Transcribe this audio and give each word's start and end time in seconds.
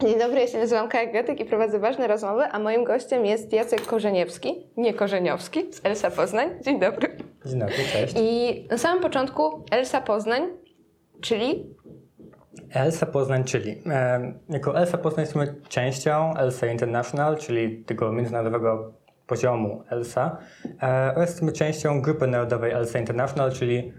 Dzień 0.00 0.18
dobry, 0.18 0.40
ja 0.40 0.46
się 0.46 0.58
nazywam 0.58 0.88
Kaja 0.88 1.12
Gatek 1.12 1.40
i 1.40 1.44
prowadzę 1.44 1.78
ważne 1.78 2.08
rozmowy, 2.08 2.42
a 2.42 2.58
moim 2.58 2.84
gościem 2.84 3.26
jest 3.26 3.52
Jacek 3.52 3.86
Korzeniewski, 3.86 4.66
nie 4.76 4.94
Korzeniowski, 4.94 5.72
z 5.72 5.80
Elsa 5.84 6.10
Poznań. 6.10 6.48
Dzień 6.64 6.80
dobry. 6.80 7.16
Dzień 7.46 7.60
dobry, 7.60 7.76
cześć. 7.92 8.14
I 8.20 8.66
na 8.70 8.78
samym 8.78 9.02
początku 9.02 9.64
Elsa 9.70 10.00
Poznań, 10.00 10.42
czyli 11.20 11.74
Elsa 12.70 13.06
Poznań, 13.06 13.44
czyli 13.44 13.82
e, 13.86 14.32
jako 14.48 14.78
Elsa 14.78 14.98
Poznań 14.98 15.22
jesteśmy 15.22 15.54
częścią 15.68 16.34
Elsa 16.34 16.66
International, 16.66 17.38
czyli 17.38 17.84
tego 17.84 18.12
międzynarodowego 18.12 18.92
poziomu 19.26 19.82
Elsa 19.90 20.38
e, 20.82 21.12
oraz 21.16 21.28
jesteśmy 21.28 21.52
częścią 21.52 22.02
grupy 22.02 22.26
narodowej 22.26 22.72
Elsa 22.72 22.98
International, 22.98 23.52
czyli 23.52 23.92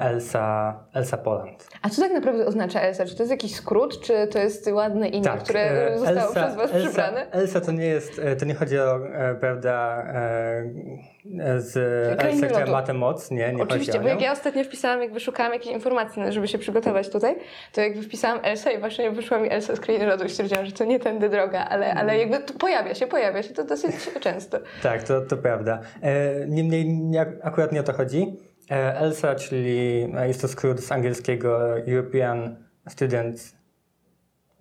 Elsa, 0.00 0.74
Elsa 0.94 1.16
Poland. 1.16 1.68
A 1.82 1.88
co 1.88 2.02
tak 2.02 2.12
naprawdę 2.12 2.46
oznacza 2.46 2.80
Elsa? 2.80 3.04
Czy 3.04 3.16
to 3.16 3.22
jest 3.22 3.30
jakiś 3.30 3.54
skrót, 3.54 4.00
czy 4.00 4.26
to 4.26 4.38
jest 4.38 4.70
ładne 4.72 5.08
imię, 5.08 5.30
które 5.44 5.60
e, 5.60 5.98
zostało 5.98 6.28
Elsa, 6.28 6.42
przez 6.46 6.56
Was 6.56 6.74
Elsa, 6.74 6.88
przybrane? 6.88 7.30
Elsa 7.30 7.60
to 7.60 7.72
nie 7.72 7.86
jest, 7.86 8.18
e, 8.18 8.36
to 8.36 8.44
nie 8.44 8.54
chodzi 8.54 8.78
o, 8.78 8.96
e, 8.96 9.34
prawda, 9.34 10.04
e, 10.14 11.60
z 11.60 11.76
Elsa, 12.20 12.46
która 12.46 12.66
ma 12.66 12.82
tę 12.82 12.94
moc, 12.94 13.30
nie, 13.30 13.52
nie 13.52 13.62
Oczywiście, 13.62 14.00
bo 14.00 14.08
jak 14.08 14.20
ja 14.20 14.32
ostatnio 14.32 14.64
wpisałam, 14.64 15.02
jak 15.02 15.12
wyszukałam 15.12 15.52
jakieś 15.52 15.72
informacje, 15.72 16.24
no, 16.24 16.32
żeby 16.32 16.48
się 16.48 16.58
przygotować 16.58 17.08
tutaj, 17.08 17.36
to 17.72 17.80
jakby 17.80 18.02
wpisałam 18.02 18.40
Elsa 18.42 18.70
i 18.70 18.78
właśnie 18.78 19.10
wyszła 19.10 19.38
mi 19.38 19.52
Elsa 19.52 19.76
z 19.76 19.80
Krainy 19.80 20.06
Lodu 20.06 20.24
i 20.24 20.30
stwierdziłam, 20.30 20.66
że 20.66 20.72
to 20.72 20.84
nie 20.84 21.00
tędy 21.00 21.28
droga, 21.28 21.64
ale, 21.64 21.94
ale 21.94 22.18
jakby 22.18 22.38
to 22.38 22.54
pojawia 22.54 22.94
się, 22.94 23.06
pojawia 23.06 23.42
się 23.42 23.54
to 23.54 23.64
dosyć 23.64 23.94
często. 24.20 24.58
Tak, 24.82 25.02
to, 25.02 25.20
to 25.20 25.36
prawda. 25.36 25.80
E, 26.02 26.46
Niemniej 26.46 26.88
nie, 26.88 27.26
akurat 27.42 27.72
nie 27.72 27.80
o 27.80 27.82
to 27.82 27.92
chodzi. 27.92 28.47
E, 28.70 28.94
ELSA, 28.94 29.34
czyli 29.34 30.08
e, 30.16 30.28
jest 30.28 30.40
to 30.40 30.48
skrót 30.48 30.80
z 30.80 30.92
angielskiego 30.92 31.78
European 31.78 32.56
Students 32.88 33.56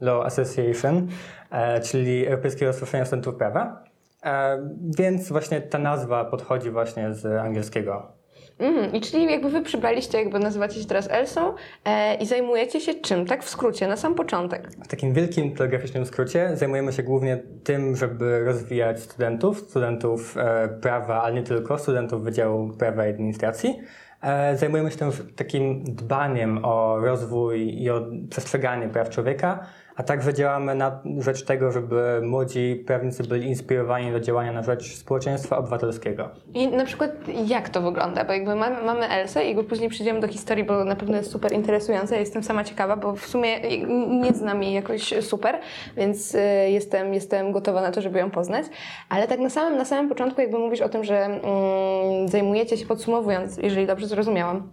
Law 0.01 0.25
Association, 0.25 1.07
e, 1.51 1.81
czyli 1.81 2.27
Europejskiego 2.27 2.73
Stowarzyszenia 2.73 3.05
Studentów 3.05 3.35
Prawa. 3.35 3.87
Więc 4.97 5.29
właśnie 5.29 5.61
ta 5.61 5.77
nazwa 5.77 6.25
podchodzi 6.25 6.69
właśnie 6.69 7.13
z 7.13 7.25
angielskiego. 7.25 8.16
Mhm, 8.59 8.95
I 8.95 9.01
czyli 9.01 9.31
jakby 9.31 9.49
wy 9.49 9.61
przybraliście, 9.61 10.17
jakby 10.17 10.39
nazywacie 10.39 10.81
się 10.81 10.85
teraz 10.87 11.07
Elsą 11.11 11.53
e, 11.85 12.15
i 12.15 12.25
zajmujecie 12.25 12.81
się 12.81 12.93
czym, 12.93 13.25
tak 13.25 13.43
w 13.43 13.49
skrócie, 13.49 13.87
na 13.87 13.97
sam 13.97 14.15
początek. 14.15 14.69
W 14.83 14.87
takim 14.87 15.13
wielkim 15.13 15.55
telegraficznym 15.55 16.05
skrócie 16.05 16.51
zajmujemy 16.53 16.93
się 16.93 17.03
głównie 17.03 17.43
tym, 17.63 17.95
żeby 17.95 18.45
rozwijać 18.45 18.99
studentów, 18.99 19.59
studentów 19.59 20.37
e, 20.37 20.67
prawa, 20.81 21.21
ale 21.21 21.35
nie 21.35 21.43
tylko, 21.43 21.77
studentów 21.77 22.23
Wydziału 22.23 22.69
Prawa 22.69 23.07
i 23.07 23.09
Administracji. 23.09 23.79
E, 24.21 24.57
zajmujemy 24.57 24.91
się 24.91 24.97
tym 24.97 25.11
takim 25.35 25.83
dbaniem 25.83 26.65
o 26.65 26.99
rozwój 26.99 27.81
i 27.83 27.89
o 27.89 28.05
przestrzeganie 28.29 28.87
praw 28.87 29.09
człowieka, 29.09 29.67
a 29.97 30.03
także 30.03 30.33
działamy 30.33 30.75
na 30.75 30.99
rzecz 31.19 31.45
tego, 31.45 31.71
żeby 31.71 32.21
młodzi 32.23 32.83
prawnicy 32.87 33.23
byli 33.23 33.47
inspirowani 33.47 34.11
do 34.11 34.19
działania 34.19 34.51
na 34.51 34.63
rzecz 34.63 34.95
społeczeństwa 34.95 35.57
obywatelskiego. 35.57 36.29
I 36.53 36.67
na 36.67 36.85
przykład 36.85 37.11
jak 37.47 37.69
to 37.69 37.81
wygląda? 37.81 38.25
Bo 38.25 38.33
jakby 38.33 38.55
mamy, 38.55 38.83
mamy 38.85 39.09
Elsę 39.09 39.45
i 39.45 39.63
później 39.63 39.89
przejdziemy 39.89 40.19
do 40.19 40.27
historii, 40.27 40.63
bo 40.63 40.83
na 40.83 40.95
pewno 40.95 41.17
jest 41.17 41.31
super 41.31 41.53
interesująca. 41.53 42.15
Ja 42.15 42.19
jestem 42.19 42.43
sama 42.43 42.63
ciekawa, 42.63 42.95
bo 42.95 43.15
w 43.15 43.25
sumie 43.25 43.59
nie 44.21 44.33
znam 44.33 44.63
jej 44.63 44.73
jakoś 44.73 45.13
super, 45.21 45.59
więc 45.95 46.35
y, 46.35 46.39
jestem, 46.69 47.13
jestem 47.13 47.51
gotowa 47.51 47.81
na 47.81 47.91
to, 47.91 48.01
żeby 48.01 48.19
ją 48.19 48.31
poznać. 48.31 48.65
Ale 49.09 49.27
tak 49.27 49.39
na 49.39 49.49
samym, 49.49 49.77
na 49.77 49.85
samym 49.85 50.09
początku 50.09 50.41
jakby 50.41 50.57
mówisz 50.57 50.81
o 50.81 50.89
tym, 50.89 51.03
że 51.03 51.25
mm, 51.25 52.27
zajmujecie 52.27 52.77
się, 52.77 52.85
podsumowując, 52.85 53.57
jeżeli 53.57 53.87
dobrze 53.87 54.07
zrozumiałam, 54.07 54.69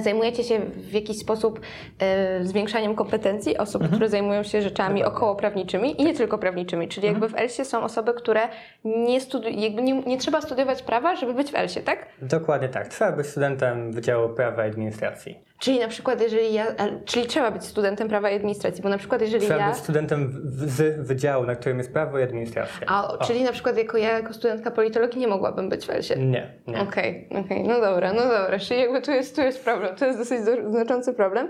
Zajmujecie 0.00 0.44
się 0.44 0.60
w 0.76 0.92
jakiś 0.92 1.18
sposób 1.18 1.60
e, 1.98 2.44
zwiększaniem 2.44 2.94
kompetencji 2.94 3.58
osób, 3.58 3.88
które 3.88 4.08
zajmują 4.08 4.42
się 4.42 4.62
rzeczami 4.62 5.00
Dokładnie. 5.00 5.16
okołoprawniczymi 5.16 6.00
i 6.00 6.04
nie 6.04 6.14
tylko 6.14 6.38
prawniczymi. 6.38 6.88
Czyli 6.88 7.06
jakby 7.06 7.28
w 7.28 7.34
Elsie 7.34 7.64
są 7.64 7.82
osoby, 7.82 8.14
które 8.14 8.40
nie, 8.84 9.20
studi- 9.20 9.60
jakby 9.60 9.82
nie, 9.82 10.02
nie 10.02 10.18
trzeba 10.18 10.40
studiować 10.40 10.82
prawa, 10.82 11.16
żeby 11.16 11.34
być 11.34 11.50
w 11.50 11.54
Elsie, 11.54 11.80
tak? 11.80 12.06
Dokładnie 12.22 12.68
tak. 12.68 12.88
Trzeba 12.88 13.12
być 13.12 13.26
studentem 13.26 13.92
Wydziału 13.92 14.28
Prawa 14.28 14.66
i 14.66 14.70
Administracji. 14.70 15.38
Czyli 15.58 15.78
na 15.80 15.88
przykład 15.88 16.20
jeżeli 16.20 16.54
ja, 16.54 16.66
czyli 17.04 17.26
trzeba 17.26 17.50
być 17.50 17.64
studentem 17.64 18.08
prawa 18.08 18.30
i 18.30 18.36
administracji, 18.36 18.82
bo 18.82 18.88
na 18.88 18.98
przykład 18.98 19.20
jeżeli 19.20 19.46
Trzeba 19.46 19.60
ja... 19.60 19.68
być 19.68 19.78
studentem 19.78 20.30
w- 20.44 20.70
z 20.70 21.06
wydziału, 21.06 21.44
na 21.46 21.54
którym 21.54 21.78
jest 21.78 21.92
prawo 21.92 22.18
i 22.18 22.22
administracja. 22.22 22.86
A, 22.86 23.08
O. 23.08 23.24
czyli 23.24 23.42
na 23.42 23.52
przykład 23.52 23.78
jako 23.78 23.96
ja, 23.98 24.10
jako 24.12 24.34
studentka 24.34 24.70
politologii 24.70 25.20
nie 25.20 25.26
mogłabym 25.26 25.68
być 25.68 25.86
w 25.86 25.90
Elsie. 25.90 26.18
Nie, 26.18 26.52
nie. 26.66 26.80
Okej, 26.80 27.28
okej, 27.44 27.62
no 27.62 27.80
dobra, 27.80 28.12
no 28.12 28.22
dobra, 28.22 28.58
czyli 28.58 28.80
jakby 28.80 29.02
tu 29.02 29.10
jest, 29.10 29.36
tu 29.36 29.42
jest 29.42 29.64
problem, 29.64 29.96
to 29.96 30.06
jest 30.06 30.18
dosyć 30.18 30.44
do- 30.44 30.70
znaczący 30.70 31.14
problem. 31.14 31.48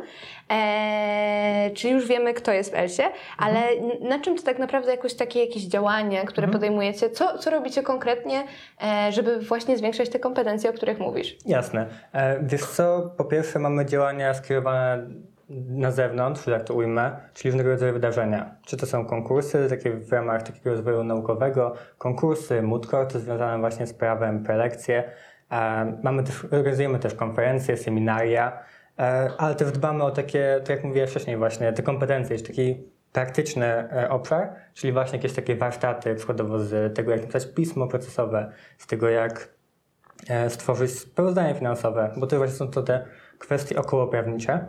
Eee, 0.48 1.72
czyli 1.74 1.92
już 1.94 2.06
wiemy, 2.06 2.34
kto 2.34 2.52
jest 2.52 2.70
w 2.70 2.74
Elsie, 2.74 3.02
ale 3.38 3.58
n- 3.68 4.08
na 4.08 4.18
czym 4.20 4.36
to 4.36 4.42
tak 4.42 4.58
naprawdę 4.58 4.90
jakoś 4.90 5.14
takie 5.14 5.40
jakieś 5.40 5.62
działania, 5.62 6.24
które 6.24 6.48
podejmujecie, 6.48 7.10
co, 7.10 7.38
co 7.38 7.50
robicie 7.50 7.82
konkretnie, 7.82 8.44
e, 8.82 9.12
żeby 9.12 9.38
właśnie 9.40 9.76
zwiększać 9.76 10.08
te 10.08 10.18
kompetencje, 10.18 10.70
o 10.70 10.72
których 10.72 10.98
mówisz? 10.98 11.36
Jasne. 11.46 11.86
E, 12.12 12.40
wiesz 12.42 12.64
co, 12.64 13.10
po 13.16 13.24
pierwsze 13.24 13.58
mamy 13.58 13.86
działania 13.86 13.97
skierowane 14.34 15.06
na 15.68 15.90
zewnątrz, 15.90 16.44
że 16.44 16.52
tak 16.52 16.64
to 16.64 16.74
ujmę, 16.74 17.16
czyli 17.34 17.50
różnego 17.50 17.70
rodzaju 17.70 17.92
wydarzenia. 17.92 18.54
Czy 18.66 18.76
to 18.76 18.86
są 18.86 19.06
konkursy, 19.06 19.66
takie 19.68 19.90
w 19.90 20.12
ramach 20.12 20.42
takiego 20.42 20.70
rozwoju 20.70 21.04
naukowego, 21.04 21.74
konkursy, 21.98 22.62
moot 22.62 22.86
courty 22.86 23.20
związane 23.20 23.58
właśnie 23.58 23.86
z 23.86 23.94
prawem, 23.94 24.44
prelekcje. 24.44 25.04
E, 25.50 25.92
mamy 26.02 26.22
też, 26.22 26.44
organizujemy 26.44 26.98
też 26.98 27.14
konferencje, 27.14 27.76
seminaria, 27.76 28.58
e, 28.98 29.30
ale 29.38 29.54
też 29.54 29.72
dbamy 29.72 30.04
o 30.04 30.10
takie, 30.10 30.60
tak 30.60 30.68
jak 30.68 30.84
mówiłem 30.84 31.08
wcześniej 31.08 31.36
właśnie, 31.36 31.72
te 31.72 31.82
kompetencje, 31.82 32.36
czyli 32.36 32.48
taki 32.48 32.82
praktyczny 33.12 33.66
e, 33.66 34.08
obszar, 34.10 34.52
czyli 34.74 34.92
właśnie 34.92 35.18
jakieś 35.18 35.32
takie 35.32 35.56
warsztaty, 35.56 36.14
przykładowo 36.14 36.58
z 36.58 36.96
tego, 36.96 37.10
jak 37.10 37.20
napisać 37.20 37.46
pismo 37.46 37.86
procesowe, 37.86 38.52
z 38.78 38.86
tego, 38.86 39.08
jak 39.08 39.58
stworzyć 40.48 40.98
sprawozdanie 40.98 41.54
finansowe, 41.54 42.10
bo 42.16 42.26
to 42.26 42.36
właśnie 42.36 42.56
są 42.56 42.68
to 42.68 42.82
te 42.82 43.04
kwestie 43.38 43.78
okołoprawnicze. 43.80 44.64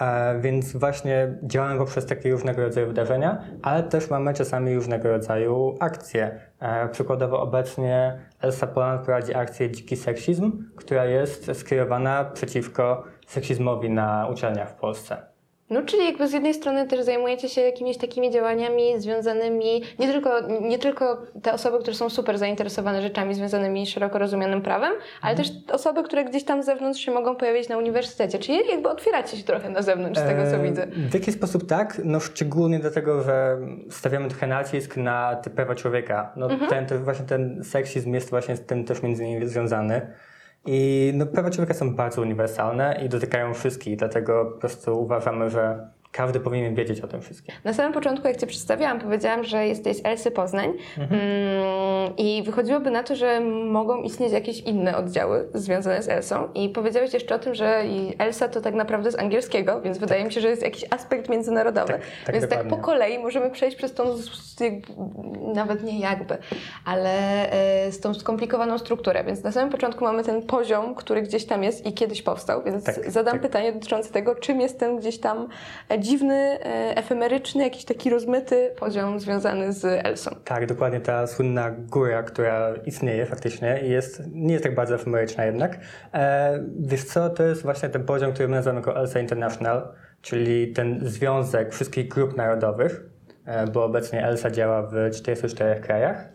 E, 0.00 0.40
Więc 0.40 0.76
właśnie 0.76 1.38
działamy 1.42 1.78
poprzez 1.78 2.06
takie 2.06 2.30
różnego 2.32 2.62
rodzaju 2.62 2.86
wydarzenia, 2.86 3.44
ale 3.62 3.82
też 3.82 4.10
mamy 4.10 4.34
czasami 4.34 4.74
różnego 4.74 5.08
rodzaju 5.10 5.76
akcje. 5.80 6.40
E, 6.60 6.88
Przykładowo 6.88 7.40
obecnie 7.40 8.18
Elsa 8.40 8.66
Poland 8.66 9.02
prowadzi 9.02 9.34
akcję 9.34 9.70
Dziki 9.70 9.96
Seksizm, 9.96 10.64
która 10.76 11.04
jest 11.04 11.50
skierowana 11.54 12.24
przeciwko 12.24 13.04
seksizmowi 13.26 13.90
na 13.90 14.28
uczelniach 14.32 14.70
w 14.70 14.74
Polsce. 14.74 15.29
No, 15.70 15.82
czyli 15.82 16.04
jakby 16.04 16.28
z 16.28 16.32
jednej 16.32 16.54
strony 16.54 16.86
też 16.86 17.00
zajmujecie 17.04 17.48
się 17.48 17.60
jakimiś 17.60 17.96
takimi 17.96 18.30
działaniami 18.30 19.00
związanymi, 19.00 19.82
nie 19.98 20.08
tylko, 20.12 20.30
nie 20.60 20.78
tylko 20.78 21.22
te 21.42 21.52
osoby, 21.52 21.78
które 21.78 21.96
są 21.96 22.10
super 22.10 22.38
zainteresowane 22.38 23.02
rzeczami 23.02 23.34
związanymi 23.34 23.86
z 23.86 23.88
szeroko 23.88 24.18
rozumianym 24.18 24.62
prawem, 24.62 24.92
ale 25.22 25.36
też 25.36 25.48
osoby, 25.72 26.02
które 26.02 26.24
gdzieś 26.24 26.44
tam 26.44 26.62
z 26.62 26.66
zewnątrz 26.66 27.00
się 27.00 27.12
mogą 27.12 27.36
pojawić 27.36 27.68
na 27.68 27.78
uniwersytecie. 27.78 28.38
Czyli 28.38 28.58
jakby 28.70 28.88
otwieracie 28.88 29.36
się 29.36 29.44
trochę 29.44 29.70
na 29.70 29.82
zewnątrz 29.82 30.20
z 30.20 30.24
tego, 30.24 30.50
co 30.50 30.58
widzę. 30.62 30.86
W 31.10 31.14
jaki 31.14 31.32
sposób 31.32 31.66
tak? 31.66 32.00
No 32.04 32.20
szczególnie 32.20 32.78
dlatego, 32.78 33.22
że 33.22 33.58
stawiamy 33.90 34.28
trochę 34.28 34.46
nacisk 34.46 34.96
na 34.96 35.36
te 35.36 35.50
prawa 35.50 35.74
człowieka. 35.74 36.32
No 36.36 36.50
Mhm. 36.50 36.70
ten, 36.70 36.86
to 36.86 36.98
właśnie 37.04 37.26
ten 37.26 37.64
seksizm 37.64 38.14
jest 38.14 38.30
właśnie 38.30 38.56
z 38.56 38.66
tym 38.66 38.84
też 38.84 39.02
między 39.02 39.24
innymi 39.24 39.48
związany. 39.48 40.12
I 40.66 41.12
no, 41.14 41.26
prawa 41.26 41.50
człowieka 41.50 41.74
są 41.74 41.94
bardzo 41.94 42.22
uniwersalne 42.22 43.00
i 43.04 43.08
dotykają 43.08 43.54
wszystkich, 43.54 43.96
dlatego 43.96 44.44
po 44.44 44.58
prostu 44.58 45.02
uważamy, 45.02 45.50
że 45.50 45.90
każdy 46.12 46.40
powinien 46.40 46.74
wiedzieć 46.74 47.00
o 47.00 47.08
tym 47.08 47.20
wszystkim. 47.22 47.54
Na 47.64 47.72
samym 47.72 47.92
początku, 47.92 48.28
jak 48.28 48.36
Cię 48.36 48.46
przedstawiałam, 48.46 49.00
powiedziałam, 49.00 49.44
że 49.44 49.66
jesteś 49.66 49.96
Elsy 50.04 50.30
Poznań 50.30 50.72
mm, 50.98 51.10
i 52.16 52.42
wychodziłoby 52.42 52.90
na 52.90 53.02
to, 53.02 53.16
że 53.16 53.40
mogą 53.70 54.02
istnieć 54.02 54.32
jakieś 54.32 54.60
inne 54.60 54.96
oddziały 54.96 55.48
związane 55.54 56.02
z 56.02 56.08
Elsą 56.08 56.48
i 56.54 56.68
powiedziałeś 56.68 57.14
jeszcze 57.14 57.34
o 57.34 57.38
tym, 57.38 57.54
że 57.54 57.82
Elsa 58.18 58.48
to 58.48 58.60
tak 58.60 58.74
naprawdę 58.74 59.10
z 59.12 59.18
angielskiego, 59.18 59.80
więc 59.80 59.98
wydaje 59.98 60.24
mi 60.24 60.32
się, 60.32 60.40
że 60.40 60.48
jest 60.48 60.62
jakiś 60.62 60.84
aspekt 60.90 61.28
międzynarodowy. 61.28 61.92
Tak, 61.92 62.02
tak, 62.26 62.34
więc 62.34 62.48
tak 62.48 62.58
po 62.58 62.64
dokładnie. 62.64 62.84
kolei 62.84 63.18
możemy 63.18 63.50
przejść 63.50 63.76
przez 63.76 63.94
tą, 63.94 64.04
nawet 65.54 65.82
nie 65.82 65.98
jakby, 66.00 66.38
ale 66.84 67.10
e, 67.52 67.92
z 67.92 68.00
tą 68.00 68.14
skomplikowaną 68.14 68.78
strukturę. 68.78 69.24
Więc 69.24 69.42
na 69.42 69.52
samym 69.52 69.70
początku 69.70 70.04
mamy 70.04 70.24
ten 70.24 70.42
poziom, 70.42 70.94
który 70.94 71.22
gdzieś 71.22 71.44
tam 71.44 71.62
jest 71.62 71.86
i 71.86 71.92
kiedyś 71.92 72.22
powstał, 72.22 72.62
więc 72.62 72.84
Tak, 72.84 73.10
zadam 73.10 73.32
tak. 73.32 73.42
pytanie 73.42 73.72
dotyczące 73.72 74.12
tego, 74.12 74.34
czym 74.34 74.60
jest 74.60 74.80
ten 74.80 74.96
gdzieś 74.98 75.18
tam 75.20 75.48
dziwny, 76.00 76.34
e, 76.34 76.96
efemeryczny, 76.96 77.64
jakiś 77.64 77.84
taki 77.84 78.10
rozmyty 78.10 78.70
poziom 78.78 79.20
związany 79.20 79.72
z 79.72 80.06
Elsą. 80.06 80.30
Tak, 80.44 80.66
dokładnie 80.66 81.00
ta 81.00 81.26
słynna 81.26 81.70
góra, 81.70 82.22
która 82.22 82.74
istnieje 82.86 83.26
faktycznie 83.26 83.80
i 83.82 83.90
jest, 83.90 84.22
nie 84.32 84.52
jest 84.52 84.64
tak 84.64 84.74
bardzo 84.74 84.94
efemeryczna 84.94 85.44
jednak. 85.44 85.78
E, 86.14 86.64
wiesz 86.78 87.04
co, 87.04 87.30
to 87.30 87.42
jest 87.42 87.62
właśnie 87.62 87.88
ten 87.88 88.04
poziom, 88.04 88.32
który 88.32 88.48
my 88.48 88.56
nazywamy 88.56 88.80
jako 88.80 88.96
ELSA 88.96 89.20
International, 89.20 89.88
czyli 90.22 90.72
ten 90.72 91.00
związek 91.02 91.72
wszystkich 91.72 92.08
grup 92.08 92.36
narodowych, 92.36 93.00
e, 93.46 93.66
bo 93.66 93.84
obecnie 93.84 94.24
ELSA 94.24 94.50
działa 94.50 94.82
w 94.82 95.10
44 95.14 95.80
krajach. 95.80 96.28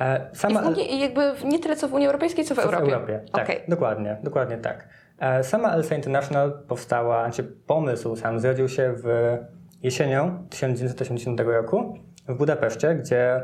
E, 0.00 0.30
I, 0.32 0.36
sama 0.36 0.62
w 0.62 0.66
Unii, 0.66 0.94
i 0.94 1.00
jakby 1.00 1.32
nie 1.44 1.58
tyle 1.58 1.76
co 1.76 1.88
w 1.88 1.94
Unii 1.94 2.06
Europejskiej, 2.06 2.44
co 2.44 2.54
w 2.54 2.58
Co 2.58 2.64
Europie. 2.64 2.84
W 2.84 2.92
Europie. 2.92 3.20
Tak, 3.32 3.44
Okej. 3.44 3.60
dokładnie, 3.68 4.16
dokładnie 4.22 4.58
tak. 4.58 4.88
E, 5.18 5.44
Sama 5.44 5.72
ELSA 5.72 5.94
International 5.94 6.62
powstała, 6.68 7.24
znaczy 7.24 7.42
pomysł 7.66 8.16
sam 8.16 8.40
zrodził 8.40 8.68
się 8.68 8.94
w 8.96 9.36
jesienią 9.82 10.46
1980 10.50 11.40
roku 11.40 11.98
w 12.28 12.34
Budapeszcie, 12.34 12.94
gdzie 12.94 13.40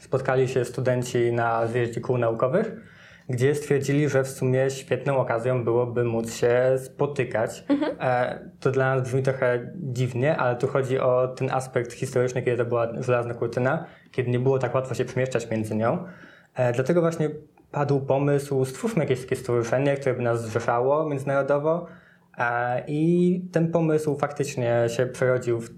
spotkali 0.00 0.48
się 0.48 0.64
studenci 0.64 1.32
na 1.32 1.66
zjeździe 1.66 2.00
kół 2.00 2.18
naukowych, 2.18 2.72
gdzie 3.28 3.54
stwierdzili, 3.54 4.08
że 4.08 4.24
w 4.24 4.28
sumie 4.28 4.70
świetną 4.70 5.16
okazją 5.16 5.64
byłoby 5.64 6.04
móc 6.04 6.34
się 6.34 6.76
spotykać. 6.78 7.64
E, 8.00 8.38
to 8.60 8.70
dla 8.70 8.94
nas 8.94 9.02
brzmi 9.04 9.22
trochę 9.22 9.72
dziwnie, 9.76 10.36
ale 10.36 10.56
tu 10.56 10.66
chodzi 10.66 10.98
o 10.98 11.28
ten 11.28 11.50
aspekt 11.50 11.92
historyczny, 11.92 12.42
kiedy 12.42 12.56
to 12.56 12.64
była 12.64 13.02
żelazna 13.02 13.34
kurtyna, 13.34 13.86
kiedy 14.10 14.30
nie 14.30 14.38
było 14.38 14.58
tak 14.58 14.74
łatwo 14.74 14.94
się 14.94 15.04
przemieszczać 15.04 15.50
między 15.50 15.76
nią. 15.76 16.04
E, 16.54 16.72
dlatego 16.72 17.00
właśnie 17.00 17.30
padł 17.74 18.00
pomysł, 18.00 18.64
stwórzmy 18.64 19.02
jakieś 19.02 19.20
takie 19.20 19.36
stowarzyszenie, 19.36 19.96
które 19.96 20.14
by 20.14 20.22
nas 20.22 20.42
zrzeszało 20.42 21.08
międzynarodowo 21.08 21.86
e, 22.38 22.84
i 22.86 23.40
ten 23.52 23.70
pomysł 23.72 24.16
faktycznie 24.16 24.84
się 24.88 25.06
przerodził 25.06 25.60
w 25.60 25.70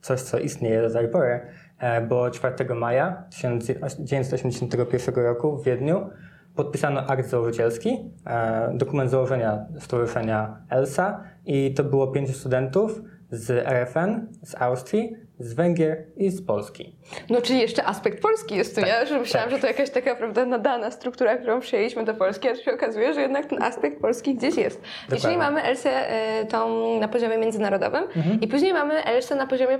coś, 0.00 0.20
co 0.20 0.38
istnieje 0.38 0.82
do 0.82 0.90
tej 0.90 1.08
pory, 1.08 1.40
e, 1.78 2.00
bo 2.00 2.30
4 2.30 2.74
maja 2.74 3.24
1981 3.30 5.14
roku 5.14 5.56
w 5.56 5.64
Wiedniu 5.64 6.10
podpisano 6.54 7.00
akt 7.06 7.28
założycielski, 7.28 7.98
e, 8.26 8.72
dokument 8.74 9.10
założenia 9.10 9.66
Stowarzyszenia 9.78 10.56
ELSA 10.70 11.24
i 11.46 11.74
to 11.74 11.84
było 11.84 12.06
pięciu 12.06 12.32
studentów 12.32 13.02
z 13.30 13.50
RFN, 13.50 14.26
z 14.42 14.54
Austrii, 14.54 15.16
z 15.40 15.54
Węgier 15.54 16.04
i 16.16 16.30
z 16.30 16.46
Polski. 16.46 16.96
No 17.30 17.40
czyli 17.40 17.60
jeszcze 17.60 17.84
aspekt 17.84 18.22
polski 18.22 18.56
jest 18.56 18.74
tu, 18.74 18.80
Tak, 18.80 18.90
nie? 18.90 19.06
Że 19.06 19.18
myślałam, 19.18 19.48
tak. 19.50 19.58
że 19.58 19.62
to 19.62 19.66
jakaś 19.66 19.90
taka, 19.90 20.14
prawda, 20.14 20.46
nadana 20.46 20.90
struktura, 20.90 21.36
którą 21.36 21.60
przyjęliśmy 21.60 22.04
do 22.04 22.14
Polski, 22.14 22.48
a 22.48 22.54
tu 22.54 22.62
się 22.62 22.74
okazuje, 22.74 23.14
że 23.14 23.20
jednak 23.20 23.46
ten 23.46 23.62
aspekt 23.62 24.00
polski 24.00 24.34
gdzieś 24.34 24.56
jest. 24.56 24.80
Dokładnie. 25.02 25.22
Czyli 25.22 25.36
mamy 25.36 25.62
Elsę 25.62 25.90
e, 25.90 26.46
tą 26.46 27.00
na 27.00 27.08
poziomie 27.08 27.38
międzynarodowym 27.38 28.04
i 28.40 28.48
później 28.48 28.72
mamy 28.72 29.04
Elsę 29.04 29.34
na 29.34 29.46
poziomie 29.46 29.78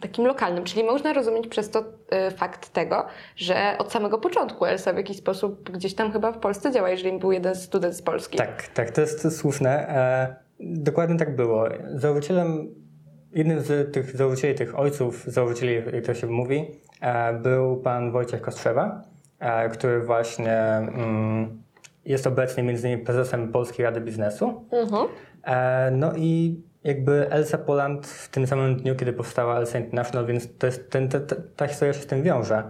takim 0.00 0.26
lokalnym, 0.26 0.64
czyli 0.64 0.84
można 0.84 1.12
rozumieć 1.12 1.48
przez 1.48 1.70
to 1.70 1.84
e, 2.10 2.30
fakt 2.30 2.68
tego, 2.72 3.06
że 3.36 3.74
od 3.78 3.92
samego 3.92 4.18
początku 4.18 4.64
Elsa 4.66 4.92
w 4.92 4.96
jakiś 4.96 5.16
sposób 5.16 5.70
gdzieś 5.70 5.94
tam 5.94 6.12
chyba 6.12 6.32
w 6.32 6.38
Polsce 6.38 6.72
działa, 6.72 6.90
jeżeli 6.90 7.18
był 7.18 7.32
jeden 7.32 7.54
student 7.54 7.94
z 7.94 8.02
Polski. 8.02 8.38
Tak, 8.38 8.68
tak, 8.68 8.90
to 8.90 9.00
jest 9.00 9.38
słuszne. 9.38 9.88
E, 9.88 10.36
dokładnie 10.60 11.18
tak 11.18 11.36
było. 11.36 11.64
Założycielem, 11.94 12.74
jednym 13.32 13.60
z 13.60 13.92
tych 13.92 14.16
założycieli, 14.16 14.54
tych 14.54 14.78
ojców 14.78 15.24
założycieli, 15.26 15.74
jak 15.74 16.04
to 16.06 16.14
się 16.14 16.26
mówi, 16.26 16.66
e, 17.00 17.32
był 17.32 17.76
pan 17.76 18.12
Wojciech 18.12 18.40
Kostrzewa, 18.40 19.02
e, 19.38 19.68
który 19.68 20.00
właśnie 20.00 20.56
mm, 20.58 21.62
jest 22.04 22.26
obecnie 22.26 22.62
między 22.62 22.88
innymi 22.88 23.04
prezesem 23.04 23.52
Polskiej 23.52 23.84
Rady 23.84 24.00
Biznesu. 24.00 24.64
Mhm. 24.72 25.06
E, 25.44 25.90
No 25.90 26.12
i 26.16 26.60
jakby 26.84 27.30
Elsa 27.30 27.58
Poland 27.58 28.06
w 28.06 28.28
tym 28.28 28.46
samym 28.46 28.76
dniu, 28.76 28.96
kiedy 28.96 29.12
powstała 29.12 29.56
Elsa 29.56 29.78
International, 29.78 30.26
więc 30.26 30.58
to 30.58 30.66
jest 30.66 30.90
ten, 30.90 31.08
ta, 31.08 31.20
ta, 31.20 31.36
ta 31.56 31.66
historia 31.66 31.94
się 31.94 32.00
z 32.00 32.06
tym 32.06 32.22
wiąże. 32.22 32.62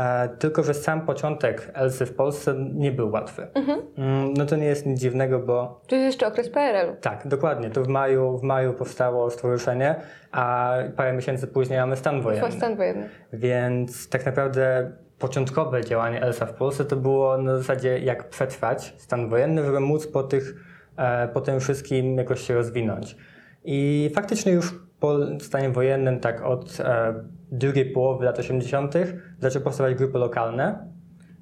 E, 0.00 0.28
tylko, 0.38 0.62
że 0.62 0.74
sam 0.74 1.06
początek 1.06 1.70
Elsy 1.74 2.06
w 2.06 2.14
Polsce 2.14 2.54
nie 2.74 2.92
był 2.92 3.10
łatwy. 3.10 3.46
Mm, 3.54 4.34
No 4.34 4.46
to 4.46 4.56
nie 4.56 4.64
jest 4.66 4.86
nic 4.86 5.00
dziwnego, 5.00 5.38
bo 5.38 5.80
To 5.88 5.94
jest 5.96 6.06
jeszcze 6.06 6.26
okres 6.26 6.48
PRL-u. 6.50 6.96
tak, 7.00 7.28
dokładnie, 7.28 7.70
to 7.70 7.82
w 7.82 7.88
maju, 7.88 8.38
w 8.38 8.42
maju 8.42 8.72
powstało 8.74 9.30
stowarzyszenie, 9.30 9.94
a 10.32 10.74
parę 10.96 11.12
miesięcy 11.12 11.46
później 11.46 11.78
mamy 11.78 11.96
stan 11.96 12.22
wojenny. 12.22 12.52
Stan 12.52 12.76
wojenny. 12.76 13.08
Więc 13.32 14.08
tak 14.08 14.26
naprawdę 14.26 14.92
początkowe 15.18 15.84
działanie 15.84 16.22
ELSA 16.22 16.46
w 16.46 16.52
Polsce 16.54 16.84
to 16.84 16.96
było 16.96 17.38
na 17.38 17.56
zasadzie 17.58 17.98
jak 17.98 18.28
przetrwać 18.28 18.94
stan 18.98 19.28
wojenny, 19.28 19.64
żeby 19.64 19.80
móc 19.80 20.06
po, 20.06 20.22
tych, 20.22 20.54
e, 20.96 21.28
po 21.28 21.40
tym 21.40 21.60
wszystkim 21.60 22.16
jakoś 22.16 22.40
się 22.40 22.54
rozwinąć. 22.54 23.16
I 23.64 24.10
faktycznie 24.14 24.52
już 24.52 24.74
po 25.00 25.16
stanie 25.40 25.70
wojennym, 25.70 26.20
tak 26.20 26.42
od 26.42 26.80
e, 26.80 27.14
drugiej 27.52 27.90
połowy 27.90 28.24
lat 28.24 28.38
80., 28.38 28.94
zaczęły 29.38 29.64
powstawać 29.64 29.94
grupy 29.94 30.18
lokalne. 30.18 30.90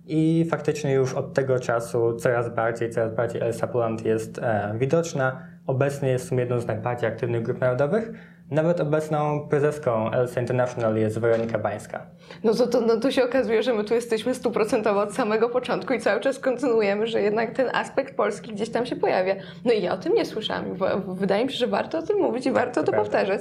I 0.06 0.46
faktycznie 0.50 0.92
już 0.92 1.14
od 1.14 1.34
tego 1.34 1.58
czasu 1.58 2.16
coraz 2.16 2.54
bardziej, 2.54 2.90
coraz 2.90 3.14
bardziej 3.14 3.42
Elsa 3.42 3.66
Poland 3.66 4.04
jest 4.04 4.38
e, 4.38 4.74
widoczna. 4.78 5.42
Obecnie 5.66 6.08
jest 6.08 6.24
w 6.24 6.28
sumie 6.28 6.40
jedną 6.40 6.60
z 6.60 6.66
najbardziej 6.66 7.08
aktywnych 7.08 7.42
grup 7.42 7.60
narodowych. 7.60 8.10
Nawet 8.50 8.80
obecną 8.80 9.48
prezeską 9.48 10.10
Elsa 10.10 10.40
International 10.40 10.96
jest 10.96 11.18
Weronika 11.18 11.58
Bańska. 11.58 12.06
No 12.44 12.54
to, 12.54 12.66
to, 12.66 12.80
no 12.80 12.96
to 13.00 13.10
się 13.10 13.24
okazuje, 13.24 13.62
że 13.62 13.74
my 13.74 13.84
tu 13.84 13.94
jesteśmy 13.94 14.34
stuprocentowo 14.34 15.00
od 15.00 15.14
samego 15.14 15.48
początku 15.48 15.94
i 15.94 16.00
cały 16.00 16.20
czas 16.20 16.38
kontynuujemy, 16.38 17.06
że 17.06 17.22
jednak 17.22 17.50
ten 17.50 17.70
aspekt 17.72 18.16
polski 18.16 18.52
gdzieś 18.52 18.70
tam 18.70 18.86
się 18.86 18.96
pojawia. 18.96 19.34
No 19.64 19.72
i 19.72 19.82
ja 19.82 19.92
o 19.92 19.96
tym 19.96 20.14
nie 20.14 20.24
słyszałam. 20.24 20.64
Wydaje 21.06 21.44
mi 21.44 21.52
się, 21.52 21.58
że 21.58 21.66
warto 21.66 21.98
o 21.98 22.02
tym 22.02 22.18
mówić 22.18 22.46
i 22.46 22.50
warto 22.50 22.82
to 22.82 22.92
to 22.92 22.98
powtarzać. 22.98 23.40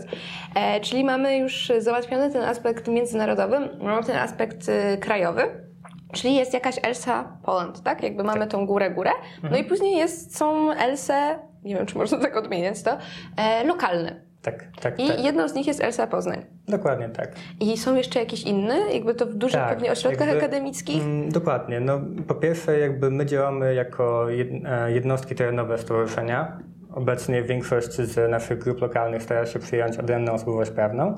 E, 0.55 0.79
czyli 0.79 1.03
mamy 1.03 1.37
już 1.37 1.71
załatwiony 1.77 2.31
ten 2.31 2.43
aspekt 2.43 2.87
międzynarodowy, 2.87 3.59
mamy 3.81 4.03
ten 4.03 4.17
aspekt 4.17 4.69
y, 4.69 4.97
krajowy. 4.97 5.67
Czyli 6.13 6.35
jest 6.35 6.53
jakaś 6.53 6.75
Elsa 6.83 7.37
Poland, 7.43 7.83
tak? 7.83 8.03
Jakby 8.03 8.23
mamy 8.23 8.47
tą 8.47 8.65
górę, 8.65 8.91
górę. 8.91 9.11
No 9.51 9.57
i 9.57 9.63
później 9.63 9.97
jest, 9.97 10.37
są 10.37 10.71
Else, 10.71 11.39
nie 11.63 11.75
wiem 11.75 11.85
czy 11.85 11.97
można 11.97 12.17
tak 12.19 12.37
odmieniać 12.37 12.83
to, 12.83 12.97
e, 13.37 13.63
lokalne. 13.63 14.26
Tak, 14.41 14.63
tak, 14.81 14.99
I 14.99 15.07
tak. 15.07 15.23
jedną 15.23 15.47
z 15.47 15.53
nich 15.53 15.67
jest 15.67 15.83
Elsa 15.83 16.07
Poznań. 16.07 16.45
Dokładnie 16.67 17.09
tak. 17.09 17.31
I 17.59 17.77
są 17.77 17.95
jeszcze 17.95 18.19
jakieś 18.19 18.43
inne? 18.43 18.79
Jakby 18.93 19.13
to 19.15 19.25
w 19.25 19.33
dużych 19.33 19.59
Tak, 19.61 19.69
pewnie 19.69 19.91
ośrodkach 19.91 20.27
jakby- 20.27 20.43
akademickich? 20.45 21.03
Mm, 21.03 21.29
dokładnie. 21.31 21.79
No, 21.79 22.01
po 22.27 22.35
pierwsze, 22.35 22.79
jakby 22.79 23.11
my 23.11 23.25
działamy 23.25 23.73
jako 23.73 24.27
e, 24.31 24.91
jednostki 24.91 25.35
terenowe 25.35 25.77
stowarzyszenia. 25.77 26.59
Obecnie 26.93 27.43
większość 27.43 27.91
z 27.93 28.31
naszych 28.31 28.59
grup 28.59 28.81
lokalnych 28.81 29.23
stara 29.23 29.45
się 29.45 29.59
przyjąć 29.59 29.97
odrębną 29.97 30.33
osobowość 30.33 30.71
prawną. 30.71 31.17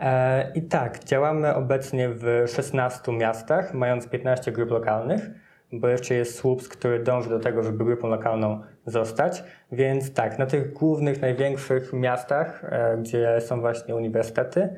E, 0.00 0.52
I 0.54 0.62
tak, 0.62 1.04
działamy 1.04 1.54
obecnie 1.54 2.08
w 2.08 2.44
16 2.54 3.12
miastach, 3.12 3.74
mając 3.74 4.08
15 4.08 4.52
grup 4.52 4.70
lokalnych, 4.70 5.30
bo 5.72 5.88
jeszcze 5.88 6.14
jest 6.14 6.34
Słupsk, 6.38 6.76
który 6.76 7.02
dąży 7.02 7.28
do 7.30 7.40
tego, 7.40 7.62
żeby 7.62 7.84
grupą 7.84 8.08
lokalną 8.08 8.60
zostać. 8.86 9.44
Więc 9.72 10.14
tak, 10.14 10.38
na 10.38 10.46
tych 10.46 10.72
głównych, 10.72 11.20
największych 11.22 11.92
miastach, 11.92 12.64
e, 12.64 12.96
gdzie 12.98 13.40
są 13.40 13.60
właśnie 13.60 13.96
uniwersytety, 13.96 14.68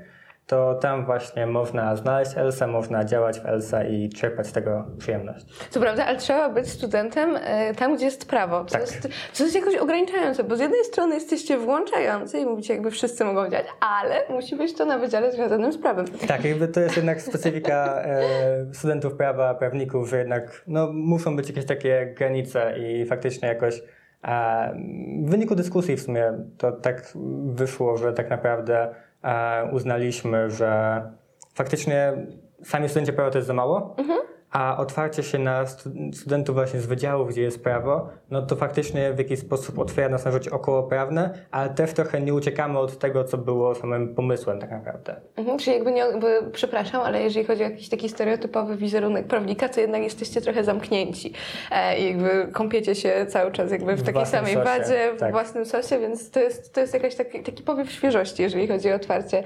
to 0.46 0.74
tam 0.74 1.04
właśnie 1.04 1.46
można 1.46 1.96
znaleźć 1.96 2.30
ELSA, 2.36 2.66
można 2.66 3.04
działać 3.04 3.40
w 3.40 3.46
ELSA 3.46 3.84
i 3.84 4.08
czerpać 4.08 4.46
z 4.46 4.52
tego 4.52 4.84
przyjemność. 4.98 5.46
Co 5.70 5.80
prawda, 5.80 6.06
ale 6.06 6.18
trzeba 6.18 6.48
być 6.48 6.68
studentem 6.68 7.36
e, 7.36 7.74
tam, 7.74 7.96
gdzie 7.96 8.04
jest 8.04 8.30
prawo. 8.30 8.64
Co, 8.64 8.72
Tak. 8.72 8.80
jest, 8.80 9.08
co 9.32 9.44
jest 9.44 9.56
jakoś 9.56 9.76
ograniczające, 9.76 10.44
bo 10.44 10.56
z 10.56 10.60
jednej 10.60 10.84
strony 10.84 11.14
jesteście 11.14 11.58
włączający 11.58 12.38
i 12.38 12.46
mówicie, 12.46 12.74
jakby 12.74 12.90
wszyscy 12.90 13.24
mogą 13.24 13.50
działać, 13.50 13.66
ale 13.80 14.22
musi 14.30 14.56
być 14.56 14.74
to 14.74 14.84
na 14.84 14.98
wydziale 14.98 15.32
związanym 15.32 15.72
z 15.72 15.78
prawem. 15.78 16.06
Tak, 16.28 16.44
jakby 16.44 16.68
to 16.68 16.80
jest 16.80 16.96
jednak 16.96 17.22
specyfika 17.22 18.02
e, 18.02 18.22
studentów 18.72 19.14
prawa, 19.14 19.54
prawników, 19.54 20.08
że 20.08 20.18
jednak 20.18 20.62
no, 20.66 20.92
muszą 20.92 21.36
być 21.36 21.48
jakieś 21.48 21.66
takie 21.66 22.14
granice 22.16 22.78
i 22.78 23.06
faktycznie 23.06 23.48
jakoś 23.48 23.82
w 25.24 25.30
wyniku 25.30 25.54
dyskusji 25.54 25.96
w 25.96 26.02
sumie 26.02 26.32
to 26.58 26.72
tak 26.72 27.12
wyszło, 27.46 27.96
że 27.96 28.12
tak 28.12 28.30
naprawdę 28.30 28.94
e, 29.22 29.70
uznaliśmy, 29.72 30.50
że 30.50 31.02
faktycznie 31.54 32.12
sami 32.62 32.88
studenci 32.88 33.12
prawa 33.12 33.30
to 33.30 33.38
jest 33.38 33.48
za 33.48 33.54
mało, 33.54 33.96
a 34.56 34.76
otwarcie 34.78 35.22
się 35.22 35.38
na 35.38 35.66
stu- 35.66 35.90
studentów 36.12 36.54
właśnie 36.54 36.80
z 36.80 36.86
wydziałów, 36.86 37.28
gdzie 37.28 37.42
jest 37.42 37.62
prawo, 37.64 38.08
no 38.30 38.42
to 38.42 38.56
faktycznie 38.56 39.12
w 39.12 39.18
jakiś 39.18 39.38
sposób 39.38 39.78
otwiera 39.78 40.08
nas 40.08 40.24
na 40.24 40.30
życie 40.30 40.50
okołoprawne, 40.50 41.34
ale 41.50 41.70
też 41.70 41.92
trochę 41.92 42.20
nie 42.20 42.34
uciekamy 42.34 42.78
od 42.78 42.98
tego, 42.98 43.24
co 43.24 43.38
było 43.38 43.74
samym 43.74 44.14
pomysłem 44.14 44.60
tak 44.60 44.70
naprawdę. 44.70 45.16
Mhm, 45.36 45.58
czyli 45.58 45.76
jakby 45.76 45.92
nie, 45.92 45.98
jakby, 45.98 46.50
przepraszam, 46.52 47.00
ale 47.02 47.22
jeżeli 47.22 47.46
chodzi 47.46 47.64
o 47.64 47.68
jakiś 47.68 47.88
taki 47.88 48.08
stereotypowy 48.08 48.76
wizerunek 48.76 49.26
prawnika, 49.26 49.68
to 49.68 49.80
jednak 49.80 50.02
jesteście 50.02 50.40
trochę 50.40 50.64
zamknięci 50.64 51.32
e, 51.70 51.98
i 51.98 52.06
jakby 52.08 52.48
kąpiecie 52.52 52.94
się 52.94 53.26
cały 53.28 53.52
czas 53.52 53.70
jakby 53.70 53.96
w 53.96 54.00
W 54.00 54.06
takiej 54.06 54.26
samej 54.26 54.54
sosie, 54.54 54.64
wadzie, 54.64 55.12
w 55.16 55.20
tak. 55.20 55.32
własnym 55.32 55.64
sosie, 55.66 55.98
więc 55.98 56.30
to 56.30 56.40
jest, 56.40 56.74
to 56.74 56.80
jest 56.80 56.94
jakaś 56.94 57.14
taki, 57.14 57.42
taki 57.42 57.62
powiew 57.62 57.92
świeżości, 57.92 58.42
jeżeli 58.42 58.68
chodzi 58.68 58.92
o 58.92 58.94
otwarcie 58.94 59.44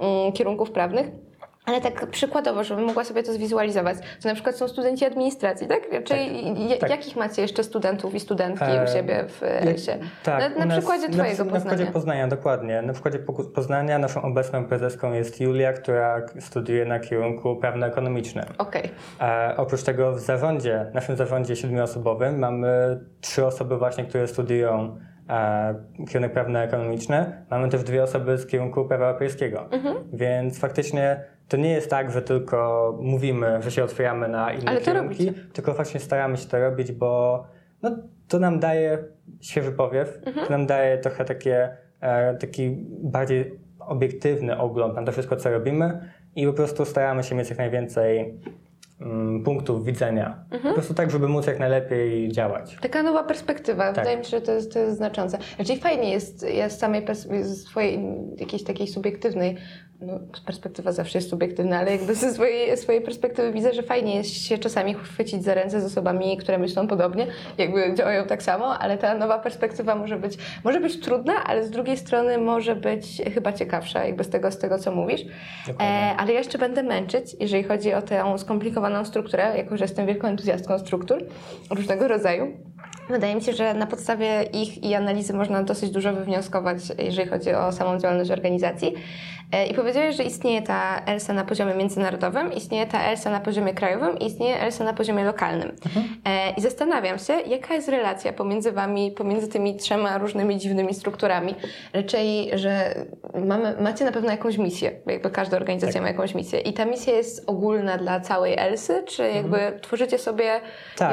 mm, 0.00 0.32
kierunków 0.32 0.70
prawnych. 0.70 1.06
Ale 1.70 1.80
tak 1.80 2.06
przykładowo, 2.06 2.64
żebym 2.64 2.84
mogła 2.84 3.04
sobie 3.04 3.22
to 3.22 3.32
zwizualizować, 3.32 3.96
to 4.22 4.28
na 4.28 4.34
przykład 4.34 4.56
są 4.56 4.68
studenci 4.68 5.04
administracji, 5.04 5.66
tak? 5.68 6.04
Czyli 6.04 6.68
je- 6.68 6.76
tak. 6.76 6.90
jakich 6.90 7.16
macie 7.16 7.42
jeszcze 7.42 7.64
studentów 7.64 8.14
i 8.14 8.20
studentki 8.20 8.64
E, 8.64 8.84
u 8.84 8.86
siebie 8.86 9.24
w 9.28 9.42
Elsie? 9.42 9.90
Tak, 10.24 10.40
na, 10.40 10.58
na 10.58 10.64
nas- 10.66 10.78
przykładzie 10.78 11.08
na, 11.08 11.14
Twojego 11.14 11.44
na 11.44 11.50
Poznania. 11.50 11.60
przykładzie 11.76 11.92
Poznania, 11.92 12.28
dokładnie. 12.28 12.82
Na 12.82 12.92
przykładzie 12.92 13.18
Poznania 13.54 13.98
naszą 13.98 14.22
obecną 14.22 14.64
prezeską 14.64 15.12
jest 15.12 15.40
Julia, 15.40 15.72
która 15.72 16.22
studiuje 16.40 16.84
na 16.84 17.00
kierunku 17.00 17.56
prawno-ekonomicznym. 17.56 18.44
Okej. 18.58 18.90
E, 19.20 19.54
oprócz 19.56 19.82
tego 19.82 20.12
w 20.12 20.18
zarządzie, 20.20 20.86
naszym 20.94 21.16
zarządzie 21.16 21.56
siedmioosobowym 21.56 22.38
mamy 22.38 23.00
trzy 23.20 23.46
osoby 23.46 23.78
właśnie, 23.78 24.04
które 24.04 24.28
studiują 24.28 24.96
e, 24.96 25.09
kierunek 26.08 26.32
prawno-ekonomiczny. 26.32 27.32
Mamy 27.50 27.68
też 27.68 27.82
dwie 27.84 28.02
osoby 28.02 28.38
z 28.38 28.46
kierunku 28.46 28.84
prawa 28.84 29.06
europejskiego. 29.06 29.68
Mhm. 29.70 29.96
Więc 30.12 30.58
faktycznie 30.60 31.24
to 31.48 31.56
nie 31.56 31.70
jest 31.70 31.90
tak, 31.90 32.10
że 32.10 32.22
tylko 32.22 32.98
mówimy, 33.02 33.62
że 33.62 33.70
się 33.70 33.84
otwieramy 33.84 34.28
na 34.28 34.52
inne 34.52 34.70
Ale 34.70 34.80
kierunki, 34.80 35.26
robicie. 35.26 35.44
tylko 35.52 35.72
właśnie 35.74 36.00
staramy 36.00 36.36
się 36.36 36.48
to 36.48 36.58
robić, 36.58 36.92
bo 36.92 37.44
no, 37.82 37.90
to 38.28 38.38
nam 38.38 38.60
daje 38.60 38.98
świeży 39.40 39.72
powiew, 39.72 40.18
Mhm. 40.26 40.46
to 40.46 40.52
nam 40.52 40.66
daje 40.66 40.98
trochę 40.98 41.24
takie, 41.24 41.68
e, 42.00 42.34
taki 42.34 42.76
bardziej 43.02 43.58
obiektywny 43.80 44.58
ogląd 44.58 44.94
na 44.94 45.02
to 45.02 45.12
wszystko, 45.12 45.36
co 45.36 45.50
robimy 45.50 46.00
i 46.36 46.46
po 46.46 46.52
prostu 46.52 46.84
staramy 46.84 47.22
się 47.22 47.34
mieć 47.34 47.48
jak 47.50 47.58
najwięcej 47.58 48.34
punktów 49.44 49.84
widzenia. 49.84 50.44
Po 50.62 50.72
prostu 50.72 50.94
tak, 50.94 51.10
żeby 51.10 51.28
móc 51.28 51.46
jak 51.46 51.58
najlepiej 51.58 52.32
działać. 52.32 52.78
Taka 52.80 53.02
nowa 53.02 53.24
perspektywa. 53.24 53.84
Tak. 53.84 53.96
Wydaje 53.96 54.18
mi 54.18 54.24
się, 54.24 54.30
że 54.30 54.40
to 54.40 54.52
jest, 54.52 54.72
to 54.72 54.78
jest 54.78 54.96
znaczące. 54.96 55.38
Raczej 55.58 55.78
fajnie 55.78 56.10
jest, 56.10 56.46
ja 56.54 56.68
z 56.68 56.78
samej 56.78 57.06
z 57.42 57.64
swojej 57.64 58.00
jakiejś 58.36 58.64
takiej 58.64 58.86
subiektywnej, 58.86 59.56
no 60.02 60.20
perspektywa 60.46 60.92
zawsze 60.92 61.18
jest 61.18 61.30
subiektywna, 61.30 61.78
ale 61.78 61.92
jakby 61.92 62.14
ze 62.14 62.34
swojej, 62.34 62.76
swojej 62.76 63.02
perspektywy 63.02 63.52
widzę, 63.52 63.74
że 63.74 63.82
fajnie 63.82 64.16
jest 64.16 64.30
się 64.30 64.58
czasami 64.58 64.94
chwycić 64.94 65.44
za 65.44 65.54
ręce 65.54 65.80
z 65.80 65.84
osobami, 65.84 66.36
które 66.36 66.58
myślą 66.58 66.86
podobnie, 66.86 67.26
jakby 67.58 67.94
działają 67.94 68.24
tak 68.24 68.42
samo, 68.42 68.78
ale 68.78 68.98
ta 68.98 69.14
nowa 69.14 69.38
perspektywa 69.38 69.94
może 69.94 70.16
być, 70.16 70.38
może 70.64 70.80
być 70.80 71.00
trudna, 71.00 71.32
ale 71.44 71.64
z 71.64 71.70
drugiej 71.70 71.96
strony 71.96 72.38
może 72.38 72.76
być 72.76 73.22
chyba 73.34 73.52
ciekawsza, 73.52 74.04
jakby 74.04 74.24
z 74.24 74.28
tego, 74.30 74.50
z 74.50 74.58
tego 74.58 74.78
co 74.78 74.92
mówisz. 74.92 75.20
E, 75.80 75.82
ale 76.16 76.32
ja 76.32 76.38
jeszcze 76.38 76.58
będę 76.58 76.82
męczyć, 76.82 77.36
jeżeli 77.40 77.64
chodzi 77.64 77.94
o 77.94 78.02
tę 78.02 78.38
skomplikowaną 78.38 79.04
strukturę, 79.04 79.52
jako 79.56 79.76
że 79.76 79.84
jestem 79.84 80.06
wielką 80.06 80.28
entuzjastką 80.28 80.78
struktur 80.78 81.24
różnego 81.70 82.08
rodzaju. 82.08 82.56
Wydaje 83.10 83.34
mi 83.34 83.42
się, 83.42 83.52
że 83.52 83.74
na 83.74 83.86
podstawie 83.86 84.42
ich 84.42 84.84
i 84.84 84.94
analizy 84.94 85.32
można 85.34 85.62
dosyć 85.62 85.90
dużo 85.90 86.12
wywnioskować, 86.12 86.78
jeżeli 86.98 87.28
chodzi 87.30 87.52
o 87.54 87.72
samą 87.72 87.98
działalność 87.98 88.30
organizacji. 88.30 88.94
E, 89.52 89.66
I 89.66 89.74
powiedziałeś, 89.74 90.16
że 90.16 90.22
istnieje 90.24 90.62
ta 90.62 91.02
ELSA 91.06 91.32
na 91.32 91.44
poziomie 91.44 91.74
międzynarodowym, 91.74 92.52
istnieje 92.52 92.86
ta 92.86 93.02
ELSA 93.02 93.30
na 93.30 93.40
poziomie 93.40 93.74
krajowym 93.74 94.18
i 94.18 94.26
istnieje 94.26 94.60
ELSA 94.60 94.84
na 94.84 94.92
poziomie 94.92 95.24
lokalnym. 95.24 95.72
E, 96.24 96.50
I 96.50 96.60
zastanawiam 96.60 97.18
się, 97.18 97.32
jaka 97.32 97.74
jest 97.74 97.88
relacja 97.88 98.32
pomiędzy 98.32 98.72
wami, 98.72 99.10
pomiędzy 99.10 99.48
tymi 99.48 99.76
trzema 99.76 100.18
różnymi 100.18 100.58
dziwnymi 100.58 100.94
strukturami. 100.94 101.54
Raczej, 101.92 102.50
że 102.58 102.94
mamy, 103.44 103.76
macie 103.80 104.04
na 104.04 104.12
pewno 104.12 104.30
jakąś 104.30 104.58
misję, 104.58 104.92
jakby 105.06 105.30
każda 105.30 105.56
organizacja 105.56 105.92
Tak. 105.92 106.02
ma 106.02 106.08
jakąś 106.08 106.34
misję. 106.34 106.60
I 106.60 106.72
ta 106.72 106.84
misja 106.84 107.14
jest 107.14 107.44
ogólna 107.46 107.98
dla 107.98 108.20
całej 108.20 108.54
ELSY, 108.58 109.02
czy 109.06 109.28
jakby 109.30 109.58
tworzycie 109.82 110.18
sobie 110.18 110.60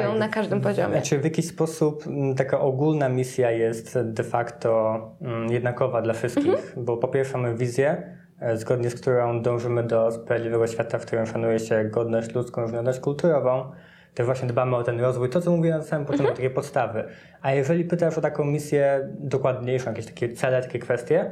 ją 0.02 0.14
na 0.14 0.28
każdym 0.28 0.60
poziomie? 0.60 0.92
Znaczy 0.92 1.18
w 1.18 1.24
jakiś 1.24 1.48
sposób 1.48 1.67
m, 2.06 2.34
taka 2.34 2.60
ogólna 2.60 3.08
misja 3.08 3.50
jest 3.50 3.98
de 4.02 4.22
facto 4.24 5.00
mm, 5.22 5.52
jednakowa 5.52 6.02
dla 6.02 6.14
wszystkich, 6.14 6.46
Mhm. 6.54 6.84
bo 6.84 6.96
po 6.96 7.08
pierwsze 7.08 7.38
mamy 7.38 7.54
wizję, 7.54 8.16
e, 8.40 8.56
zgodnie 8.56 8.90
z 8.90 8.94
którą 9.00 9.42
dążymy 9.42 9.82
do 9.82 10.10
sprawiedliwego 10.12 10.66
świata, 10.66 10.98
w 10.98 11.06
którym 11.06 11.26
szanuje 11.26 11.58
się 11.58 11.84
godność 11.84 12.34
ludzką, 12.34 12.62
różnorodność 12.62 13.00
kulturową. 13.00 13.70
Też 14.14 14.26
właśnie 14.26 14.48
dbamy 14.48 14.76
o 14.76 14.82
ten 14.82 15.00
rozwój, 15.00 15.30
to 15.30 15.40
co 15.40 15.50
mówiłem 15.50 15.78
na 15.78 15.84
samym 15.84 16.06
początku, 16.06 16.36
takie 16.36 16.50
podstawy. 16.50 17.04
A 17.42 17.52
jeżeli 17.52 17.84
pytasz 17.84 18.18
o 18.18 18.20
taką 18.20 18.44
misję 18.44 19.08
dokładniejszą, 19.20 19.90
jakieś 19.90 20.06
takie 20.06 20.28
cele, 20.32 20.62
takie 20.62 20.78
kwestie, 20.78 21.30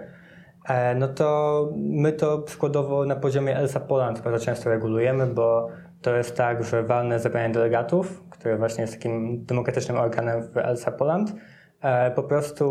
E, 0.68 0.94
No 0.94 1.08
to 1.08 1.68
my 1.76 2.12
to 2.12 2.38
przykładowo 2.38 3.04
na 3.04 3.16
poziomie 3.16 3.56
ELSA 3.56 3.80
Poland 3.80 4.20
bardzo 4.20 4.44
często 4.46 4.70
regulujemy, 4.70 5.26
bo 5.26 5.68
to 6.06 6.16
jest 6.16 6.36
tak, 6.36 6.64
że 6.64 6.82
walne 6.82 7.20
zebranie 7.20 7.54
delegatów, 7.54 8.22
które 8.30 8.56
właśnie 8.56 8.82
jest 8.82 8.94
takim 8.94 9.44
demokratycznym 9.44 9.96
organem 9.96 10.42
w 10.42 10.56
ELSA 10.56 10.92
Poland, 10.92 11.32
e, 11.80 12.10
po 12.10 12.22
prostu 12.22 12.66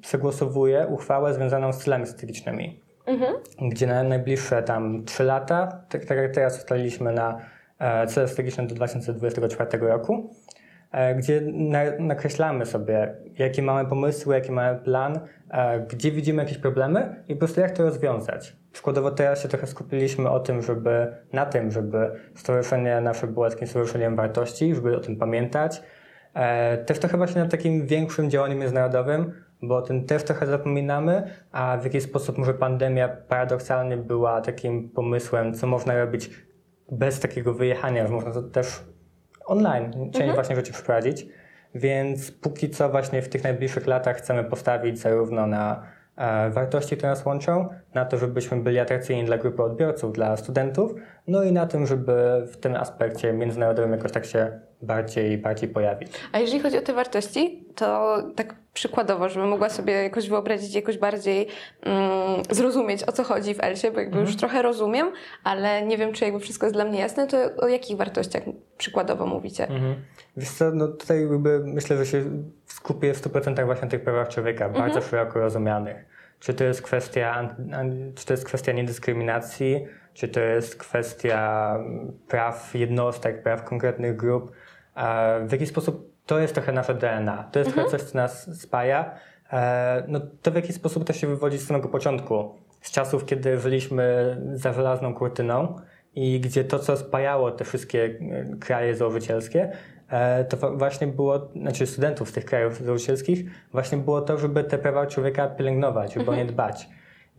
przegłosowuje 0.00 0.86
uchwałę 0.86 1.34
związaną 1.34 1.72
z 1.72 1.78
celami 1.78 2.06
strategicznymi, 2.06 2.80
gdzie 3.62 3.86
na 3.86 4.02
najbliższe 4.02 4.62
tam 4.62 5.04
3 5.04 5.24
lata, 5.24 5.84
tak, 5.88 6.04
tak 6.04 6.18
jak 6.18 6.34
teraz 6.34 6.58
ustaliliśmy 6.58 7.12
na 7.12 7.38
e, 7.78 8.06
cele 8.06 8.28
strategiczne 8.28 8.66
do 8.66 8.74
2024 8.74 9.78
roku, 9.78 10.30
gdzie 11.16 11.40
na, 11.52 11.80
nakreślamy 11.98 12.66
sobie, 12.66 13.14
jakie 13.38 13.62
mamy 13.62 13.88
pomysły, 13.88 14.34
jaki 14.34 14.52
mamy 14.52 14.78
plan, 14.78 15.20
e, 15.50 15.80
gdzie 15.80 16.12
widzimy 16.12 16.42
jakieś 16.42 16.58
problemy 16.58 17.24
i 17.28 17.34
po 17.34 17.38
prostu 17.38 17.60
jak 17.60 17.70
to 17.70 17.82
rozwiązać. 17.82 18.56
Przykładowo 18.72 19.10
teraz 19.10 19.42
się 19.42 19.48
trochę 19.48 19.66
skupiliśmy 19.66 20.30
o 20.30 20.40
tym, 20.40 20.62
żeby 20.62 21.06
na 21.32 21.46
tym, 21.46 21.70
żeby 21.70 22.10
stowarzyszenie 22.34 23.00
nasze 23.00 23.26
było 23.26 23.50
takim 23.50 23.66
stowarzyszeniem 23.66 24.16
wartości, 24.16 24.74
żeby 24.74 24.96
o 24.96 25.00
tym 25.00 25.16
pamiętać. 25.16 25.82
E, 26.34 26.78
też 26.78 26.98
trochę 26.98 27.16
właśnie 27.16 27.42
nad 27.42 27.50
takim 27.50 27.86
większym 27.86 28.30
działaniem 28.30 28.58
międzynarodowym, 28.58 29.32
bo 29.62 29.76
o 29.76 29.82
tym 29.82 30.04
też 30.04 30.22
trochę 30.22 30.46
zapominamy, 30.46 31.30
a 31.52 31.76
w 31.76 31.84
jakiś 31.84 32.02
sposób 32.02 32.38
może 32.38 32.54
pandemia 32.54 33.08
paradoksalnie 33.08 33.96
była 33.96 34.40
takim 34.40 34.90
pomysłem, 34.90 35.54
co 35.54 35.66
można 35.66 35.98
robić 35.98 36.30
bez 36.92 37.20
takiego 37.20 37.54
wyjechania, 37.54 38.06
że 38.06 38.12
można 38.12 38.32
to 38.32 38.42
też 38.42 38.84
online 39.48 40.10
część 40.12 40.34
właśnie 40.34 40.56
rzeczy 40.56 40.72
przeprowadzić. 40.72 41.26
Więc 41.74 42.30
póki 42.30 42.70
co 42.70 42.88
właśnie 42.88 43.22
w 43.22 43.28
tych 43.28 43.44
najbliższych 43.44 43.86
latach 43.86 44.16
chcemy 44.16 44.44
postawić 44.44 44.98
zarówno 44.98 45.46
na 45.46 45.82
e, 46.16 46.50
wartości, 46.50 46.96
które 46.96 47.10
nas 47.10 47.26
łączą, 47.26 47.68
na 47.94 48.04
to, 48.04 48.18
żebyśmy 48.18 48.56
byli 48.56 48.78
atrakcyjni 48.78 49.24
dla 49.24 49.38
grupy 49.38 49.62
odbiorców, 49.62 50.12
dla 50.12 50.36
studentów, 50.36 50.94
no 51.26 51.42
i 51.42 51.52
na 51.52 51.66
tym, 51.66 51.86
żeby 51.86 52.46
w 52.52 52.56
tym 52.56 52.76
aspekcie 52.76 53.32
międzynarodowym 53.32 53.92
jakoś 53.92 54.12
tak 54.12 54.24
się 54.24 54.60
bardziej, 54.82 55.38
bardziej 55.38 55.68
pojawić. 55.68 56.12
A 56.32 56.38
jeżeli 56.38 56.60
chodzi 56.60 56.78
o 56.78 56.82
te 56.82 56.92
wartości, 56.92 57.64
to 57.74 58.18
tak 58.36 58.54
przykładowo, 58.74 59.28
żebym 59.28 59.48
mogła 59.48 59.68
sobie 59.68 59.92
jakoś 59.92 60.28
wyobrazić, 60.28 60.74
jakoś 60.74 60.98
bardziej 60.98 61.48
mm, 61.82 62.42
zrozumieć, 62.50 63.04
o 63.04 63.12
co 63.12 63.24
chodzi 63.24 63.54
w 63.54 63.60
Elsie, 63.60 63.90
bo 63.90 64.00
jakby 64.00 64.20
już 64.20 64.36
trochę 64.36 64.62
rozumiem, 64.62 65.12
ale 65.44 65.86
nie 65.86 65.98
wiem, 65.98 66.12
czy 66.12 66.24
jakby 66.24 66.40
wszystko 66.40 66.66
jest 66.66 66.76
dla 66.76 66.84
mnie 66.84 67.00
jasne, 67.00 67.26
to 67.26 67.36
o 67.56 67.68
jakich 67.68 67.96
wartościach 67.96 68.42
przykładowo 68.78 69.26
mówicie? 69.26 69.68
Mhm. 69.68 69.94
Wiesz 70.36 70.50
co, 70.50 70.70
no 70.70 70.88
tutaj 70.88 71.20
jakby 71.20 71.60
myślę, 71.64 71.96
że 71.96 72.06
się 72.06 72.24
skupię 72.66 73.14
w 73.14 73.22
100% 73.22 73.64
właśnie 73.66 73.84
na 73.84 73.90
tych 73.90 74.02
prawach 74.02 74.28
człowieka, 74.28 74.68
bardzo 74.68 75.00
szeroko 75.00 75.40
rozumianych. 75.40 76.04
Czy 76.40 76.54
to 76.54 76.64
jest 76.64 76.82
kwestia, 76.82 77.56
czy 78.14 78.26
to 78.26 78.32
jest 78.32 78.44
kwestia 78.44 78.72
niedyskryminacji, 78.72 79.86
czy 80.14 80.28
to 80.28 80.40
jest 80.40 80.76
kwestia 80.76 81.74
mm, 81.78 82.12
praw 82.28 82.74
jednostek, 82.74 83.42
praw 83.42 83.64
konkretnych 83.64 84.16
grup. 84.16 84.52
W 85.46 85.52
jaki 85.52 85.66
sposób 85.66 86.12
to 86.26 86.38
jest 86.38 86.54
trochę 86.54 86.72
nasze 86.72 86.94
DNA, 86.94 87.48
to 87.52 87.58
jest 87.58 87.72
trochę 87.72 87.90
coś, 87.90 88.02
co 88.02 88.18
nas 88.18 88.60
spaja. 88.60 89.14
E, 89.52 90.04
No 90.08 90.20
to 90.42 90.50
w 90.50 90.54
jaki 90.54 90.72
sposób 90.72 91.04
to 91.04 91.12
się 91.12 91.26
wywodzi 91.26 91.58
z 91.58 91.66
samego 91.66 91.88
początku, 91.88 92.54
z 92.80 92.90
czasów, 92.90 93.24
kiedy 93.24 93.58
żyliśmy 93.58 94.36
za 94.54 94.72
żelazną 94.72 95.14
kurtyną 95.14 95.76
i 96.14 96.40
gdzie 96.40 96.64
to, 96.64 96.78
co 96.78 96.96
spajało 96.96 97.50
te 97.50 97.64
wszystkie 97.64 98.04
e, 98.04 98.56
kraje 98.60 98.94
założycielskie, 98.94 99.72
e, 100.08 100.44
to 100.44 100.76
właśnie 100.76 101.06
było, 101.06 101.48
znaczy 101.56 101.86
studentów 101.86 102.28
z 102.28 102.32
tych 102.32 102.44
krajów 102.44 102.78
założycielskich, 102.78 103.50
właśnie 103.72 103.98
było 103.98 104.20
to, 104.20 104.38
żeby 104.38 104.64
te 104.64 104.78
prawa 104.78 105.06
człowieka 105.06 105.48
pielęgnować, 105.48 106.14
żeby 106.14 106.30
o 106.30 106.34
nie 106.34 106.44
dbać. 106.44 106.88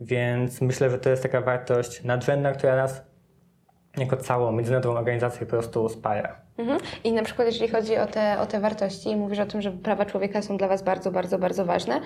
Więc 0.00 0.60
myślę, 0.60 0.90
że 0.90 0.98
to 0.98 1.10
jest 1.10 1.22
taka 1.22 1.40
wartość 1.40 2.04
nadrzędna, 2.04 2.52
która 2.52 2.76
nas 2.76 3.02
jako 3.96 4.16
całą 4.16 4.52
międzynarodową 4.52 4.98
organizację 4.98 5.46
po 5.46 5.50
prostu 5.50 5.88
spaja. 5.88 6.36
Mhm. 6.60 6.78
I 7.04 7.12
na 7.12 7.22
przykład 7.22 7.46
jeżeli 7.48 7.68
chodzi 7.70 7.96
o 7.96 8.06
te, 8.06 8.36
o 8.40 8.46
te 8.46 8.60
wartości, 8.60 9.16
mówisz 9.16 9.38
o 9.38 9.46
tym, 9.46 9.62
że 9.62 9.72
prawa 9.72 10.04
człowieka 10.04 10.42
są 10.42 10.56
dla 10.56 10.68
Was 10.68 10.82
bardzo, 10.82 11.10
bardzo, 11.12 11.38
bardzo 11.38 11.64
ważne 11.64 12.00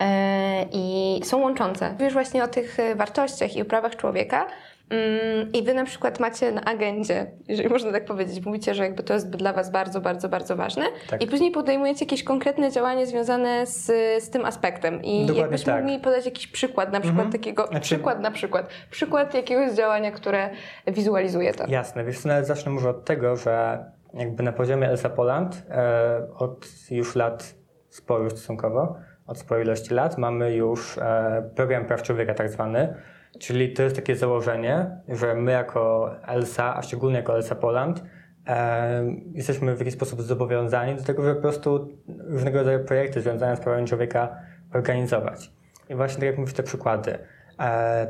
e, 0.00 0.66
i 0.72 1.20
są 1.24 1.38
łączące. 1.40 1.92
Mówisz 1.92 2.12
właśnie 2.12 2.44
o 2.44 2.48
tych 2.48 2.80
e, 2.80 2.94
wartościach 2.94 3.56
i 3.56 3.62
o 3.62 3.64
prawach 3.64 3.96
człowieka 3.96 4.46
mm, 4.90 5.52
i 5.52 5.62
Wy 5.62 5.74
na 5.74 5.84
przykład 5.84 6.20
macie 6.20 6.52
na 6.52 6.64
agendzie, 6.64 7.26
jeżeli 7.48 7.68
można 7.68 7.92
tak 7.92 8.04
powiedzieć, 8.04 8.44
mówicie, 8.46 8.74
że 8.74 8.82
jakby 8.82 9.02
to 9.02 9.14
jest 9.14 9.30
dla 9.30 9.52
Was 9.52 9.70
bardzo, 9.70 10.00
bardzo, 10.00 10.28
bardzo 10.28 10.56
ważne 10.56 10.84
Tak. 11.10 11.22
i 11.22 11.26
później 11.26 11.50
podejmujecie 11.50 12.04
jakieś 12.04 12.24
konkretne 12.24 12.72
działanie 12.72 13.06
związane 13.06 13.66
z, 13.66 13.86
z 14.24 14.30
tym 14.30 14.44
aspektem 14.44 15.02
i 15.02 15.20
Dokładnie 15.20 15.40
jakbyś 15.40 15.62
tak. 15.64 15.76
mógł 15.76 15.86
mi 15.94 15.98
podać 16.00 16.24
jakiś 16.24 16.46
przykład, 16.46 16.92
na 16.92 17.00
przykład 17.00 17.24
Mhm. 17.26 17.32
takiego, 17.32 17.66
Znaczy- 17.66 17.80
przykład 17.80 18.20
na 18.20 18.30
przykład, 18.30 18.68
przykład 18.90 19.34
jakiegoś 19.34 19.72
działania, 19.72 20.10
które 20.10 20.50
wizualizuje 20.86 21.54
to. 21.54 21.64
Jasne, 21.68 22.04
nawet 22.24 22.46
zacznę 22.46 22.72
może 22.72 22.90
od 22.90 23.04
tego, 23.04 23.36
że 23.36 23.84
jakby 24.14 24.42
na 24.42 24.52
poziomie 24.52 24.88
Elsa 24.88 25.10
Poland 25.10 25.62
e, 25.70 26.28
od 26.34 26.66
już 26.90 27.16
lat 27.16 27.54
sporo 27.88 28.30
stosunkowo, 28.30 28.96
od 29.26 29.38
sporej 29.38 29.64
ilości 29.64 29.94
lat 29.94 30.18
mamy 30.18 30.54
już 30.54 30.98
e, 30.98 31.50
program 31.54 31.84
praw 31.84 32.02
człowieka 32.02 32.34
tak 32.34 32.50
zwany, 32.50 32.94
czyli 33.40 33.72
to 33.72 33.82
jest 33.82 33.96
takie 33.96 34.16
założenie, 34.16 34.90
że 35.08 35.34
my 35.34 35.52
jako 35.52 36.10
Elsa, 36.26 36.76
a 36.76 36.82
szczególnie 36.82 37.16
jako 37.16 37.34
Elsa 37.36 37.54
Poland, 37.54 38.04
e, 38.46 39.04
jesteśmy 39.32 39.76
w 39.76 39.78
jakiś 39.78 39.94
sposób 39.94 40.22
zobowiązani 40.22 40.94
do 40.94 41.02
tego, 41.02 41.22
żeby 41.22 41.34
po 41.34 41.42
prostu 41.42 41.88
różnego 42.08 42.58
rodzaju 42.58 42.84
projekty 42.84 43.20
związane 43.20 43.56
z 43.56 43.60
prawami 43.60 43.86
człowieka 43.86 44.36
organizować. 44.74 45.52
I 45.88 45.94
właśnie 45.94 46.16
tak 46.16 46.26
jak 46.26 46.38
mówisz 46.38 46.54
te 46.54 46.62
przykłady, 46.62 47.18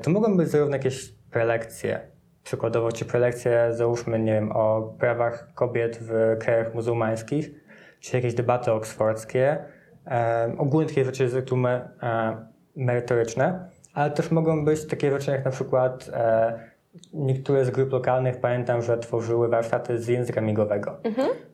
to 0.03 0.11
mogą 0.11 0.37
być 0.37 0.49
zarówno 0.49 0.77
jakieś 0.77 1.13
prelekcje, 1.13 2.14
przykładowo, 2.45 2.93
czy 2.93 3.05
prelekcje, 3.05 3.69
załóżmy, 3.71 4.19
nie 4.19 4.33
wiem, 4.33 4.53
o 4.53 4.95
prawach 4.99 5.55
kobiet 5.55 5.99
w 6.01 6.37
krajach 6.41 6.75
muzułmańskich, 6.75 7.51
czy 8.01 8.17
jakieś 8.17 8.35
debaty 8.35 8.73
oksfordzkie, 8.73 9.65
e, 10.07 10.55
ogólnie 10.59 10.89
takie 10.89 11.05
rzeczy 11.05 11.29
z 11.29 11.35
reguły 11.35 11.71
e, 11.71 12.37
merytoryczne, 12.77 13.69
ale 13.95 14.11
też 14.11 14.31
mogą 14.31 14.65
być 14.65 14.87
takie 14.87 15.11
rzeczy 15.11 15.31
jak 15.31 15.45
na 15.45 15.51
przykład 15.51 16.11
e, 16.13 16.75
niektóre 17.13 17.65
z 17.65 17.71
grup 17.71 17.93
lokalnych, 17.93 18.41
pamiętam, 18.41 18.83
że 18.83 18.99
tworzyły 18.99 19.49
warsztaty 19.49 19.99
z 19.99 20.09
języka 20.09 20.41
migowego. 20.41 21.01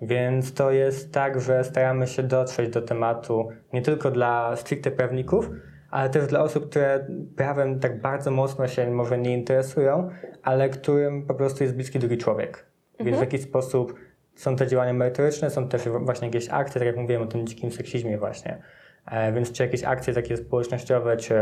Więc 0.02 0.54
to 0.54 0.70
jest 0.70 1.12
tak, 1.12 1.40
że 1.40 1.64
staramy 1.64 2.06
się 2.06 2.22
dotrzeć 2.22 2.70
do 2.70 2.82
tematu 2.82 3.48
nie 3.72 3.82
tylko 3.82 4.10
dla 4.10 4.56
stricte 4.56 4.90
prawników, 4.90 5.50
ale 5.90 6.10
też 6.10 6.26
dla 6.26 6.40
osób, 6.40 6.70
które 6.70 7.06
prawem 7.36 7.80
tak 7.80 8.00
bardzo 8.00 8.30
mocno 8.30 8.68
się 8.68 8.90
może 8.90 9.18
nie 9.18 9.34
interesują, 9.34 10.10
ale 10.42 10.68
którym 10.68 11.26
po 11.26 11.34
prostu 11.34 11.64
jest 11.64 11.76
bliski 11.76 11.98
drugi 11.98 12.18
człowiek. 12.18 12.66
Więc 13.00 13.16
w 13.16 13.20
jakiś 13.20 13.42
sposób 13.42 13.94
są 14.34 14.56
te 14.56 14.66
działania 14.66 14.92
merytoryczne, 14.92 15.50
są 15.50 15.68
też 15.68 15.82
właśnie 15.88 16.26
jakieś 16.28 16.48
akcje, 16.48 16.78
tak 16.78 16.86
jak 16.86 16.96
mówiłem 16.96 17.22
o 17.22 17.26
tym 17.26 17.46
dzikim 17.46 17.72
seksizmie 17.72 18.18
właśnie. 18.18 18.62
E, 19.06 19.32
więc 19.32 19.52
czy 19.52 19.62
jakieś 19.62 19.84
akcje 19.84 20.14
takie 20.14 20.36
społecznościowe, 20.36 21.16
czy 21.16 21.34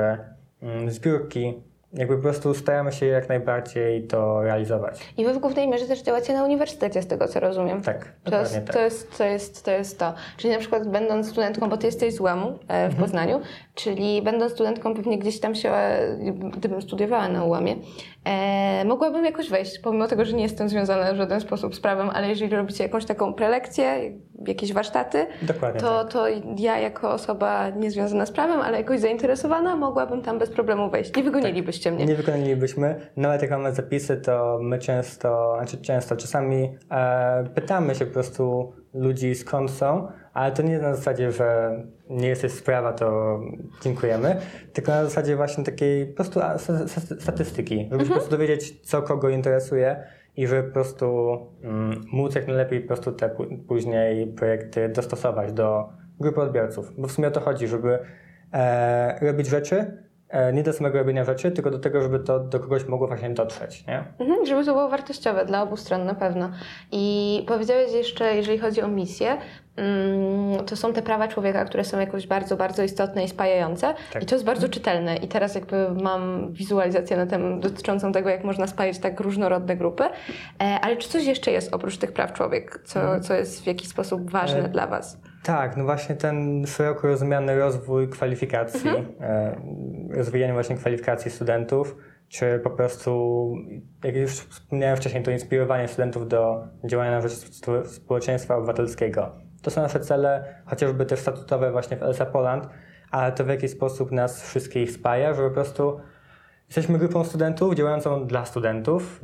mm, 0.62 0.90
zbiórki, 0.90 1.62
jakby 1.92 2.16
po 2.16 2.22
prostu 2.22 2.54
staramy 2.54 2.92
się 2.92 3.06
jak 3.06 3.28
najbardziej 3.28 4.06
to 4.06 4.42
realizować. 4.42 5.00
I 5.16 5.24
wy 5.24 5.32
w 5.34 5.38
głównej 5.38 5.68
mierze 5.68 5.86
też 5.86 6.02
działacie 6.02 6.32
na 6.34 6.44
uniwersytecie, 6.44 7.02
z 7.02 7.06
tego 7.06 7.28
co 7.28 7.40
rozumiem. 7.40 7.82
Tak, 7.82 8.12
To 8.24 8.40
jest, 8.40 8.54
tak. 8.54 8.72
to, 8.72 8.80
jest, 8.80 9.18
to, 9.18 9.24
jest, 9.24 9.64
to 9.64 9.70
jest 9.70 9.98
to. 9.98 10.14
Czyli 10.36 10.52
na 10.52 10.58
przykład 10.58 10.88
będąc 10.88 11.28
studentką, 11.30 11.68
bo 11.68 11.76
ty 11.76 11.86
jesteś 11.86 12.14
z 12.14 12.20
UAM-u 12.20 12.48
e, 12.48 12.54
w 12.54 12.70
Mhm. 12.70 12.94
Poznaniu, 12.94 13.40
czyli 13.74 14.22
będąc 14.22 14.52
studentką 14.52 14.94
pewnie 14.94 15.18
gdzieś 15.18 15.40
tam 15.40 15.54
się, 15.54 15.70
e, 15.72 16.16
gdybym 16.56 16.82
studiowała 16.82 17.28
na 17.28 17.44
UAM-ie, 17.44 17.76
e, 18.24 18.84
mogłabym 18.84 19.24
jakoś 19.24 19.48
wejść, 19.50 19.78
pomimo 19.78 20.06
tego, 20.08 20.24
że 20.24 20.32
nie 20.36 20.42
jestem 20.42 20.68
związana 20.68 21.12
w 21.12 21.16
żaden 21.16 21.40
sposób 21.40 21.74
z 21.74 21.80
prawem, 21.80 22.10
ale 22.10 22.28
jeżeli 22.28 22.56
robicie 22.56 22.84
jakąś 22.84 23.04
taką 23.04 23.34
prelekcję, 23.34 24.12
jakieś 24.46 24.72
warsztaty, 24.72 25.26
Dokładnie 25.42 25.80
to, 25.80 26.04
tak. 26.04 26.12
to 26.12 26.26
ja 26.56 26.78
jako 26.78 27.10
osoba 27.10 27.70
niezwiązana 27.70 28.26
z 28.26 28.30
prawem, 28.30 28.60
ale 28.60 28.78
jakoś 28.78 29.00
zainteresowana, 29.00 29.76
mogłabym 29.76 30.22
tam 30.22 30.38
bez 30.38 30.50
problemu 30.50 30.90
wejść. 30.90 31.16
Nie 31.16 31.22
wygonilibyście 31.22 31.92
mnie. 31.92 32.06
Nie 32.06 32.14
wykonalibyśmy. 32.14 33.00
Nawet 33.16 33.42
jak 33.42 33.50
mamy 33.50 33.74
zapisy, 33.74 34.16
to 34.16 34.58
my 34.62 34.78
często, 34.78 35.54
znaczy 35.56 35.78
często, 35.78 36.16
czasami 36.16 36.76
e, 36.90 37.44
pytamy 37.54 37.94
się 37.94 38.06
po 38.06 38.12
prostu 38.12 38.72
ludzi 38.94 39.34
skąd 39.34 39.70
są, 39.70 40.08
ale 40.34 40.52
to 40.52 40.62
nie 40.62 40.78
na 40.78 40.94
zasadzie, 40.94 41.32
że 41.32 41.70
nie 42.10 42.28
jesteś 42.28 42.52
z 42.52 42.62
prawa, 42.62 42.92
to 42.92 43.38
dziękujemy, 43.82 44.36
tylko 44.72 44.92
na 44.92 45.04
zasadzie 45.04 45.36
właśnie 45.36 45.64
takiej 45.64 46.06
po 46.06 46.14
prostu 46.14 46.40
statystyki, 47.20 47.88
żeby 47.90 48.04
się 48.04 48.08
po 48.08 48.14
prostu 48.14 48.30
dowiedzieć, 48.30 48.80
co 48.80 49.02
kogo 49.02 49.28
interesuje 49.28 50.04
i 50.38 50.46
żeby 50.46 50.62
po 50.62 50.74
prostu 50.74 51.38
mm, 51.62 52.04
móc 52.12 52.34
jak 52.34 52.46
najlepiej 52.46 52.80
po 52.80 52.86
prostu 52.86 53.12
te 53.12 53.28
pó- 53.28 53.66
później 53.68 54.26
projekty 54.26 54.88
dostosować 54.88 55.52
do 55.52 55.88
grupy 56.20 56.40
odbiorców. 56.40 56.92
Bo 56.98 57.08
w 57.08 57.12
sumie 57.12 57.28
o 57.28 57.30
to 57.30 57.40
chodzi, 57.40 57.68
żeby 57.68 57.98
e, 58.52 59.26
robić 59.26 59.46
rzeczy, 59.46 60.02
nie 60.52 60.62
do 60.62 60.72
samego 60.72 60.98
robienia 60.98 61.24
rzeczy, 61.24 61.50
tylko 61.50 61.70
do 61.70 61.78
tego, 61.78 62.00
żeby 62.00 62.18
to 62.18 62.40
do 62.40 62.60
kogoś 62.60 62.84
mogło 62.84 63.06
właśnie 63.06 63.30
dotrzeć, 63.30 63.86
nie? 63.86 64.04
Mhm, 64.18 64.46
żeby 64.46 64.64
to 64.64 64.72
było 64.72 64.88
wartościowe 64.88 65.44
dla 65.44 65.62
obu 65.62 65.76
stron 65.76 66.04
na 66.04 66.14
pewno. 66.14 66.50
I 66.92 67.44
powiedziałeś 67.48 67.92
jeszcze, 67.92 68.36
jeżeli 68.36 68.58
chodzi 68.58 68.82
o 68.82 68.88
misję, 68.88 69.36
mm, 69.76 70.64
to 70.66 70.76
są 70.76 70.92
te 70.92 71.02
prawa 71.02 71.28
człowieka, 71.28 71.64
które 71.64 71.84
są 71.84 72.00
jakoś 72.00 72.26
bardzo, 72.26 72.56
bardzo 72.56 72.82
istotne 72.82 73.24
i 73.24 73.28
spajające. 73.28 73.94
Tak. 74.12 74.22
I 74.22 74.26
to 74.26 74.34
jest 74.34 74.44
bardzo 74.44 74.68
czytelne. 74.68 75.16
I 75.16 75.28
teraz 75.28 75.54
jakby 75.54 75.90
mam 76.02 76.52
wizualizację 76.52 77.16
na 77.16 77.26
tem, 77.26 77.60
dotyczącą 77.60 78.12
tego, 78.12 78.28
jak 78.28 78.44
można 78.44 78.66
spajać 78.66 78.98
tak 78.98 79.20
różnorodne 79.20 79.76
grupy. 79.76 80.04
E, 80.04 80.80
ale 80.82 80.96
czy 80.96 81.08
coś 81.08 81.24
jeszcze 81.24 81.50
jest 81.50 81.74
oprócz 81.74 81.98
tych 81.98 82.12
praw 82.12 82.32
człowiek, 82.32 82.80
co, 82.84 83.20
co 83.20 83.34
jest 83.34 83.62
w 83.62 83.66
jakiś 83.66 83.88
sposób 83.88 84.30
ważne 84.30 84.58
E, 84.64 84.68
dla 84.68 84.86
Was? 84.86 85.18
Tak, 85.48 85.76
no 85.76 85.84
właśnie 85.84 86.14
ten 86.16 86.66
szeroko 86.66 87.08
rozumiany 87.08 87.58
rozwój 87.58 88.08
kwalifikacji, 88.08 88.90
e, 89.20 89.60
rozwijanie 90.10 90.52
właśnie 90.52 90.76
kwalifikacji 90.76 91.30
studentów, 91.30 91.96
czy 92.28 92.60
po 92.64 92.70
prostu, 92.70 93.54
jak 94.04 94.16
już 94.16 94.32
wspomniałem 94.32 94.96
wcześniej, 94.96 95.22
to 95.22 95.30
inspirowanie 95.30 95.88
studentów 95.88 96.28
do 96.28 96.64
działania 96.84 97.10
na 97.10 97.20
rzecz 97.20 97.32
spo- 97.32 97.84
społeczeństwa 97.84 98.56
obywatelskiego. 98.56 99.32
To 99.62 99.70
są 99.70 99.82
nasze 99.82 100.00
cele, 100.00 100.54
chociażby 100.66 101.06
też 101.06 101.20
statutowe 101.20 101.72
właśnie 101.72 101.96
w 101.96 102.02
ELSA 102.02 102.26
Poland, 102.26 102.68
ale 103.10 103.32
to 103.32 103.44
w 103.44 103.48
jakiś 103.48 103.70
sposób 103.70 104.12
nas 104.12 104.42
wszystkich 104.42 104.90
spaja, 104.90 105.34
że 105.34 105.42
po 105.42 105.50
prostu 105.50 106.00
Jesteśmy 106.68 106.98
grupą 106.98 107.24
studentów 107.24 107.74
działającą 107.74 108.26
dla 108.26 108.44
studentów, 108.44 109.20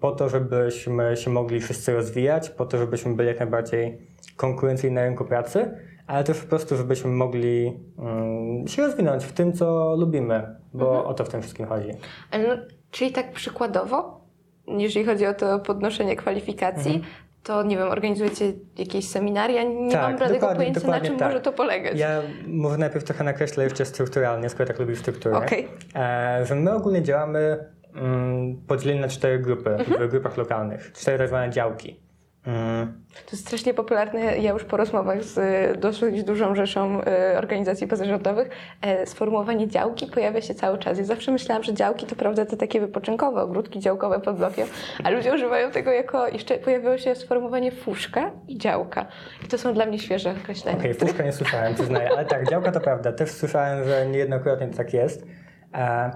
po 0.00 0.12
to, 0.12 0.28
żebyśmy 0.28 1.16
się 1.16 1.30
mogli 1.30 1.60
wszyscy 1.60 1.94
rozwijać, 1.94 2.50
po 2.50 2.66
to, 2.66 2.78
żebyśmy 2.78 3.14
byli 3.14 3.28
jak 3.28 3.38
najbardziej 3.38 3.98
konkurencyjni 4.36 4.94
na 4.94 5.04
rynku 5.04 5.24
pracy, 5.24 5.70
ale 6.06 6.24
też 6.24 6.40
po 6.40 6.46
prostu, 6.46 6.76
żebyśmy 6.76 7.10
mogli 7.10 7.80
mm, 7.98 8.68
się 8.68 8.82
rozwinąć 8.82 9.24
w 9.24 9.32
tym, 9.32 9.52
co 9.52 9.96
lubimy, 9.96 10.56
bo 10.74 11.04
o 11.04 11.14
to 11.14 11.24
w 11.24 11.28
tym 11.28 11.42
wszystkim 11.42 11.66
chodzi. 11.66 11.90
E, 12.30 12.48
No, 12.48 12.62
czyli 12.90 13.12
tak 13.12 13.32
przykładowo, 13.32 14.20
jeżeli 14.66 15.06
chodzi 15.06 15.26
o 15.26 15.34
to 15.34 15.58
podnoszenie 15.58 16.16
kwalifikacji, 16.16 17.02
to 17.48 17.62
nie 17.62 17.76
wiem, 17.76 17.88
organizujecie 17.88 18.52
jakieś 18.78 19.08
seminaria? 19.08 19.62
Nie 19.62 19.68
Mhm. 19.68 19.90
Tak, 19.90 20.20
mam 20.20 20.32
dokładnie, 20.32 20.56
pojęcia, 20.56 20.88
na 20.88 21.00
czym 21.00 21.16
tak. 21.16 21.28
może 21.28 21.40
to 21.40 21.52
polegać. 21.52 21.98
Ja 21.98 22.22
może 22.46 22.78
najpierw 22.78 23.04
trochę 23.04 23.24
nakreślę 23.24 23.64
jeszcze 23.64 23.84
strukturalnie, 23.84 24.48
skoro 24.48 24.66
tak 24.66 24.78
lubisz 24.78 24.98
strukturę. 24.98 25.36
Okej. 25.36 25.68
E, 25.94 26.46
że 26.46 26.54
my 26.54 26.74
ogólnie 26.74 27.02
działamy 27.02 27.58
mm, 27.94 28.56
podzieleni 28.66 29.00
na 29.00 29.08
cztery 29.08 29.38
grupy 29.38 29.76
w 30.00 30.08
grupach 30.08 30.36
lokalnych, 30.36 30.92
cztery 30.92 31.18
tak 31.18 31.28
zwane 31.28 31.50
działki. 31.50 32.07
Mm, 32.48 32.92
To 33.26 33.30
jest 33.32 33.46
strasznie 33.46 33.74
popularne. 33.74 34.38
Ja 34.38 34.52
już 34.52 34.64
po 34.64 34.76
rozmowach 34.76 35.24
z 35.24 35.38
dosyć 35.80 36.24
dużą 36.24 36.54
rzeszą 36.54 37.00
y, 37.00 37.38
organizacji 37.38 37.86
pozarządowych 37.86 38.48
e, 38.82 39.06
sformułowanie 39.06 39.68
działki 39.68 40.06
pojawia 40.06 40.40
się 40.40 40.54
cały 40.54 40.78
czas. 40.78 40.98
Ja 40.98 41.04
zawsze 41.04 41.32
myślałam, 41.32 41.62
że 41.62 41.74
działki 41.74 42.06
to 42.06 42.16
prawda 42.16 42.46
te 42.46 42.56
takie 42.56 42.80
wypoczynkowe, 42.80 43.42
ogródki 43.42 43.80
działkowe 43.80 44.20
pod 44.20 44.36
blokiem, 44.36 44.68
a 45.04 45.10
ludzie 45.10 45.34
używają 45.34 45.70
tego 45.70 45.90
jako, 45.90 46.28
jeszcze 46.28 46.58
pojawiło 46.58 46.98
się 46.98 47.14
sformułowanie 47.14 47.72
fuszka 47.72 48.30
i 48.48 48.58
działka. 48.58 49.06
I 49.44 49.48
to 49.48 49.58
są 49.58 49.74
dla 49.74 49.86
mnie 49.86 49.98
świeże 49.98 50.34
określenia. 50.42 50.78
Okej, 50.78 50.94
fuszka 50.94 51.24
nie 51.24 51.32
słyszałem, 51.32 51.74
przyznaję, 51.74 52.10
ale 52.10 52.24
tak, 52.24 52.50
działka 52.50 52.72
to 52.72 52.80
prawda. 52.80 53.12
Też 53.12 53.30
słyszałem, 53.30 53.84
że 53.84 54.06
niejednokrotnie 54.06 54.68
to 54.68 54.76
tak 54.76 54.94
jest. 54.94 55.26
E, 55.74 56.10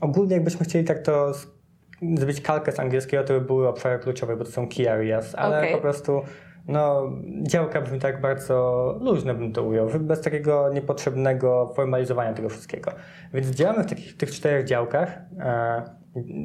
ogólnie 0.00 0.34
jakbyśmy 0.34 0.66
chcieli 0.66 0.84
tak 0.84 0.98
to 0.98 1.32
zrobić 2.14 2.40
kalkę 2.40 2.72
z 2.72 2.80
angielskiego, 2.80 3.24
to 3.24 3.34
by 3.34 3.40
były 3.40 3.68
obszary 3.68 3.98
kluczowe, 3.98 4.36
bo 4.36 4.44
to 4.44 4.50
są 4.50 4.68
key 4.68 4.88
areas, 4.88 5.34
ale 5.34 5.58
Okej. 5.58 5.74
po 5.74 5.78
prostu 5.80 6.22
no, 6.68 7.12
działka 7.42 7.80
brzmi 7.80 7.98
tak 7.98 8.20
bardzo 8.20 8.98
luźno 9.00 9.34
bym 9.34 9.52
to 9.52 9.62
ujął, 9.62 9.88
bez 10.00 10.20
takiego 10.20 10.70
niepotrzebnego 10.72 11.72
formalizowania 11.76 12.32
tego 12.32 12.48
wszystkiego. 12.48 12.90
Więc 13.34 13.50
działamy 13.50 13.84
w 13.84 13.86
takich, 13.86 14.16
tych 14.16 14.30
czterech 14.30 14.66
działkach 14.66 15.18
e, 15.38 15.82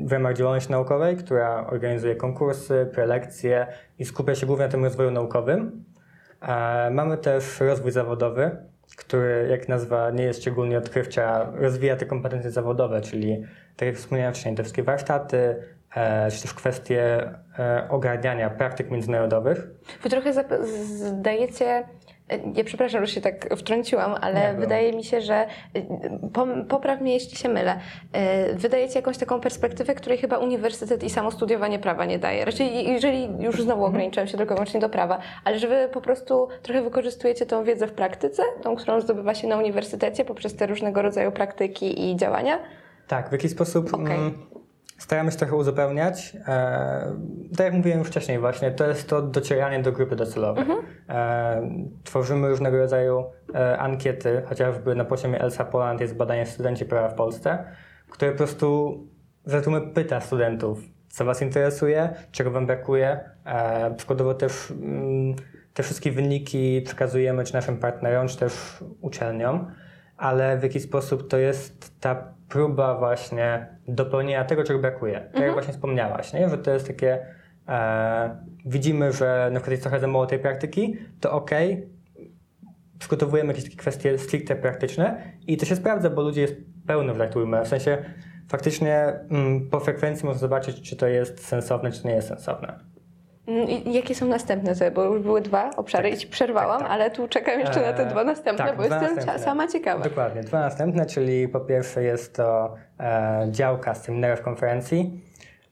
w 0.05 0.11
ramach 0.11 0.35
działalności 0.35 0.71
naukowej, 0.71 1.17
która 1.17 1.67
organizuje 1.67 2.15
konkursy, 2.15 2.89
prelekcje 2.93 3.67
i 3.99 4.05
skupia 4.05 4.35
się 4.35 4.45
głównie 4.45 4.65
na 4.65 4.71
tym 4.71 4.83
rozwoju 4.83 5.11
naukowym. 5.11 5.83
E, 6.41 6.89
Mamy 6.91 7.17
też 7.17 7.59
rozwój 7.59 7.91
zawodowy, 7.91 8.51
który, 8.97 9.47
jak 9.49 9.69
nazwa 9.69 10.11
nie 10.11 10.23
jest 10.23 10.41
szczególnie 10.41 10.77
odkrywcza, 10.77 11.51
rozwija 11.55 11.95
te 11.95 12.05
kompetencje 12.05 12.51
zawodowe, 12.51 13.01
czyli, 13.01 13.43
tak 13.77 13.87
jak 13.87 13.95
wspomniałem 13.97 14.33
wcześniej, 14.33 14.55
te 14.55 14.63
wszystkie 14.63 14.83
warsztaty, 14.83 15.55
e, 15.95 16.31
czy 16.31 16.41
też 16.41 16.53
kwestie 16.53 17.29
e, 17.59 17.87
ogarniania 17.89 18.49
praktyk 18.49 18.91
międzynarodowych. 18.91 19.67
Wy 20.03 20.09
trochę 20.09 20.33
zdajecie. 20.83 21.65
e, 22.29 22.37
Ja 22.55 22.63
przepraszam, 22.63 23.05
że 23.05 23.11
się 23.11 23.21
tak 23.21 23.55
wtrąciłam, 23.57 24.15
ale 24.21 24.53
wydaje 24.53 24.93
mi 24.93 25.03
się, 25.03 25.21
że 25.21 25.33
e, 25.35 25.47
popraw 26.69 27.01
mnie, 27.01 27.13
jeśli 27.13 27.37
się 27.37 27.49
mylę. 27.49 27.79
e, 28.13 28.53
Wydajecie 28.53 28.99
jakąś 28.99 29.17
taką 29.17 29.39
perspektywę, 29.39 29.95
której 29.95 30.17
chyba 30.17 30.37
uniwersytet 30.37 31.03
i 31.03 31.09
samo 31.09 31.31
studiowanie 31.31 31.79
prawa 31.79 32.05
nie 32.05 32.19
daje. 32.19 32.45
Raczej, 32.45 32.91
jeżeli 32.93 33.29
już 33.43 33.61
znowu 33.63 33.85
ograniczam 33.85 34.27
się 34.27 34.37
tylko 34.37 34.53
wyłącznie 34.55 34.79
do 34.79 34.89
prawa, 34.89 35.19
ale 35.43 35.59
że 35.59 35.67
wy 35.67 35.89
po 35.93 36.01
prostu 36.01 36.47
trochę 36.61 36.81
wykorzystujecie 36.81 37.45
tą 37.45 37.63
wiedzę 37.63 37.87
w 37.87 37.93
praktyce, 37.93 38.43
tą, 38.63 38.75
którą 38.75 39.01
zdobywa 39.01 39.35
się 39.35 39.47
na 39.47 39.57
uniwersytecie 39.57 40.25
poprzez 40.25 40.55
te 40.55 40.67
różnego 40.67 41.01
rodzaju 41.01 41.31
praktyki 41.31 42.11
i 42.11 42.15
działania. 42.15 42.59
Tak, 43.07 43.29
w 43.29 43.31
jaki 43.31 43.49
sposób 43.49 43.93
Okej. 43.93 44.17
mm, 44.17 44.33
staramy 44.97 45.31
się 45.31 45.37
trochę 45.37 45.55
uzupełniać. 45.55 46.37
E, 46.47 47.15
tak 47.57 47.65
jak 47.65 47.73
mówiłem 47.73 47.99
już 47.99 48.07
wcześniej 48.07 48.39
właśnie, 48.39 48.71
to 48.71 48.87
jest 48.87 49.09
to 49.09 49.21
docieranie 49.21 49.79
do 49.83 49.91
grupy 49.91 50.15
docelowej. 50.15 50.65
E, 51.09 51.69
tworzymy 52.03 52.49
różnego 52.49 52.77
rodzaju 52.77 53.25
e, 53.55 53.77
ankiety, 53.77 54.41
chociażby 54.45 54.95
na 54.95 55.05
poziomie 55.05 55.41
ELSA 55.41 55.65
Poland 55.65 56.01
jest 56.01 56.15
badanie 56.15 56.45
studenci 56.45 56.85
prawa 56.85 57.09
w 57.09 57.15
Polsce, 57.15 57.65
które 58.09 58.31
po 58.31 58.37
prostu 58.37 58.97
z 59.45 59.53
reguły 59.53 59.81
pyta 59.81 60.19
studentów, 60.19 60.79
co 61.09 61.25
was 61.25 61.41
interesuje, 61.41 62.15
czego 62.31 62.51
wam 62.51 62.65
brakuje. 62.65 63.19
E, 63.45 63.95
przykładowo 63.95 64.33
też 64.33 64.71
mm, 64.71 65.35
te 65.73 65.83
wszystkie 65.83 66.11
wyniki 66.11 66.81
przekazujemy 66.81 67.43
czy 67.43 67.53
naszym 67.53 67.77
partnerom, 67.77 68.27
czy 68.27 68.37
też 68.37 68.83
uczelniom, 69.01 69.71
ale 70.17 70.57
w 70.57 70.63
jaki 70.63 70.79
sposób 70.79 71.29
to 71.29 71.37
jest 71.37 71.99
ta 71.99 72.33
próba 72.49 72.97
właśnie 72.97 73.67
dopełnienia 73.87 74.43
tego, 74.43 74.63
czego 74.63 74.79
brakuje. 74.79 75.29
Tak 75.33 75.43
jak 75.43 75.53
właśnie 75.53 75.73
wspomniałaś, 75.73 76.33
nie? 76.33 76.49
że 76.49 76.57
to 76.57 76.71
jest 76.71 76.87
takie, 76.87 77.25
e, 77.67 78.37
widzimy, 78.65 79.11
że 79.11 79.49
na 79.53 79.59
przykład 79.59 79.71
jest 79.71 79.83
trochę 79.83 79.99
za 79.99 80.07
mało 80.07 80.25
tej 80.25 80.39
praktyki, 80.39 80.97
to 81.19 81.31
okej, 81.31 81.89
przygotowujemy 82.99 83.47
jakieś 83.47 83.63
takie 83.63 83.77
kwestie 83.77 84.17
stricte 84.17 84.55
praktyczne 84.55 85.21
i 85.47 85.57
to 85.57 85.65
się 85.65 85.75
sprawdza, 85.75 86.09
bo 86.09 86.21
ludzie 86.21 86.41
jest 86.41 86.55
pełno 86.87 87.13
w 87.13 87.19
Lightroomie. 87.19 87.61
W 87.63 87.67
sensie 87.67 87.97
faktycznie 88.49 89.19
mm, 89.29 89.69
po 89.69 89.79
frekwencji 89.79 90.25
można 90.25 90.39
zobaczyć, 90.39 90.89
czy 90.89 90.95
to 90.95 91.07
jest 91.07 91.45
sensowne, 91.45 91.91
czy 91.91 92.07
nie 92.07 92.13
jest 92.13 92.27
sensowne. 92.27 92.92
Mm, 93.47 93.69
I 93.69 93.93
jakie 93.93 94.15
są 94.15 94.25
następne 94.27 94.75
te? 94.75 94.91
Bo 94.91 95.03
już 95.03 95.21
były 95.21 95.41
dwa 95.41 95.69
obszary 95.77 96.09
Tak, 96.09 96.17
i 96.17 96.21
ci 96.21 96.27
przerwałam, 96.27 96.79
tak, 96.79 96.87
tak. 96.87 96.91
ale 96.91 97.11
tu 97.11 97.27
czekam 97.27 97.59
jeszcze 97.59 97.81
na 97.81 97.93
te 97.93 98.03
Eee, 98.03 98.09
dwa 98.11 98.23
następne, 98.23 98.65
tak, 98.65 98.77
bo 98.77 98.83
dwa 98.83 98.95
jestem 98.95 99.15
następne. 99.15 99.43
sama 99.43 99.67
ciekawa. 99.67 100.03
Dokładnie, 100.03 100.41
dwa 100.43 100.59
następne, 100.59 101.05
czyli 101.05 101.47
po 101.47 101.59
pierwsze 101.59 102.03
jest 102.03 102.35
to 102.35 102.75
e, 102.99 103.47
działka 103.51 103.95
seminariów 103.95 104.41
konferencji, 104.41 105.21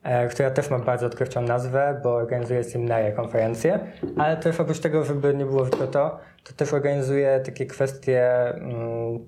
e, 0.02 0.28
która 0.28 0.50
też 0.50 0.70
ma 0.70 0.78
bardzo 0.78 1.06
odkrywczą 1.06 1.42
nazwę, 1.42 2.00
bo 2.02 2.14
organizuje 2.14 2.64
seminaria, 2.64 3.12
konferencje, 3.12 3.78
ale 4.18 4.36
też 4.36 4.60
oprócz 4.60 4.78
tego, 4.80 5.04
żeby 5.04 5.34
nie 5.34 5.44
było 5.46 5.66
tylko 5.66 5.86
to, 5.86 6.18
to 6.44 6.52
też 6.56 6.72
organizuje 6.72 7.40
takie 7.44 7.66
kwestie, 7.66 8.30
mm, 8.54 9.18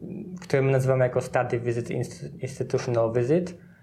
które 0.43 0.63
my 0.63 0.73
nazywamy 0.73 1.05
jako 1.05 1.21
study 1.21 1.61
visit, 1.61 1.89
inst- 1.91 2.29
institutional 2.43 3.13
visit, 3.13 3.51
e, 3.51 3.74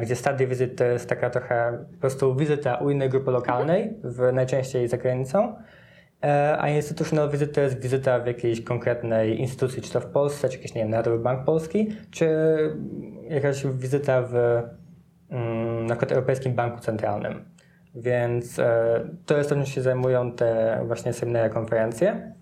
gdzie 0.00 0.16
study 0.16 0.46
visit 0.46 0.76
to 0.76 0.84
jest 0.84 1.08
taka 1.08 1.30
trochę 1.30 1.84
po 1.92 2.00
prostu 2.00 2.36
wizyta 2.36 2.74
u 2.74 2.90
innej 2.90 3.08
grupy 3.08 3.30
lokalnej, 3.30 3.94
w, 4.04 4.32
najczęściej 4.32 4.88
za 4.88 4.96
granicą, 4.96 5.54
E, 6.22 6.56
A 6.60 6.68
institutional 6.68 7.30
visit 7.30 7.52
to 7.52 7.60
jest 7.60 7.80
wizyta 7.80 8.18
w 8.18 8.26
jakiejś 8.26 8.64
konkretnej 8.64 9.40
instytucji, 9.40 9.82
czy 9.82 9.92
to 9.92 10.00
w 10.00 10.06
Polsce, 10.06 10.48
czy 10.48 10.56
jakiś, 10.56 10.74
nie 10.74 10.82
wiem, 10.82 10.90
Narodowy 10.90 11.18
Bank 11.18 11.44
Polski, 11.44 11.88
czy 12.10 12.28
jakaś 13.28 13.66
wizyta 13.66 14.22
w 14.22 14.34
mm, 15.30 15.86
na 15.86 15.96
przykład 15.96 16.12
Europejskim 16.12 16.54
Banku 16.54 16.80
Centralnym. 16.80 17.44
Więc 17.94 18.58
e, 18.58 19.00
to 19.26 19.36
jest 19.36 19.48
to, 19.48 19.56
czym 19.56 19.66
się 19.66 19.82
zajmują 19.82 20.32
te 20.32 20.80
właśnie 20.86 21.12
seminaria, 21.12 21.48
konferencje. 21.48 22.32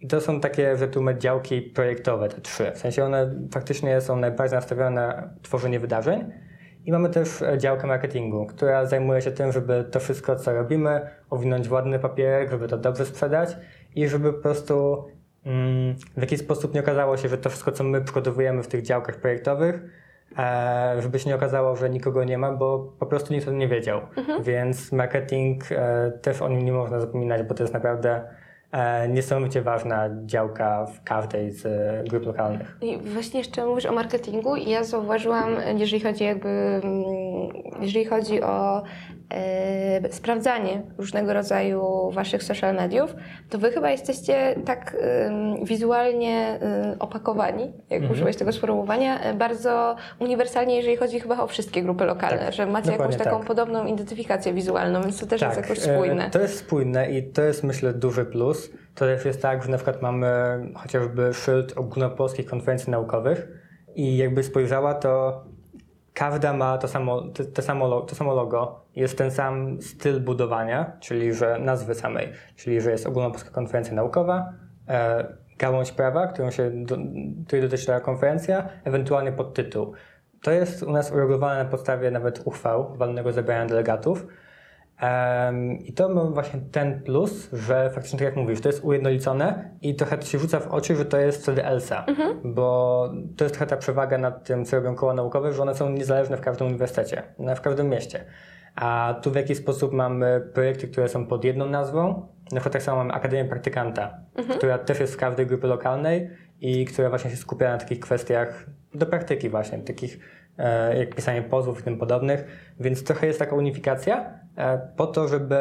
I 0.00 0.06
to 0.06 0.20
są 0.20 0.40
takie, 0.40 0.76
że 0.76 0.88
tu 0.88 1.02
mamy 1.02 1.18
działki 1.18 1.62
projektowe, 1.62 2.28
te 2.28 2.40
trzy. 2.40 2.72
W 2.74 2.78
sensie 2.78 3.04
one 3.04 3.34
faktycznie 3.52 4.00
są 4.00 4.16
najbardziej 4.16 4.56
nastawione 4.56 4.90
na 4.90 5.30
tworzenie 5.42 5.80
wydarzeń. 5.80 6.32
I 6.84 6.92
mamy 6.92 7.10
też 7.10 7.42
e, 7.42 7.58
działkę 7.58 7.86
marketingu, 7.86 8.46
która 8.46 8.86
zajmuje 8.86 9.22
się 9.22 9.30
tym, 9.30 9.52
żeby 9.52 9.84
to 9.90 10.00
wszystko, 10.00 10.36
co 10.36 10.52
robimy, 10.52 11.00
owinąć 11.30 11.68
w 11.68 11.72
ładny 11.72 11.98
papierek, 11.98 12.50
żeby 12.50 12.68
to 12.68 12.78
dobrze 12.78 13.06
sprzedać 13.06 13.56
i 13.94 14.08
żeby 14.08 14.32
po 14.32 14.42
prostu 14.42 15.04
mm, 15.44 15.96
w 16.16 16.20
jakiś 16.20 16.40
sposób 16.40 16.74
nie 16.74 16.80
okazało 16.80 17.16
się, 17.16 17.28
że 17.28 17.38
to 17.38 17.50
wszystko, 17.50 17.72
co 17.72 17.84
my 17.84 18.00
przygotowujemy 18.00 18.62
w 18.62 18.68
tych 18.68 18.82
działkach 18.82 19.16
projektowych, 19.16 19.80
e, 20.38 20.96
żeby 20.98 21.18
się 21.18 21.28
nie 21.28 21.36
okazało, 21.36 21.76
że 21.76 21.90
nikogo 21.90 22.24
nie 22.24 22.38
ma, 22.38 22.52
bo 22.52 22.92
po 22.98 23.06
prostu 23.06 23.34
nikt 23.34 23.46
o 23.46 23.50
tym 23.50 23.58
nie 23.58 23.68
wiedział. 23.68 24.00
Więc 24.42 24.92
marketing 24.92 25.72
e, 25.72 26.12
też 26.22 26.42
o 26.42 26.48
nim 26.48 26.64
nie 26.64 26.72
można 26.72 27.00
zapominać, 27.00 27.42
bo 27.42 27.54
to 27.54 27.62
jest 27.62 27.74
naprawdę 27.74 28.20
niesamowicie 29.08 29.62
ważna 29.62 30.08
działka 30.24 30.86
w 30.86 31.02
każdej 31.04 31.50
z 31.52 31.66
e, 31.66 32.04
grup 32.08 32.26
lokalnych. 32.26 32.76
I 32.82 32.98
właśnie 32.98 33.40
jeszcze 33.40 33.66
mówisz 33.66 33.86
o 33.86 33.92
marketingu 33.92 34.56
i 34.56 34.70
ja 34.70 34.84
zauważyłam, 34.84 35.56
jeżeli 35.76 36.00
chodzi 36.02 36.24
jakby, 36.24 36.48
mm, 36.48 36.82
jeżeli 37.80 38.04
chodzi 38.04 38.42
o 38.42 38.82
e, 39.34 40.12
sprawdzanie 40.12 40.82
różnego 40.98 41.32
rodzaju 41.32 42.10
waszych 42.10 42.42
social 42.42 42.74
mediów, 42.74 43.14
to 43.50 43.58
wy 43.58 43.70
chyba 43.70 43.90
jesteście 43.90 44.54
tak 44.66 44.96
em, 45.00 45.64
wizualnie 45.64 46.36
e, 46.62 46.96
opakowani, 46.98 47.72
jak 47.90 48.00
Mhm. 48.00 48.12
użyłeś 48.12 48.36
tego 48.36 48.52
sformułowania, 48.52 49.20
e, 49.20 49.34
bardzo 49.34 49.96
uniwersalnie, 50.18 50.76
jeżeli 50.76 50.96
chodzi 50.96 51.20
chyba 51.20 51.38
o 51.42 51.46
wszystkie 51.46 51.82
grupy 51.82 52.04
lokalne, 52.04 52.38
Tak, 52.44 52.54
że 52.54 52.66
macie 52.66 52.92
jakąś 52.92 53.16
taką 53.16 53.38
tak. 53.38 53.46
podobną 53.46 53.86
identyfikację 53.86 54.52
wizualną, 54.52 55.02
więc 55.02 55.20
to 55.20 55.26
też 55.26 55.42
jest 55.42 55.56
jakoś 55.56 55.78
e, 55.78 55.80
spójne. 55.94 56.30
To 56.30 56.40
jest 56.40 56.58
spójne 56.58 57.10
i 57.10 57.22
to 57.22 57.42
jest 57.42 57.64
myślę 57.64 57.92
duży 57.94 58.24
plus. 58.24 58.59
To 58.94 59.04
też 59.04 59.24
jest 59.24 59.42
tak, 59.42 59.62
że 59.62 59.70
na 59.70 59.76
przykład 59.76 60.02
mamy 60.02 60.28
chociażby 60.74 61.34
szyld 61.34 61.78
ogólnopolskich 61.78 62.46
konferencji 62.46 62.90
naukowych 62.90 63.48
i 63.94 64.16
jakby 64.16 64.42
spojrzała, 64.42 64.94
to 64.94 65.44
każda 66.14 66.52
ma 66.52 66.78
to 66.78 66.88
samo, 66.88 67.22
to, 67.22 67.44
to, 67.44 67.62
samo, 67.62 68.00
to 68.00 68.14
samo 68.14 68.34
logo, 68.34 68.84
jest 68.96 69.18
ten 69.18 69.30
sam 69.30 69.82
styl 69.82 70.20
budowania, 70.20 70.92
czyli 71.00 71.34
że 71.34 71.58
nazwy 71.58 71.94
samej, 71.94 72.32
czyli 72.56 72.80
że 72.80 72.90
jest 72.90 73.06
ogólnopolska 73.06 73.50
konferencja 73.50 73.94
naukowa, 73.94 74.52
e, 74.88 75.26
gałąź 75.58 75.92
prawa, 75.92 76.26
którą 76.26 76.50
się 76.50 76.70
do, 76.70 76.96
dotyczy 77.60 77.86
ta 77.86 78.00
konferencja, 78.00 78.68
ewentualnie 78.84 79.32
podtytuł. 79.32 79.92
To 80.42 80.50
jest 80.50 80.82
u 80.82 80.92
nas 80.92 81.12
uregulowane 81.12 81.64
na 81.64 81.70
podstawie 81.70 82.10
nawet 82.10 82.42
uchwał 82.44 82.96
walnego 82.96 83.32
zebrania 83.32 83.66
delegatów. 83.66 84.26
I 85.80 85.92
to 85.92 86.08
ma 86.08 86.24
właśnie 86.24 86.60
ten 86.72 87.02
plus, 87.02 87.50
że 87.52 87.90
faktycznie 87.94 88.18
tak 88.18 88.26
jak 88.26 88.36
mówisz, 88.36 88.60
to 88.60 88.68
jest 88.68 88.84
ujednolicone 88.84 89.70
i 89.82 89.94
trochę 89.94 90.18
to 90.18 90.26
się 90.26 90.38
rzuca 90.38 90.60
w 90.60 90.68
oczy, 90.68 90.96
że 90.96 91.04
to 91.04 91.16
jest 91.16 91.42
wtedy 91.42 91.64
ELSA, 91.64 92.06
bo 92.44 93.08
to 93.36 93.44
jest 93.44 93.54
trochę 93.54 93.66
ta 93.66 93.76
przewaga 93.76 94.18
nad 94.18 94.44
tym, 94.44 94.64
co 94.64 94.76
robią 94.76 94.94
koła 94.94 95.14
naukowe, 95.14 95.52
że 95.52 95.62
one 95.62 95.74
są 95.74 95.90
niezależne 95.90 96.36
w 96.36 96.40
każdym 96.40 96.66
uniwersytecie, 96.66 97.22
w 97.56 97.60
każdym 97.60 97.88
mieście. 97.88 98.24
A 98.74 99.14
tu 99.22 99.30
w 99.30 99.34
jakiś 99.34 99.58
sposób 99.58 99.92
mamy 99.92 100.50
projekty, 100.54 100.88
które 100.88 101.08
są 101.08 101.26
pod 101.26 101.44
jedną 101.44 101.66
nazwą, 101.66 102.28
na 102.52 102.60
przykład 102.60 102.72
tak 102.72 102.82
samo 102.82 102.98
mamy 102.98 103.12
Akademię 103.12 103.44
Praktykanta, 103.44 104.20
która 104.56 104.78
też 104.78 105.00
jest 105.00 105.14
w 105.14 105.16
każdej 105.16 105.46
grupie 105.46 105.66
lokalnej 105.66 106.30
i 106.60 106.84
która 106.84 107.08
właśnie 107.08 107.30
się 107.30 107.36
skupia 107.36 107.70
na 107.70 107.78
takich 107.78 108.00
kwestiach 108.00 108.66
do 108.94 109.06
praktyki 109.06 109.50
właśnie, 109.50 109.78
takich 109.78 110.18
jak 110.98 111.14
pisanie 111.14 111.42
pozwów 111.42 111.80
i 111.80 111.82
tym 111.82 111.98
podobnych, 111.98 112.44
więc 112.80 113.04
trochę 113.04 113.26
jest 113.26 113.38
taka 113.38 113.56
unifikacja 113.56 114.38
e, 114.56 114.78
po 114.96 115.06
to, 115.06 115.28
żeby 115.28 115.56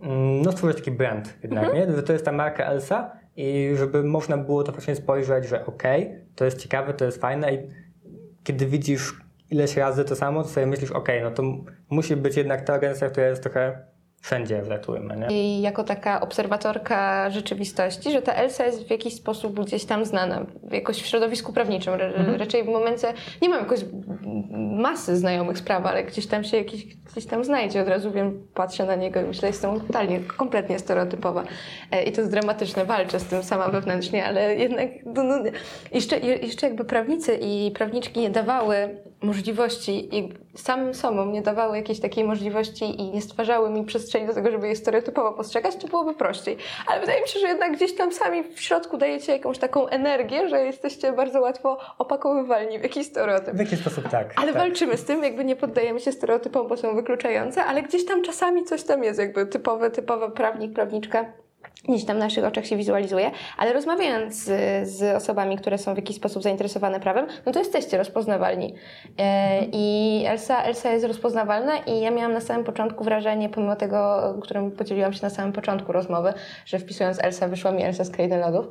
mm, 0.00 0.42
no, 0.42 0.52
stworzyć 0.52 0.76
taki 0.76 0.90
brand 0.90 1.38
jednak, 1.42 1.74
nie? 1.74 1.92
Że 1.96 2.02
to 2.02 2.12
jest 2.12 2.24
ta 2.24 2.32
marka 2.32 2.64
Elsa 2.64 3.12
i 3.36 3.72
żeby 3.76 4.02
można 4.02 4.38
było 4.38 4.62
to 4.62 4.72
właśnie 4.72 4.96
spojrzeć, 4.96 5.48
że 5.48 5.66
okej, 5.66 6.24
to 6.34 6.44
jest 6.44 6.58
ciekawe, 6.58 6.94
to 6.94 7.04
jest 7.04 7.20
fajne 7.20 7.54
i 7.54 7.58
kiedy 8.44 8.66
widzisz 8.66 9.20
ileś 9.50 9.76
razy 9.76 10.04
to 10.04 10.16
samo, 10.16 10.42
to 10.42 10.48
sobie 10.48 10.66
myślisz, 10.66 10.90
okej, 10.90 11.22
no 11.22 11.30
to 11.30 11.42
musi 11.90 12.16
być 12.16 12.36
jednak 12.36 12.64
ta 12.64 12.74
organizacja, 12.74 13.10
która 13.10 13.26
jest 13.26 13.42
trochę 13.42 13.78
wszędzie, 14.20 14.64
że 14.64 14.78
powiem, 14.78 15.12
nie? 15.20 15.26
I 15.42 15.60
jako 15.62 15.84
taka 15.84 16.20
obserwatorka 16.20 17.30
rzeczywistości, 17.30 18.10
że 18.12 18.22
ta 18.22 18.32
Elsa 18.32 18.64
jest 18.66 18.86
w 18.86 18.90
jakiś 18.90 19.14
sposób 19.14 19.60
gdzieś 19.64 19.84
tam 19.84 20.04
znana, 20.04 20.46
jakoś 20.70 21.02
w 21.02 21.06
środowisku 21.06 21.52
prawniczym. 21.52 21.94
Ra- 21.94 22.06
Mhm. 22.06 22.36
Raczej 22.38 22.64
w 22.64 22.66
momencie, 22.66 23.06
nie 23.42 23.48
mam 23.48 23.58
jakoś 23.58 23.80
masy 24.80 25.16
znajomych 25.16 25.58
spraw, 25.58 25.86
ale 25.86 26.04
gdzieś 26.04 26.26
tam 26.26 26.44
się 26.44 26.56
jakiś, 26.56 26.86
gdzieś 26.96 27.26
tam 27.26 27.44
znajdzie. 27.44 27.82
Od 27.82 27.88
razu 27.88 28.10
wiem, 28.12 28.46
patrzę 28.54 28.86
na 28.86 28.94
niego 28.94 29.20
i 29.20 29.24
myślę, 29.24 29.48
jestem 29.48 29.80
totalnie, 29.80 30.20
kompletnie 30.20 30.78
stereotypowa. 30.78 31.44
E, 31.92 32.02
I 32.02 32.12
to 32.12 32.20
jest 32.20 32.30
dramatyczne, 32.32 32.84
walczę 32.84 33.20
z 33.20 33.24
tym 33.24 33.42
sama 33.42 33.68
wewnętrznie, 33.68 34.24
ale 34.24 34.56
jednak 34.56 34.88
no, 35.06 35.22
no, 35.24 35.38
jeszcze, 35.92 36.18
je- 36.18 36.36
jeszcze 36.36 36.66
jakby 36.66 36.84
prawnicy 36.84 37.38
i 37.42 37.70
prawniczki 37.70 38.20
nie 38.20 38.30
dawały 38.30 38.74
możliwości 39.22 40.16
i 40.16 40.32
samym 40.54 40.94
sobą 40.94 41.26
nie 41.26 41.42
dawały 41.42 41.76
jakiejś 41.76 42.00
takiej 42.00 42.24
możliwości 42.24 43.00
i 43.00 43.10
nie 43.10 43.22
stwarzały 43.22 43.70
mi 43.70 43.84
przestrzeni 43.84 44.26
do 44.26 44.34
tego, 44.34 44.50
żeby 44.50 44.68
je 44.68 44.76
stereotypowo 44.76 45.32
postrzegać, 45.32 45.76
to 45.76 45.88
byłoby 45.88 46.14
prościej. 46.14 46.56
Ale 46.86 47.00
wydaje 47.00 47.22
mi 47.22 47.28
się, 47.28 47.40
że 47.40 47.48
jednak 47.48 47.72
gdzieś 47.72 47.94
tam 47.94 48.12
sami 48.12 48.42
w 48.42 48.60
środku 48.60 48.96
dajecie 48.96 49.32
jakąś 49.32 49.58
taką 49.58 49.88
energię, 49.88 50.48
że 50.48 50.64
jesteście 50.64 51.12
bardzo 51.12 51.40
łatwo 51.40 51.78
opakowywalni 51.98 52.78
w 52.78 52.82
jakiś 52.82 53.06
stereotyp. 53.06 53.54
W 53.54 53.58
jaki 53.58 53.76
sposób 53.76 54.08
tak. 54.08 54.34
Ale 54.36 54.52
tak. 54.52 54.62
walczymy 54.62 54.96
z 54.96 55.04
tym, 55.04 55.24
jakby 55.24 55.44
nie 55.44 55.56
poddajemy 55.56 56.00
się 56.00 56.12
stereotypom, 56.12 56.68
bo 56.68 56.76
są 56.76 56.94
wykluczające, 56.94 57.64
ale 57.64 57.82
gdzieś 57.82 58.06
tam 58.06 58.22
czasami 58.22 58.64
coś 58.64 58.82
tam 58.82 59.04
jest, 59.04 59.18
jakby 59.18 59.46
typowy, 59.46 59.90
typowy 59.90 60.30
prawnik, 60.30 60.72
prawniczka. 60.72 61.32
Gdzieś 61.88 62.04
tam 62.04 62.16
w 62.16 62.20
naszych 62.20 62.44
oczach 62.44 62.66
się 62.66 62.76
wizualizuje, 62.76 63.30
ale 63.58 63.72
rozmawiając 63.72 64.34
z, 64.44 64.88
z 64.88 65.16
osobami, 65.16 65.56
które 65.56 65.78
są 65.78 65.94
w 65.94 65.96
jakiś 65.96 66.16
sposób 66.16 66.42
zainteresowane 66.42 67.00
prawem, 67.00 67.26
no 67.46 67.52
to 67.52 67.58
jesteście 67.58 67.98
rozpoznawalni. 67.98 68.74
E, 69.18 69.60
I 69.72 70.24
Elsa, 70.26 70.62
Elsa 70.62 70.92
jest 70.92 71.06
rozpoznawalna 71.06 71.76
i 71.76 72.00
ja 72.00 72.10
miałam 72.10 72.32
na 72.32 72.40
samym 72.40 72.64
początku 72.64 73.04
wrażenie, 73.04 73.48
pomimo 73.48 73.76
tego, 73.76 74.20
którym 74.42 74.70
podzieliłam 74.70 75.12
się 75.12 75.22
na 75.22 75.30
samym 75.30 75.52
początku 75.52 75.92
rozmowy, 75.92 76.32
że 76.66 76.78
wpisując 76.78 77.24
Elsa 77.24 77.48
wyszła 77.48 77.72
mi 77.72 77.82
Elsa 77.82 78.04
z 78.04 78.10
Krainy 78.10 78.38
Lodów, 78.38 78.66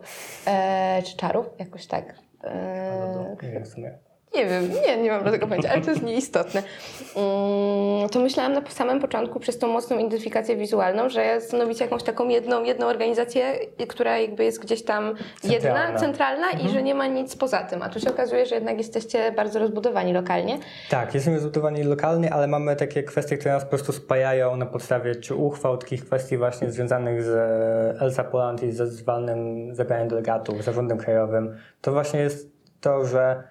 e, 0.47 1.01
czy 1.05 1.17
Czarów, 1.17 1.45
jakoś 1.59 1.87
tak. 1.87 2.13
E, 2.43 3.35
Nie 3.53 3.59
w 3.61 3.67
sumie. 3.67 4.08
Nie 4.35 4.45
wiem, 4.45 4.69
nie, 4.85 4.97
nie 4.97 5.11
mam 5.11 5.23
tego 5.23 5.47
pojęcia, 5.47 5.69
ale 5.69 5.81
to 5.81 5.89
jest 5.89 6.03
nieistotne. 6.03 6.63
Mm, 7.15 8.09
to 8.09 8.19
myślałam 8.19 8.53
na 8.53 8.61
samym 8.69 8.99
początku 8.99 9.39
przez 9.39 9.57
tą 9.57 9.67
mocną 9.67 9.97
identyfikację 9.97 10.55
wizualną, 10.55 11.09
że 11.09 11.41
stanowicie 11.41 11.83
jakąś 11.85 12.03
taką 12.03 12.27
jedną, 12.27 12.63
jedną 12.63 12.87
organizację, 12.87 13.53
która 13.87 14.17
jakby 14.17 14.43
jest 14.43 14.61
gdzieś 14.61 14.83
tam 14.83 15.15
jedna, 15.43 15.59
Centralna. 15.59 15.99
centralna 15.99 16.51
i 16.51 16.69
że 16.69 16.83
nie 16.83 16.95
ma 16.95 17.07
nic 17.07 17.35
poza 17.35 17.63
tym. 17.63 17.81
A 17.81 17.89
tu 17.89 17.99
się 17.99 18.09
okazuje, 18.09 18.45
że 18.45 18.55
jednak 18.55 18.77
jesteście 18.77 19.31
bardzo 19.31 19.59
rozbudowani 19.59 20.13
lokalnie. 20.13 20.57
Tak, 20.89 21.13
jesteśmy 21.13 21.39
zbudowani 21.39 21.83
lokalnie, 21.83 22.33
ale 22.33 22.47
mamy 22.47 22.75
takie 22.75 23.03
kwestie, 23.03 23.37
które 23.37 23.53
nas 23.53 23.63
po 23.63 23.69
prostu 23.69 23.91
spajają 23.91 24.55
na 24.57 24.65
podstawie 24.65 25.15
czy 25.15 25.35
uchwał, 25.35 25.77
takich 25.77 26.05
kwestii 26.05 26.37
właśnie 26.37 26.71
związanych 26.71 27.23
z 27.23 27.29
e, 27.29 28.01
Elsa 28.01 28.23
Poland 28.23 28.63
i 28.63 28.71
ze 28.71 28.87
zwalnym 28.87 29.75
zabraniem 29.75 30.07
delegatów, 30.07 30.63
zarządem 30.63 30.97
krajowym. 30.97 31.57
To 31.81 31.91
właśnie 31.91 32.19
jest 32.19 32.51
to, 32.81 33.05
że 33.05 33.43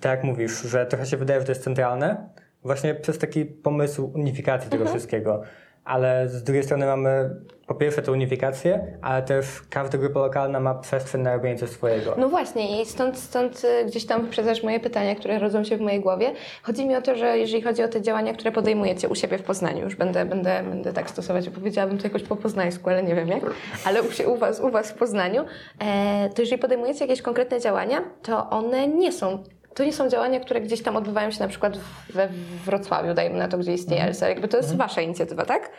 tak 0.00 0.10
jak 0.10 0.24
mówisz, 0.24 0.62
że 0.62 0.86
trochę 0.86 1.06
się 1.06 1.16
wydaje, 1.16 1.40
że 1.40 1.46
to 1.46 1.52
jest 1.52 1.64
centralne, 1.64 2.28
właśnie 2.62 2.94
przez 2.94 3.18
taki 3.18 3.44
pomysł 3.44 4.12
unifikacji 4.14 4.70
tego 4.70 4.86
wszystkiego. 4.86 5.42
Ale 5.86 6.28
z 6.28 6.42
drugiej 6.42 6.64
strony 6.64 6.86
mamy 6.86 7.30
po 7.66 7.74
pierwsze 7.74 8.02
tę 8.02 8.12
unifikację, 8.12 8.98
ale 9.02 9.22
też 9.22 9.46
każda 9.70 9.98
grupa 9.98 10.20
lokalna 10.20 10.60
ma 10.60 10.74
przestrzeń 10.74 11.20
na 11.20 11.34
robienie 11.34 11.58
coś 11.58 11.70
swojego. 11.70 12.14
No 12.18 12.28
właśnie 12.28 12.82
i 12.82 12.86
stąd, 12.86 13.18
stąd 13.18 13.64
y, 13.64 13.84
gdzieś 13.84 14.06
tam 14.06 14.22
wyprzedzasz 14.22 14.62
moje 14.62 14.80
pytania, 14.80 15.14
które 15.14 15.38
rodzą 15.38 15.64
się 15.64 15.76
w 15.76 15.80
mojej 15.80 16.00
głowie. 16.00 16.32
Chodzi 16.62 16.86
mi 16.86 16.96
o 16.96 17.02
to, 17.02 17.14
że 17.14 17.38
jeżeli 17.38 17.62
chodzi 17.62 17.82
o 17.82 17.88
te 17.88 18.02
działania, 18.02 18.32
które 18.32 18.52
podejmujecie 18.52 19.08
u 19.08 19.14
siebie 19.14 19.38
w 19.38 19.42
Poznaniu, 19.42 19.84
już 19.84 19.96
będę, 19.96 20.24
będę, 20.24 20.62
będę 20.62 20.92
tak 20.92 21.10
stosować, 21.10 21.48
powiedziałabym 21.48 21.98
to 21.98 22.04
jakoś 22.04 22.22
po 22.22 22.36
poznańsku, 22.36 22.90
ale 22.90 23.02
nie 23.02 23.14
wiem 23.14 23.28
jak, 23.28 23.42
ale 23.84 24.02
u, 24.02 24.06
u, 24.32 24.36
was, 24.36 24.60
u 24.60 24.70
Was 24.70 24.90
w 24.90 24.94
Poznaniu, 24.94 25.44
e, 25.78 26.28
to 26.34 26.42
jeżeli 26.42 26.62
podejmujecie 26.62 27.04
jakieś 27.04 27.22
konkretne 27.22 27.60
działania, 27.60 28.02
to 28.22 28.50
one 28.50 28.88
nie 28.88 29.12
są 29.12 29.44
to 29.76 29.84
nie 29.84 29.92
są 29.92 30.08
działania, 30.08 30.40
które 30.40 30.60
gdzieś 30.60 30.82
tam 30.82 30.96
odbywają 30.96 31.30
się 31.30 31.40
na 31.40 31.48
przykład 31.48 31.78
we 32.14 32.28
Wrocławiu, 32.64 33.14
dajmy 33.14 33.38
na 33.38 33.48
to, 33.48 33.58
gdzie 33.58 33.72
istnieje 33.72 34.02
ELSA. 34.02 34.28
Jakby 34.28 34.48
to 34.48 34.56
jest 34.56 34.76
Wasza 34.76 35.00
inicjatywa, 35.00 35.44
tak? 35.44 35.70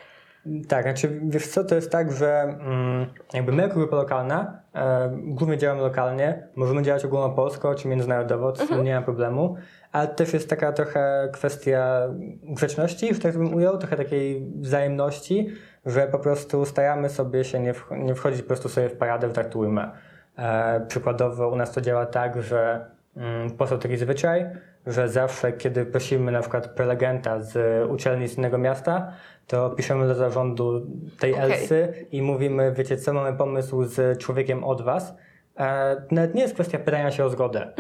Tak, 0.68 0.84
znaczy 0.84 1.20
wiesz 1.24 1.48
co, 1.48 1.64
to 1.64 1.76
jest 1.76 1.92
tak, 1.92 2.12
że 2.12 2.42
mm, 2.42 3.06
jakby 3.34 3.52
my 3.52 3.64
jako 3.64 3.76
grupa 3.76 3.96
lokalna 3.96 4.62
e, 4.76 5.12
głównie 5.24 5.58
działamy 5.58 5.82
lokalnie, 5.82 6.48
możemy 6.56 6.82
działać 6.84 7.06
ogólnopolsko 7.06 7.76
czy 7.76 7.88
międzynarodowo, 7.88 8.52
to 8.52 8.68
tym 8.68 8.84
nie 8.84 8.96
ma 8.96 9.02
problemu, 9.02 9.56
ale 9.92 10.08
też 10.08 10.34
jest 10.34 10.50
taka 10.50 10.72
trochę 10.72 11.30
kwestia 11.34 12.02
grzeczności, 12.44 13.08
już 13.08 13.20
tak 13.20 13.38
bym 13.38 13.54
ujął, 13.54 13.78
trochę 13.78 13.96
takiej 13.96 14.52
wzajemności, 14.56 15.48
że 15.86 16.08
po 16.08 16.20
prostu 16.20 16.66
staramy 16.66 17.10
sobie 17.10 17.44
się 17.44 17.60
nie, 17.60 17.74
wch- 17.74 17.98
nie 17.98 18.16
wchodzić 18.16 18.42
po 18.42 18.48
prostu 18.48 18.70
sobie 18.70 18.90
w 18.90 18.98
paradę, 18.98 19.30
traktujmy. 19.30 19.92
E, 20.38 20.86
przykładowo 20.88 21.50
u 21.50 21.56
nas 21.56 21.72
to 21.72 21.82
działa 21.82 22.06
tak, 22.06 22.42
że 22.42 22.86
mm, 23.18 23.52
powstał 23.52 23.78
taki 23.80 23.98
zwyczaj, 23.98 24.46
że 24.88 25.10
zawsze 25.10 25.54
kiedy 25.54 25.86
prosimy 25.86 26.32
na 26.32 26.42
przykład 26.42 26.68
prelegenta 26.68 27.40
z 27.40 27.86
uczelni 27.90 28.28
z 28.28 28.38
innego 28.38 28.58
miasta, 28.58 29.12
to 29.48 29.70
piszemy 29.70 30.08
do 30.08 30.16
zarządu 30.16 30.88
tej 31.20 31.34
Okej. 31.34 31.46
Elsy 31.46 31.94
i 32.12 32.22
mówimy, 32.22 32.72
wiecie 32.72 32.98
co, 32.98 33.14
mamy 33.14 33.38
pomysł 33.38 33.84
z 33.84 34.20
człowiekiem 34.20 34.64
od 34.64 34.82
was. 34.82 35.16
E, 35.58 35.96
nawet 36.12 36.36
nie 36.36 36.42
jest 36.42 36.54
kwestia 36.54 36.80
pytania 36.80 37.12
się 37.12 37.26
o 37.26 37.30
zgodę, 37.30 37.74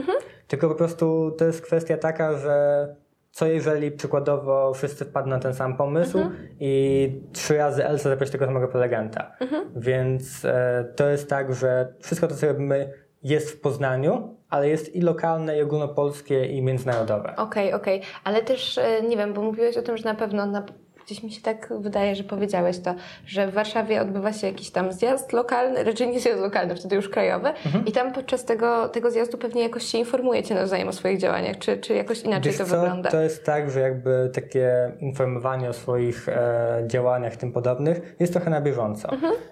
tylko 0.47 0.69
po 0.69 0.76
prostu 0.76 1.32
to 1.38 1.45
jest 1.45 1.62
kwestia 1.62 1.97
taka, 1.97 2.38
że 2.38 2.88
co 3.32 3.45
jeżeli 3.45 3.91
przykładowo 3.91 4.73
wszyscy 4.73 5.06
wpadną 5.06 5.36
na 5.36 5.39
ten 5.39 5.54
sam 5.54 5.78
pomysł 5.78 6.19
i 6.60 7.21
trzy 7.34 7.58
razy 7.58 7.86
Elsa 7.86 8.10
zaprosi 8.10 8.32
tego 8.32 8.45
samego 8.45 8.67
prelegenta. 8.67 9.32
Więc 9.76 10.45
e, 10.45 10.86
to 10.95 11.10
jest 11.10 11.30
tak, 11.30 11.56
że 11.56 11.93
wszystko 12.00 12.28
to, 12.28 12.36
co 12.36 12.47
robimy 12.47 12.93
jest 13.23 13.52
w 13.52 13.60
Poznaniu, 13.60 14.37
ale 14.50 14.70
jest 14.70 14.96
i 14.96 15.02
lokalne, 15.02 15.58
i 15.58 15.62
ogólnopolskie, 15.62 16.46
i 16.46 16.62
międzynarodowe. 16.62 17.36
Okej, 17.36 17.74
okej, 17.74 18.02
ale 18.24 18.42
też 18.42 18.78
e, 18.78 19.02
nie 19.02 19.18
wiem, 19.18 19.34
bo 19.34 19.42
mówiłeś 19.42 19.78
o 19.78 19.82
tym, 19.82 19.98
że 19.98 20.04
na 20.04 20.16
pewno 20.16 20.46
na, 20.46 20.64
gdzieś 21.08 21.24
mi 21.24 21.32
się 21.32 21.41
tak 21.41 21.74
wydaje, 21.80 22.15
że 22.15 22.24
powiedziałeś 22.24 22.80
to, 22.80 22.96
że 23.26 23.48
w 23.48 23.54
Warszawie 23.54 24.02
odbywa 24.02 24.34
się 24.34 24.48
jakiś 24.48 24.72
tam 24.72 24.93
zjazd 24.93 25.34
lokalny, 25.34 25.84
raczej 25.84 26.08
nie 26.08 26.20
zjazd 26.20 26.41
lokalny, 26.41 26.76
wtedy 26.76 26.96
już 26.96 27.10
krajowy 27.10 27.48
Mhm. 27.65 27.86
i 27.86 27.91
tam 27.91 28.13
podczas 28.13 28.46
tego, 28.46 28.89
tego 28.89 29.12
zjazdu 29.12 29.38
pewnie 29.38 29.63
jakoś 29.63 29.84
się 29.84 29.98
informujecie 29.98 30.56
nawzajem 30.56 30.88
o 30.88 30.93
swoich 30.93 31.20
działaniach, 31.20 31.58
czy, 31.58 31.78
czy 31.78 31.93
jakoś 31.93 32.22
inaczej 32.22 32.52
Wiesz 32.52 32.58
to 32.62 32.65
co, 32.65 32.80
wygląda? 32.80 33.12
To 33.12 33.22
jest 33.22 33.46
tak, 33.46 33.72
że 33.72 33.80
jakby 33.80 34.32
takie 34.34 34.91
informowanie 35.00 35.70
o 35.70 35.74
swoich 35.74 36.30
e, 36.30 36.84
działaniach 36.88 37.34
i 37.34 37.38
tym 37.38 37.52
podobnych 37.52 38.15
jest 38.20 38.34
trochę 38.34 38.50
na 38.50 38.62
bieżąco. 38.62 39.10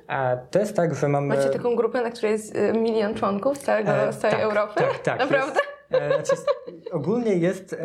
A 0.07 0.37
to 0.51 0.59
jest 0.59 0.75
tak, 0.75 0.95
że 0.95 1.07
mamy... 1.07 1.25
Mhm. 1.25 1.43
Macie 1.43 1.57
taką 1.57 1.75
grupę, 1.75 2.01
na 2.01 2.11
której 2.11 2.31
jest 2.31 2.55
e, 2.55 2.73
milion 2.73 3.13
członków 3.13 3.57
z, 3.57 3.61
całego, 3.61 3.91
E, 3.91 4.13
z 4.13 4.17
całej 4.17 4.35
tak, 4.37 4.45
Europy? 4.45 4.73
Tak, 4.75 4.99
tak. 4.99 5.19
Naprawdę? 5.19 5.59
Jest, 5.91 6.03
e, 6.03 6.23
znaczy, 6.23 6.41
ogólnie 6.91 7.33
jest 7.33 7.73
e, 7.73 7.77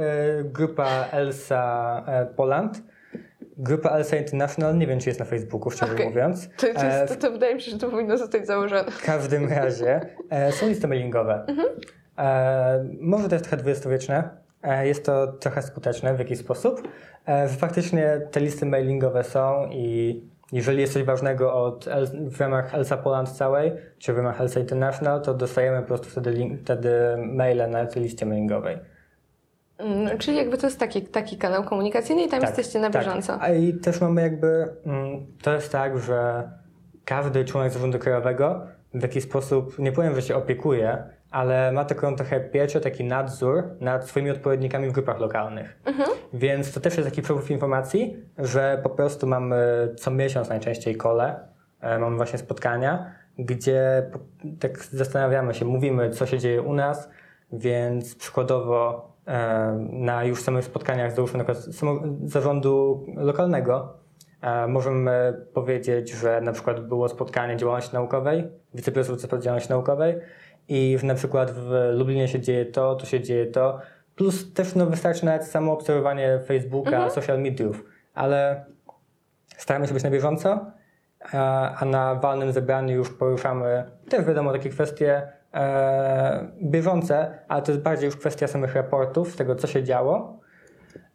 grupa 0.44 0.88
Elsa 1.12 2.04
e, 2.06 2.26
Poland, 2.26 2.82
grupa 3.62 3.88
Elsa 3.90 4.16
International, 4.16 4.78
nie 4.78 4.86
wiem 4.86 5.00
czy 5.00 5.08
jest 5.08 5.20
na 5.20 5.26
Facebooku, 5.26 5.70
szczerze 5.70 5.92
Okej. 5.92 6.06
mówiąc. 6.06 6.48
To, 6.56 6.66
to, 6.74 6.80
E, 6.80 7.00
jest, 7.00 7.14
to, 7.14 7.20
to 7.26 7.32
wydaje 7.32 7.54
mi 7.54 7.60
się, 7.60 7.70
że 7.70 7.78
to 7.78 7.90
powinno 7.90 8.18
zostać 8.18 8.46
założone. 8.46 8.90
w 8.90 9.02
każdym 9.04 9.48
razie 9.48 10.00
e, 10.30 10.52
są 10.52 10.68
listy 10.68 10.88
mailingowe. 10.88 11.46
E, 12.18 12.84
może 13.00 13.28
to 13.28 13.34
jest 13.34 13.44
trochę 13.44 13.56
dwudziestowieczne. 13.56 14.28
E, 14.62 14.86
jest 14.86 15.04
to 15.06 15.26
trochę 15.26 15.62
skuteczne 15.62 16.14
w 16.14 16.18
jakiś 16.18 16.38
sposób. 16.38 16.88
E, 17.26 17.48
faktycznie 17.48 18.20
te 18.30 18.40
listy 18.40 18.66
mailingowe 18.66 19.24
są 19.24 19.68
i 19.70 20.20
jeżeli 20.52 20.80
jest 20.80 20.92
coś 20.92 21.02
ważnego 21.02 21.54
od 21.64 21.88
w 22.30 22.40
ramach 22.40 22.74
Elsa 22.74 22.96
Poland 22.96 23.28
całej, 23.30 23.72
czy 23.98 24.12
w 24.12 24.16
ramach 24.16 24.40
Elsa 24.40 24.60
International, 24.60 25.22
to 25.22 25.34
dostajemy 25.34 25.80
po 25.80 25.86
prostu 25.86 26.08
wtedy, 26.08 26.30
link, 26.30 26.60
wtedy 26.60 26.90
maile 27.18 27.70
na 27.70 27.86
tej 27.86 28.02
liście 28.02 28.26
mailingowej. 28.26 28.78
Mm, 29.80 30.18
czyli 30.18 30.36
jakby 30.36 30.58
to 30.58 30.66
jest 30.66 30.80
taki, 30.80 31.02
taki 31.02 31.36
kanał 31.36 31.64
komunikacyjny 31.64 32.22
i 32.24 32.28
tam 32.28 32.40
jesteście 32.40 32.78
na 32.78 32.90
bieżąco. 32.90 33.38
Tak. 33.38 33.58
I 33.58 33.74
też 33.74 34.00
mamy 34.00 34.22
jakby, 34.22 34.68
mm, 34.86 35.26
to 35.42 35.52
jest 35.52 35.72
tak, 35.72 35.98
że 35.98 36.50
każdy 37.04 37.44
członek 37.44 37.72
zarządu 37.72 37.98
krajowego 37.98 38.66
w 38.94 39.02
jakiś 39.02 39.24
sposób, 39.24 39.78
nie 39.78 39.92
powiem, 39.92 40.14
że 40.14 40.22
się 40.22 40.36
opiekuje, 40.36 41.04
ale 41.30 41.72
ma 41.72 41.84
taką 41.84 42.16
trochę 42.16 42.40
pieczę, 42.40 42.80
taki 42.80 43.04
nadzór 43.04 43.62
nad 43.80 44.08
swoimi 44.08 44.30
odpowiednikami 44.30 44.88
w 44.88 44.92
grupach 44.92 45.20
lokalnych. 45.20 45.80
Więc 46.32 46.72
to 46.72 46.80
też 46.80 46.96
jest 46.96 47.08
taki 47.08 47.22
przepływ 47.22 47.50
informacji, 47.50 48.16
że 48.38 48.80
po 48.82 48.90
prostu 48.90 49.26
mamy 49.26 49.88
co 49.96 50.10
miesiąc 50.10 50.48
najczęściej 50.48 50.96
kole, 50.96 51.48
e, 51.80 51.98
mamy 51.98 52.16
właśnie 52.16 52.38
spotkania, 52.38 53.12
gdzie 53.38 54.10
tak 54.60 54.84
zastanawiamy 54.84 55.54
się, 55.54 55.64
mówimy, 55.64 56.10
co 56.10 56.26
się 56.26 56.38
dzieje 56.38 56.62
u 56.62 56.74
nas, 56.74 57.08
więc 57.52 58.14
przykładowo 58.14 59.10
na 59.90 60.24
już 60.24 60.42
samych 60.42 60.64
spotkaniach 60.64 61.14
załóżmy 61.14 61.44
na 61.44 61.54
zarządu 62.24 63.06
lokalnego 63.16 63.94
e, 64.42 64.66
możemy 64.66 65.46
powiedzieć, 65.54 66.10
że 66.10 66.40
na 66.40 66.52
przykład 66.52 66.80
było 66.80 67.08
spotkanie 67.08 67.56
działalności 67.56 67.94
naukowej, 67.94 68.48
wiceprezes 68.74 69.26
do 69.26 69.38
działalności 69.38 69.70
naukowej 69.70 70.14
i 70.68 70.96
że 71.00 71.06
na 71.06 71.14
przykład 71.14 71.50
w 71.50 71.70
Lublinie 71.92 72.28
się 72.28 72.40
dzieje 72.40 72.66
to, 72.66 72.94
tu 72.94 73.06
się 73.06 73.20
dzieje 73.20 73.46
to, 73.46 73.78
plus 74.16 74.52
też 74.52 74.74
no, 74.74 74.86
wystarczy 74.86 75.24
nawet 75.24 75.44
samo 75.44 75.72
obserwowanie 75.72 76.40
Facebooka, 76.46 77.10
social 77.10 77.42
mediów, 77.42 77.84
ale 78.14 78.64
staramy 79.56 79.86
się 79.86 79.94
być 79.94 80.02
na 80.02 80.10
bieżąco, 80.10 80.66
a, 81.32 81.74
a 81.74 81.84
na 81.84 82.14
walnym 82.14 82.52
zebraniu 82.52 82.96
już 82.96 83.10
poruszamy 83.10 83.84
też 84.08 84.24
wiadomo 84.24 84.52
takie 84.52 84.70
kwestie 84.70 85.39
e, 85.54 86.48
bieżące, 86.62 87.38
ale 87.48 87.62
to 87.62 87.72
jest 87.72 87.82
bardziej 87.84 88.06
już 88.06 88.16
kwestia 88.16 88.46
samych 88.46 88.74
raportów, 88.74 89.36
tego 89.36 89.54
co 89.54 89.66
się 89.66 89.84
działo, 89.84 90.40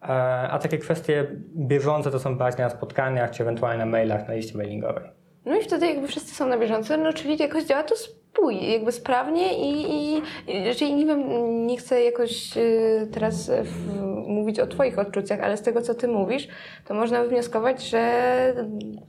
e, 0.01 0.05
a 0.51 0.59
takie 0.59 0.77
kwestie 0.77 1.27
bieżące 1.55 2.11
to 2.11 2.19
są 2.19 2.37
bardziej 2.37 2.65
na 2.65 2.69
spotkaniach 2.69 3.31
czy 3.31 3.43
ewentualnie 3.43 3.79
na 3.79 3.85
mailach 3.85 4.27
na 4.27 4.33
liście 4.33 4.57
mailingowej. 4.57 5.09
No 5.45 5.55
i 5.55 5.63
wtedy 5.63 5.87
jakby 5.87 6.07
wszyscy 6.07 6.35
są 6.35 6.47
na 6.47 6.57
bieżąco, 6.57 6.97
no 6.97 7.13
czyli 7.13 7.37
jakoś 7.37 7.63
działa 7.63 7.83
to 7.83 7.95
spójnie, 8.35 8.73
jakby 8.73 8.91
sprawnie 8.91 9.57
i, 9.57 9.91
i, 9.91 10.21
i 10.47 10.67
raczej 10.67 10.93
nie 10.93 11.05
wiem, 11.05 11.21
nie 11.67 11.77
chcę 11.77 12.03
jakoś 12.03 12.57
y, 12.57 13.07
teraz 13.13 13.49
y, 13.49 13.63
w, 13.63 13.95
mówić 14.27 14.59
o 14.59 14.67
Twoich 14.67 14.99
odczuciach, 14.99 15.39
ale 15.39 15.57
z 15.57 15.61
tego, 15.61 15.81
co 15.81 15.93
Ty 15.95 16.07
mówisz, 16.07 16.47
to 16.85 16.93
można 16.93 17.23
wywnioskować, 17.23 17.83
że 17.89 18.03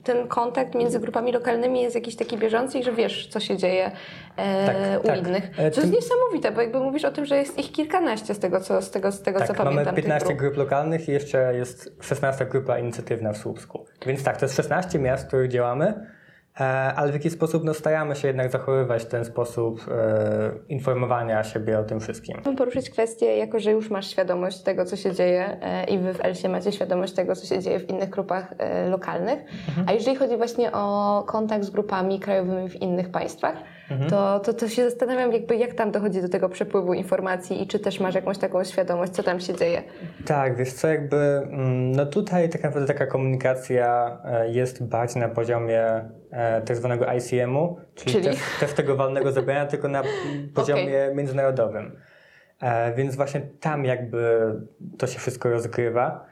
ten 0.05 0.29
kontakt 0.29 0.75
między 0.75 1.01
grupami 1.01 1.33
lokalnymi 1.33 1.83
jest 1.83 1.95
jakiś 1.95 2.17
taki 2.17 2.39
bieżący 2.39 2.79
i 2.79 2.83
że 2.85 2.93
wiesz, 2.93 3.27
co 3.27 3.41
się 3.41 3.57
dzieje 3.57 3.91
e, 4.37 4.67
Tak, 4.67 5.05
u 5.05 5.07
tak. 5.07 5.19
innych. 5.19 5.45
E, 5.59 5.71
Co 5.71 5.81
tym- 5.81 5.93
jest 5.93 6.03
niesamowite, 6.03 6.53
bo 6.53 6.61
jakby 6.61 6.81
mówisz 6.81 7.05
o 7.05 7.11
tym, 7.13 7.25
że 7.25 7.37
jest 7.37 7.59
ich 7.59 7.73
kilkanaście 7.73 8.35
z 8.35 8.39
tego, 8.39 8.61
co, 8.61 8.83
z 8.83 8.91
tego, 8.91 9.13
z 9.13 9.23
tego, 9.23 9.41
co 9.41 9.47
Tak, 9.47 9.57
pamiętam. 9.57 9.85
mamy 9.85 9.97
tych 9.97 10.05
15 10.05 10.27
grup. 10.29 10.39
grup 10.39 10.57
lokalnych 10.57 11.09
i 11.09 11.13
jeszcze 11.13 11.55
jest 11.57 11.93
16 12.01 12.47
grupa 12.47 12.79
inicjatywna 12.79 13.33
w 13.33 13.37
Słupsku. 13.39 13.85
Więc 14.07 14.25
tak, 14.25 14.37
to 14.37 14.45
jest 14.45 14.57
16 14.57 14.99
miast, 14.99 15.25
w 15.25 15.27
których 15.29 15.51
działamy, 15.51 15.87
e, 15.87 16.16
ale 16.97 17.11
w 17.11 17.15
jakiś 17.15 17.33
sposób 17.33 17.65
no, 17.65 17.75
staramy 17.75 18.17
się 18.17 18.29
jednak 18.29 18.51
zachowywać 18.51 19.05
ten 19.05 19.25
sposób 19.25 19.81
e, 19.91 20.51
informowania 20.69 21.45
siebie 21.45 21.79
o 21.79 21.85
tym 21.85 22.01
wszystkim. 22.01 22.35
Chciałabym 22.35 22.57
poruszyć 22.57 22.91
kwestię, 22.91 23.37
jako 23.37 23.61
że 23.61 23.71
już 23.71 23.91
masz 23.91 24.11
świadomość 24.11 24.63
tego, 24.63 24.85
co 24.85 24.97
się 24.97 25.13
dzieje 25.13 25.59
e, 25.61 25.85
i 25.85 25.99
wy 25.99 26.15
w 26.15 26.25
Elsie 26.25 26.49
macie 26.49 26.73
świadomość 26.73 27.13
tego, 27.13 27.37
co 27.37 27.47
się 27.47 27.63
dzieje 27.63 27.81
w 27.81 27.91
innych 27.91 28.11
grupach 28.11 28.55
e, 28.59 28.89
lokalnych. 28.89 29.39
A 29.87 29.93
jeżeli 29.93 30.17
chodzi 30.17 30.37
właśnie 30.37 30.73
o 30.73 31.25
kontakt 31.27 31.65
z 31.65 31.71
grupami 31.71 32.21
krajowymi 32.21 32.69
w 32.69 32.83
innych 32.83 33.11
państwach, 33.11 33.57
to, 34.11 34.41
to, 34.41 34.55
to 34.55 34.69
się 34.69 34.91
zastanawiam, 34.91 35.33
jakby 35.33 35.57
jak 35.57 35.75
tam 35.75 35.91
dochodzi 35.91 36.23
do 36.23 36.29
tego 36.29 36.49
przepływu 36.49 36.95
informacji 36.95 37.63
i 37.63 37.67
czy 37.67 37.79
też 37.79 38.01
masz 38.01 38.15
jakąś 38.15 38.39
taką 38.39 38.65
świadomość, 38.65 39.13
co 39.13 39.23
tam 39.23 39.41
się 39.41 39.55
dzieje. 39.55 39.83
Tak, 40.27 40.57
wiesz 40.57 40.73
co, 40.73 40.89
jakby 40.89 41.17
mm, 41.17 41.93
no 41.93 42.07
tutaj 42.07 42.49
tak 42.49 42.63
naprawdę 42.63 42.89
taka 42.89 43.07
komunikacja 43.07 44.19
e, 44.25 44.51
jest 44.51 44.85
bardziej 44.85 45.23
na 45.23 45.29
poziomie 45.29 45.85
e, 46.31 46.63
tak 46.63 46.77
zwanego 46.77 47.07
ICM-u, 47.13 47.77
czyli, 47.95 48.13
Czyli? 48.13 48.37
Tego 48.77 48.97
walnego 48.97 49.33
zebrania, 49.33 49.67
tylko 49.73 49.89
na 49.89 50.03
poziomie 50.55 51.11
międzynarodowym. 51.15 51.97
E, 52.61 52.95
więc 52.95 53.17
właśnie 53.17 53.41
tam 53.41 53.85
jakby 53.85 54.53
to 54.99 55.07
się 55.07 55.19
wszystko 55.19 55.51
rozgrywa. 55.51 56.27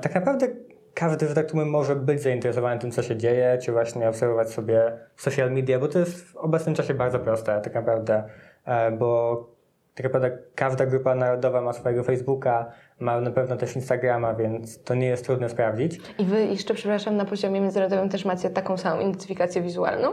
Tak 0.00 0.14
naprawdę 0.14 0.48
każdy, 0.94 1.28
że 1.28 1.34
tak 1.34 1.50
tu 1.50 1.56
może 1.66 1.96
być 1.96 2.22
zainteresowany 2.22 2.80
tym, 2.80 2.90
co 2.90 3.02
się 3.02 3.16
dzieje, 3.16 3.58
czy 3.62 3.72
właśnie 3.72 4.08
obserwować 4.08 4.50
sobie 4.50 4.98
social 5.16 5.52
media, 5.52 5.78
bo 5.78 5.88
to 5.88 5.98
jest 5.98 6.28
w 6.28 6.36
obecnym 6.36 6.74
czasie 6.74 6.94
bardzo 6.94 7.18
proste 7.18 7.60
tak 7.60 7.74
naprawdę, 7.74 8.24
e, 8.64 8.90
bo 8.90 9.54
tak 9.94 10.04
naprawdę 10.04 10.38
każda 10.54 10.86
grupa 10.86 11.14
narodowa 11.14 11.60
ma 11.60 11.72
swojego 11.72 12.02
Facebooka, 12.02 12.72
ma 13.00 13.20
na 13.20 13.30
pewno 13.30 13.56
też 13.56 13.76
Instagrama, 13.76 14.34
więc 14.34 14.82
to 14.82 14.94
nie 14.94 15.06
jest 15.06 15.26
trudno 15.26 15.48
sprawdzić. 15.48 16.00
I 16.18 16.24
wy 16.24 16.46
jeszcze, 16.46 16.74
przepraszam, 16.74 17.16
na 17.16 17.24
poziomie 17.24 17.60
międzynarodowym 17.60 18.08
też 18.08 18.24
macie 18.24 18.50
taką 18.50 18.76
samą 18.76 19.00
identyfikację 19.00 19.62
wizualną? 19.62 20.10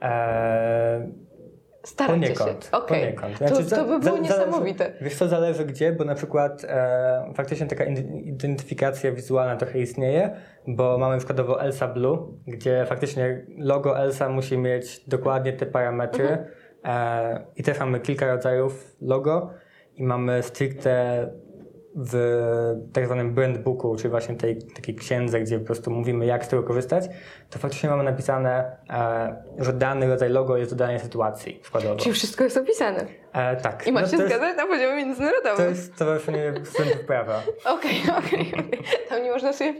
Eee, 0.00 1.12
Staracie 1.84 2.20
Poniekąd. 2.20 2.64
się. 2.64 2.70
Okej. 2.72 3.00
poniekąd. 3.00 3.38
To, 3.38 3.48
Znaczy, 3.48 3.64
za- 3.64 3.76
to 3.76 3.84
by 3.84 3.98
było 3.98 4.16
za- 4.16 4.22
niesamowite. 4.22 4.84
Zależy, 4.84 5.04
wiesz 5.04 5.14
co, 5.14 5.28
zależy 5.28 5.64
gdzie, 5.64 5.92
bo 5.92 6.04
na 6.04 6.14
przykład 6.14 6.64
e, 6.68 7.32
faktycznie 7.34 7.66
taka 7.66 7.84
identyfikacja 8.24 9.12
wizualna 9.12 9.56
trochę 9.56 9.78
istnieje, 9.78 10.36
bo 10.66 10.98
mamy 10.98 11.16
przykładowo 11.18 11.60
Elsa 11.62 11.88
Blue, 11.88 12.18
gdzie 12.46 12.84
faktycznie 12.88 13.46
logo 13.58 13.98
Elsa 13.98 14.28
musi 14.28 14.58
mieć 14.58 15.08
dokładnie 15.08 15.52
te 15.52 15.66
parametry 15.66 16.28
Mhm. 16.28 16.46
e, 16.84 17.46
i 17.56 17.62
też 17.62 17.80
mamy 17.80 18.00
kilka 18.00 18.26
rodzajów 18.26 18.96
logo 19.00 19.50
i 19.96 20.02
mamy 20.04 20.42
stricte 20.42 21.26
w 21.96 22.14
tak 22.92 23.06
zwanym 23.06 23.34
brand 23.34 23.58
booku, 23.58 23.96
czyli 23.96 24.10
właśnie 24.10 24.34
tej 24.34 24.62
takiej 24.62 24.94
księdze, 24.94 25.40
gdzie 25.40 25.58
po 25.58 25.66
prostu 25.66 25.90
mówimy, 25.90 26.26
jak 26.26 26.44
z 26.44 26.48
tego 26.48 26.62
korzystać, 26.62 27.04
to 27.50 27.58
faktycznie 27.58 27.88
mamy 27.90 28.02
napisane, 28.04 28.76
e, 28.90 29.36
że 29.58 29.72
dany 29.72 30.06
rodzaj 30.06 30.30
logo 30.30 30.56
jest 30.56 30.70
do 30.72 30.76
danej 30.76 31.00
sytuacji 31.00 31.54
przykładowo. 31.62 31.96
Czyli 31.96 32.12
wszystko 32.14 32.44
jest 32.44 32.56
opisane. 32.56 33.06
E, 33.32 33.56
tak. 33.56 33.86
I 33.86 33.92
ma 33.92 34.00
No 34.00 34.06
się 34.06 34.16
jest- 34.16 34.28
zgadzać 34.28 34.56
na 34.56 34.66
poziomie 34.66 34.96
międzynarodowym. 34.96 35.56
To 35.56 35.64
jest 35.64 35.94
stowarzyszenie 35.94 36.52
studentów 36.64 37.04
prawa. 37.06 37.42
Okej, 37.64 37.96
okej, 38.18 38.52
okej. 38.54 38.80
Tam 39.08 39.22
nie 39.22 39.30
można 39.30 39.52
sobie 39.52 39.74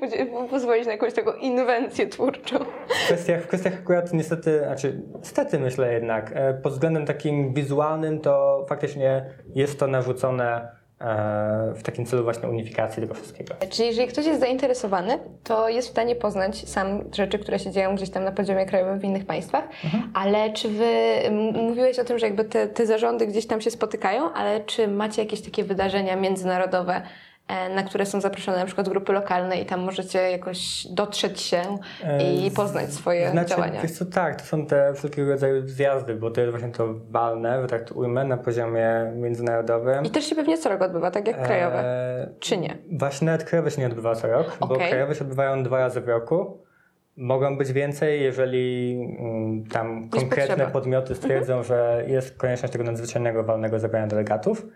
pozwolić 0.50 0.86
na 0.86 0.92
jakąś 0.92 1.12
taką 1.14 1.32
inwencję 1.32 2.06
twórczą. 2.06 2.58
W 2.88 3.04
kwestiach, 3.06 3.42
w 3.42 3.46
kwestiach 3.46 3.74
akurat 3.74 4.12
niestety, 4.12 4.58
znaczy 4.58 5.02
niestety 5.18 5.58
myślę 5.58 5.92
jednak, 5.92 6.30
e, 6.34 6.54
pod 6.54 6.72
względem 6.72 7.06
takim 7.06 7.54
wizualnym 7.54 8.20
to 8.20 8.66
faktycznie 8.68 9.30
jest 9.54 9.78
to 9.78 9.86
narzucone 9.86 10.81
w 11.74 11.82
takim 11.82 12.06
celu 12.06 12.24
właśnie 12.24 12.48
unifikacji 12.48 13.02
tego 13.02 13.14
wszystkiego. 13.14 13.54
Czyli 13.70 13.88
jeżeli 13.88 14.08
ktoś 14.08 14.26
jest 14.26 14.40
zainteresowany, 14.40 15.18
to 15.44 15.68
jest 15.68 15.88
w 15.88 15.90
stanie 15.90 16.16
poznać 16.16 16.68
sam 16.68 17.04
rzeczy, 17.12 17.38
które 17.38 17.58
się 17.58 17.70
dzieją 17.70 17.94
gdzieś 17.94 18.10
tam 18.10 18.24
na 18.24 18.32
poziomie 18.32 18.66
krajowym 18.66 18.98
w 18.98 19.04
innych 19.04 19.26
państwach, 19.26 19.64
ale 20.14 20.52
czy 20.52 20.68
wy, 20.68 20.84
mówiłeś 21.52 21.98
o 21.98 22.04
tym, 22.04 22.18
że 22.18 22.26
jakby 22.26 22.44
te, 22.44 22.68
te 22.68 22.86
zarządy 22.86 23.26
gdzieś 23.26 23.46
tam 23.46 23.60
się 23.60 23.70
spotykają, 23.70 24.32
ale 24.32 24.60
czy 24.60 24.88
macie 24.88 25.22
jakieś 25.22 25.40
takie 25.40 25.64
wydarzenia 25.64 26.16
międzynarodowe, 26.16 26.94
e, 26.94 27.02
na 27.74 27.82
które 27.82 28.06
są 28.06 28.20
zaproszone 28.20 28.58
na 28.58 28.66
przykład 28.66 28.88
grupy 28.88 29.12
lokalne 29.12 29.60
i 29.60 29.66
tam 29.66 29.80
możecie 29.80 30.30
jakoś 30.30 30.86
dotrzeć 30.90 31.40
się 31.40 31.62
i 32.20 32.46
E, 32.46 32.50
poznać 32.50 32.92
swoje 32.92 33.30
znaczy, 33.30 33.50
działania? 33.50 33.82
Wiesz 33.82 33.92
co, 33.92 34.06
tak, 34.06 34.40
to 34.40 34.46
są 34.46 34.66
te 34.66 34.94
wszelkiego 34.94 35.30
rodzaju 35.30 35.68
zjazdy, 35.68 36.14
bo 36.14 36.30
to 36.30 36.40
jest 36.40 36.50
właśnie 36.50 36.68
to 36.72 36.94
walne, 37.10 37.62
że 37.62 37.66
tak 37.68 37.84
to 37.88 37.94
ujmę, 37.94 38.24
na 38.24 38.36
poziomie 38.36 39.12
międzynarodowym. 39.16 40.04
I 40.04 40.10
też 40.10 40.24
się 40.24 40.34
pewnie 40.36 40.58
co 40.58 40.68
rok 40.68 40.82
odbywa, 40.82 41.10
tak 41.10 41.26
jak 41.28 41.42
krajowe, 41.42 41.78
E, 41.78 42.28
czy 42.40 42.56
nie? 42.58 42.78
Właśnie 42.92 43.26
nawet 43.26 43.44
krajowe 43.44 43.70
się 43.70 43.80
nie 43.80 43.86
odbywa 43.86 44.14
co 44.14 44.26
rok, 44.28 44.56
bo 44.60 44.66
Okej. 44.74 44.88
krajowe 44.90 45.14
się 45.14 45.20
odbywają 45.20 45.62
dwa 45.62 45.78
razy 45.78 46.00
w 46.00 46.08
roku. 46.08 46.58
Mogą 47.16 47.58
być 47.58 47.72
więcej, 47.72 48.22
jeżeli 48.22 48.92
mm, 49.18 49.64
tam 49.66 50.08
konkretne 50.08 50.46
potrzeba. 50.46 50.70
podmioty 50.70 51.14
stwierdzą, 51.14 51.62
że 51.62 52.04
jest 52.06 52.36
konieczność 52.36 52.72
tego 52.72 52.84
nadzwyczajnego 52.84 53.44
walnego 53.44 53.78
zebrania 53.78 54.06
delegatów. 54.06 54.66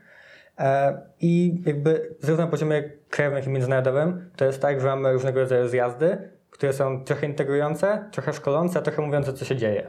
E, 0.58 0.98
I 1.20 1.62
jakby 1.66 2.14
zarówno 2.20 2.44
na 2.44 2.50
poziomie 2.50 2.90
krajowym, 3.10 3.36
jak 3.38 3.46
i 3.46 3.50
międzynarodowym 3.50 4.30
to 4.36 4.44
jest 4.44 4.62
tak, 4.62 4.80
że 4.80 4.86
mamy 4.86 5.12
różnego 5.12 5.40
rodzaju 5.40 5.68
zjazdy, 5.68 6.30
które 6.50 6.72
są 6.72 7.04
trochę 7.04 7.26
integrujące, 7.26 8.04
trochę 8.12 8.32
szkolące, 8.32 8.78
a 8.78 8.82
trochę 8.82 9.02
mówiące, 9.02 9.32
co 9.32 9.44
się 9.44 9.56
dzieje. 9.56 9.86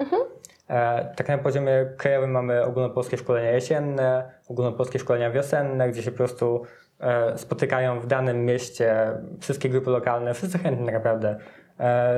E, 0.69 1.13
tak 1.15 1.27
na 1.27 1.38
poziomie 1.38 1.86
krajowym 1.97 2.32
mamy 2.32 2.63
ogólnopolskie 2.63 3.17
szkolenia 3.17 3.51
jesienne, 3.51 4.32
ogólnopolskie 4.47 4.99
szkolenia 4.99 5.32
wiosenne, 5.32 5.89
gdzie 5.89 6.03
się 6.03 6.12
po 6.12 6.17
prostu 6.17 6.63
e, 6.99 7.38
spotykają 7.38 7.99
w 7.99 8.08
danym 8.08 8.45
mieście 8.45 9.12
wszystkie 9.39 9.69
grupy 9.69 9.89
lokalne, 9.89 10.34
wszyscy 10.34 10.58
chętni 10.58 10.86
tak 10.86 10.95
naprawdę. 10.95 11.38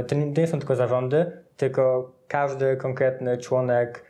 To, 0.07 0.15
nie, 0.15 0.33
to 0.33 0.41
nie 0.41 0.47
są 0.47 0.59
tylko 0.59 0.75
zarządy, 0.75 1.31
tylko 1.57 2.12
każdy 2.27 2.77
konkretny 2.77 3.38
członek 3.38 4.03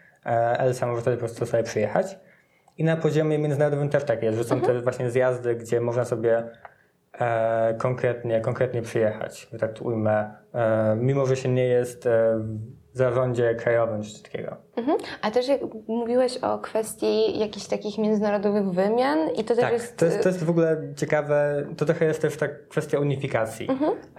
ELSA 0.58 0.88
może 0.88 1.02
wtedy 1.02 1.18
po 1.18 1.26
prostu 1.26 1.46
sobie 1.46 1.64
przyjechać. 1.64 2.18
I 2.80 2.84
na 2.84 2.98
poziomie 2.98 3.40
międzynarodowym 3.40 3.90
też 3.90 4.04
tak 4.04 4.24
jest, 4.24 4.38
że 4.38 4.44
są 4.44 4.62
te 4.62 4.82
właśnie 4.82 5.12
zjazdy, 5.12 5.56
gdzie 5.56 5.82
można 5.82 6.06
sobie 6.06 6.44
e, 7.20 7.74
konkretnie, 7.74 8.42
konkretnie 8.42 8.82
przyjechać, 8.82 9.48
że 9.52 9.60
tak 9.60 9.74
to 9.74 9.86
ujmę, 9.86 10.36
e, 10.54 10.96
mimo 10.96 11.26
że 11.26 11.36
się 11.36 11.50
nie 11.50 11.66
jest 11.66 12.06
e, 12.06 12.40
w 12.94 12.98
zarządzie 12.98 13.56
krajowym 13.56 14.04
czy 14.04 14.24
takiego. 14.24 14.58
Mhm. 14.76 14.98
A 15.22 15.32
też 15.32 15.48
jak 15.48 15.62
mówiłeś 15.88 16.38
o 16.38 16.60
kwestii 16.60 17.40
jakichś 17.40 17.68
takich 17.68 17.98
międzynarodowych 17.98 18.72
wymian 18.72 19.30
i 19.30 19.44
to 19.44 19.56
też 19.56 19.64
Tak, 19.64 19.74
jest... 19.74 19.98
to, 19.98 20.06
jest, 20.06 20.24
to 20.24 20.30
jest 20.30 20.44
w 20.44 20.50
ogóle 20.50 20.78
ciekawe, 20.96 21.66
to 21.78 21.86
trochę 21.86 22.06
jest 22.06 22.22
też 22.22 22.38
tak 22.38 22.68
kwestia 22.68 23.00
unifikacji, 23.00 23.68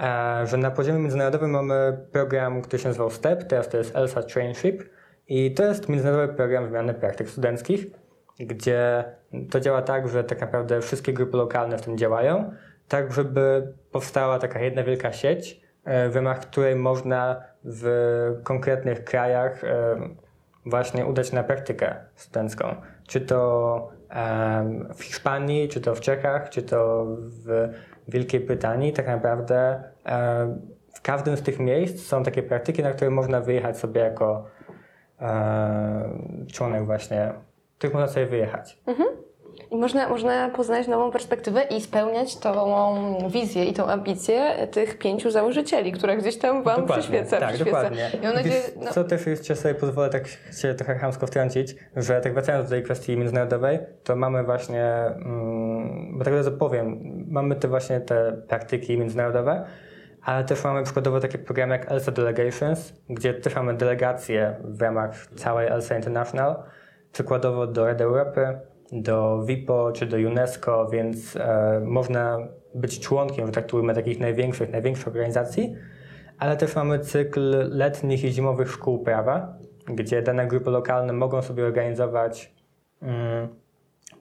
e, 0.00 0.46
że 0.46 0.56
na 0.56 0.70
poziomie 0.70 0.98
międzynarodowym 0.98 1.50
mamy 1.50 1.98
program, 2.12 2.62
który 2.62 2.82
się 2.82 2.88
nazywał 2.88 3.10
STEP, 3.10 3.44
teraz 3.44 3.68
to 3.68 3.76
jest 3.76 3.96
ELSA 3.96 4.22
Trainship. 4.22 4.82
I 5.28 5.54
to 5.54 5.64
jest 5.64 5.88
międzynarodowy 5.88 6.34
program 6.34 6.66
wymiany 6.66 6.94
praktyk 6.94 7.28
studenckich, 7.28 7.86
gdzie 8.46 9.04
to 9.50 9.60
działa 9.60 9.82
tak, 9.82 10.08
że 10.08 10.24
tak 10.24 10.40
naprawdę 10.40 10.80
wszystkie 10.80 11.12
grupy 11.12 11.36
lokalne 11.36 11.78
w 11.78 11.82
tym 11.82 11.98
działają, 11.98 12.52
tak 12.88 13.12
żeby 13.12 13.72
powstała 13.92 14.38
taka 14.38 14.60
jedna 14.60 14.84
wielka 14.84 15.12
sieć, 15.12 15.60
e, 15.84 16.08
w 16.08 16.16
ramach 16.16 16.40
której 16.40 16.76
można 16.76 17.42
w 17.64 17.86
konkretnych 18.42 19.04
krajach 19.04 19.64
e, 19.64 19.96
właśnie 20.66 21.06
udać 21.06 21.32
na 21.32 21.42
praktykę 21.42 21.94
studencką. 22.14 22.74
Czy 23.08 23.20
to 23.20 23.88
w 24.94 25.04
Hiszpanii, 25.04 25.68
czy 25.68 25.80
to 25.80 25.94
w 25.94 26.00
Czechach, 26.00 26.50
czy 26.50 26.62
to 26.62 27.06
w 27.18 27.68
Wielkiej 28.08 28.40
Brytanii. 28.40 28.92
Tak 28.92 29.06
naprawdę 29.06 29.82
em, 30.04 30.60
w 30.94 31.00
każdym 31.00 31.36
z 31.36 31.42
tych 31.42 31.58
miejsc 31.58 32.06
są 32.06 32.22
takie 32.22 32.42
praktyki, 32.42 32.82
na 32.82 32.90
które 32.90 33.10
można 33.10 33.40
wyjechać 33.40 33.78
sobie 33.78 34.00
jako 34.00 34.44
członek 36.52 36.84
właśnie, 36.86 37.32
których 37.80 37.94
można 37.94 38.08
sobie 38.08 38.26
wyjechać. 38.26 38.78
I 39.70 39.76
można, 39.76 40.08
można 40.08 40.50
poznać 40.50 40.88
nową 40.88 41.10
perspektywę 41.10 41.62
i 41.62 41.80
spełniać 41.80 42.36
tą 42.36 43.28
wizję 43.28 43.64
i 43.64 43.72
tą 43.72 43.86
ambicję 43.86 44.68
tych 44.70 44.98
pięciu 44.98 45.30
założycieli, 45.30 45.92
która 45.92 46.16
gdzieś 46.16 46.38
tam 46.38 46.62
Wam 46.62 46.86
przyświeca. 46.86 47.40
Tak, 47.40 47.48
przyświeca. 47.48 47.70
dokładnie. 47.70 48.10
I 48.14 48.24
mam 48.24 48.34
nadzieję, 48.34 48.62
no, 48.76 48.92
Co 48.92 49.04
też 49.04 49.26
jeszcze 49.26 49.56
sobie 49.56 49.74
pozwolę 49.74 50.10
tak 50.10 50.28
się 50.60 50.74
trochę 50.74 50.94
chamsko 50.94 51.26
wtrącić, 51.26 51.74
że 51.96 52.20
tak 52.20 52.32
wracając 52.32 52.64
do 52.64 52.70
tej 52.70 52.82
kwestii 52.82 53.16
międzynarodowej, 53.16 53.78
to 54.04 54.16
mamy 54.16 54.44
właśnie, 54.44 54.84
mm, 54.84 56.18
bo 56.18 56.24
tak 56.24 56.34
razu 56.34 56.52
powiem, 56.52 57.00
mamy 57.28 57.56
te 57.56 57.68
właśnie 57.68 58.00
te 58.00 58.42
praktyki 58.48 58.98
międzynarodowe, 58.98 59.64
ale 60.22 60.44
też 60.44 60.64
mamy 60.64 60.82
przykładowo 60.82 61.20
takie 61.20 61.38
programy 61.38 61.72
jak 61.74 61.92
ELSA 61.92 62.12
Delegations, 62.12 62.92
gdzie 63.08 63.34
też 63.34 63.54
mamy 63.54 63.74
delegacje 63.74 64.56
w 64.64 64.82
ramach 64.82 65.26
całej 65.36 65.68
ELSA 65.68 65.96
International, 65.96 66.56
przykładowo 67.12 67.66
do 67.66 67.86
Rady 67.86 68.04
Europy, 68.04 68.58
do 68.92 69.42
WIPO 69.44 69.92
czy 69.92 70.06
do 70.06 70.16
UNESCO, 70.16 70.88
więc 70.92 71.36
e, 71.36 71.80
można 71.84 72.38
być 72.74 73.00
członkiem, 73.00 73.46
że 73.46 73.52
tak 73.52 73.66
takich 73.94 74.20
największych, 74.20 74.70
największych 74.70 75.08
organizacji, 75.08 75.74
ale 76.38 76.56
też 76.56 76.76
mamy 76.76 76.98
cykl 76.98 77.70
letnich 77.76 78.24
i 78.24 78.32
zimowych 78.32 78.70
szkół 78.70 79.04
prawa, 79.04 79.58
gdzie 79.86 80.22
dane 80.22 80.46
grupy 80.46 80.70
lokalne 80.70 81.12
mogą 81.12 81.42
sobie 81.42 81.64
organizować 81.64 82.54
mm, 83.02 83.48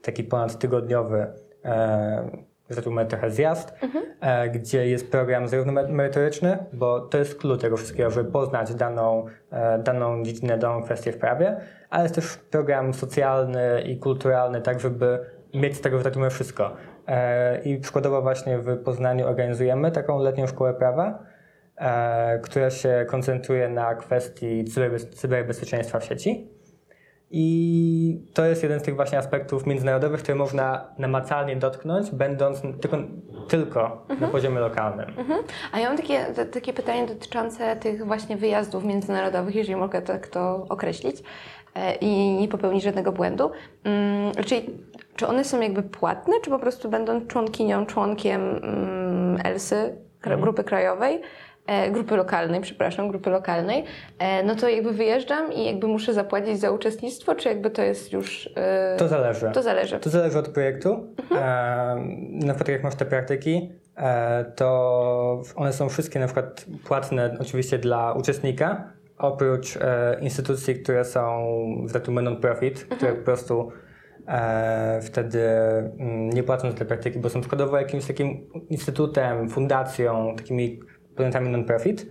taki 0.02 0.24
ponadtygodniowy, 0.24 1.28
e, 1.66 2.49
ujmę, 2.88 3.06
trochę 3.06 3.32
zjazd, 3.32 3.74
e, 4.22 4.50
gdzie 4.50 4.88
jest 4.88 5.12
program 5.12 5.48
zarówno 5.48 5.72
me- 5.74 5.88
merytoryczny, 5.88 6.58
bo 6.74 7.00
to 7.02 7.18
jest 7.18 7.36
klucz 7.40 7.62
tego 7.62 7.78
wszystkiego, 7.78 8.10
żeby 8.10 8.32
poznać 8.32 8.74
daną, 8.76 9.26
e, 9.52 9.80
daną 9.80 10.24
dziedzinę, 10.24 10.58
daną 10.58 10.84
kwestię 10.84 11.12
w 11.12 11.18
prawie, 11.18 11.58
ale 11.90 12.04
jest 12.04 12.16
też 12.16 12.38
program 12.38 12.94
socjalny 12.94 13.82
i 13.82 13.98
kulturalny, 14.00 14.62
tak 14.62 14.80
żeby 14.80 15.20
mieć 15.54 15.76
z 15.78 15.82
tego, 15.82 16.00
ujmę, 16.16 16.30
wszystko. 16.30 16.76
E, 17.08 17.62
I 17.62 17.78
przykładowo 17.78 18.22
właśnie 18.22 18.58
w 18.60 18.78
Poznaniu 18.84 19.28
organizujemy 19.28 19.92
taką 19.92 20.20
letnią 20.20 20.48
szkołę 20.48 20.74
prawa, 20.74 21.24
która 22.42 22.70
się 22.70 23.06
koncentruje 23.10 23.70
na 23.70 23.96
kwestii 23.96 24.66
cyberbez- 24.66 25.10
cyberbezpieczeństwa 25.14 26.00
w 26.00 26.04
sieci. 26.06 26.50
I 27.32 28.22
to 28.34 28.46
jest 28.46 28.64
jeden 28.64 28.80
z 28.80 28.84
tych 28.84 28.96
właśnie 28.96 29.18
aspektów 29.18 29.66
międzynarodowych, 29.66 30.22
które 30.24 30.36
można 30.36 30.86
namacalnie 30.98 31.56
dotknąć, 31.56 32.12
będąc 32.12 32.62
tylko, 32.82 32.98
tylko 33.48 34.06
na 34.20 34.28
poziomie 34.28 34.60
lokalnym. 34.60 35.10
Mhm. 35.18 35.40
A 35.72 35.80
ja 35.80 35.88
mam 35.88 35.98
takie, 35.98 36.26
takie 36.52 36.74
pytanie 36.74 37.08
dotyczące 37.08 37.76
tych 37.76 38.06
właśnie 38.06 38.38
wyjazdów 38.38 38.84
międzynarodowych, 38.84 39.56
jeżeli 39.56 39.76
mogę 39.76 40.02
tak 40.02 40.28
to 40.28 40.66
określić 40.70 41.16
e, 41.76 41.96
i 41.96 42.34
nie 42.34 42.48
popełnić 42.48 42.84
żadnego 42.84 43.12
błędu. 43.12 43.52
Mm, 43.84 44.32
Czyli 44.46 44.66
czy 45.16 45.28
one 45.28 45.44
są 45.44 45.62
jakby 45.62 45.84
płatne, 45.84 46.34
czy 46.44 46.50
po 46.50 46.60
prostu 46.60 46.90
będą 46.90 47.28
członkinią, 47.28 47.86
członkiem 47.86 48.42
mm, 48.42 49.38
ELSY, 49.44 49.96
kra- 50.22 50.42
grupy 50.42 50.64
krajowej, 50.64 51.22
grupy 51.92 52.16
lokalnej, 52.16 52.62
przepraszam, 52.62 53.08
grupy 53.10 53.30
lokalnej, 53.30 53.84
e, 54.20 54.44
no 54.44 54.56
to 54.56 54.70
jakby 54.70 54.92
wyjeżdżam 54.92 55.54
i 55.54 55.66
jakby 55.66 55.88
muszę 55.88 56.14
zapłacić 56.14 56.60
za 56.60 56.72
uczestnictwo, 56.72 57.36
czy 57.36 57.50
jakby 57.50 57.70
to 57.70 57.82
jest 57.82 58.14
już... 58.14 58.50
E, 58.56 58.96
To 58.98 59.08
zależy. 59.08 59.52
to 59.54 59.62
zależy. 59.64 60.00
To 60.00 60.10
zależy 60.10 60.40
od 60.40 60.48
projektu. 60.50 61.08
Mhm. 61.32 61.42
E, 61.42 62.46
na 62.46 62.54
przykład 62.54 62.68
jak 62.70 62.84
masz 62.84 62.96
te 62.96 63.06
praktyki, 63.06 63.70
e, 63.98 64.46
to 64.56 65.42
one 65.56 65.74
są 65.74 65.90
wszystkie 65.90 66.20
na 66.20 66.26
przykład 66.26 66.66
płatne 66.88 67.38
oczywiście 67.42 67.78
dla 67.78 68.14
uczestnika, 68.14 68.94
oprócz 69.18 69.78
e, 69.78 70.18
instytucji, 70.22 70.76
które 70.76 71.06
są 71.06 71.46
z 71.86 71.94
reguły 71.96 72.22
non-profit, 72.22 72.74
Mhm. 72.82 72.98
które 72.98 73.14
po 73.14 73.26
prostu 73.26 73.72
e, 74.28 75.00
wtedy 75.02 75.40
mm, 75.50 76.30
nie 76.30 76.44
płacą 76.44 76.72
za 76.72 76.78
te 76.78 76.86
praktyki, 76.86 77.20
bo 77.20 77.30
są 77.30 77.40
przykładowo 77.42 77.78
jakimś 77.78 78.06
takim 78.06 78.48
instytutem, 78.70 79.50
fundacją, 79.50 80.34
takimi 80.38 80.80
podmiotami 81.20 81.50
non-profit. 81.50 82.06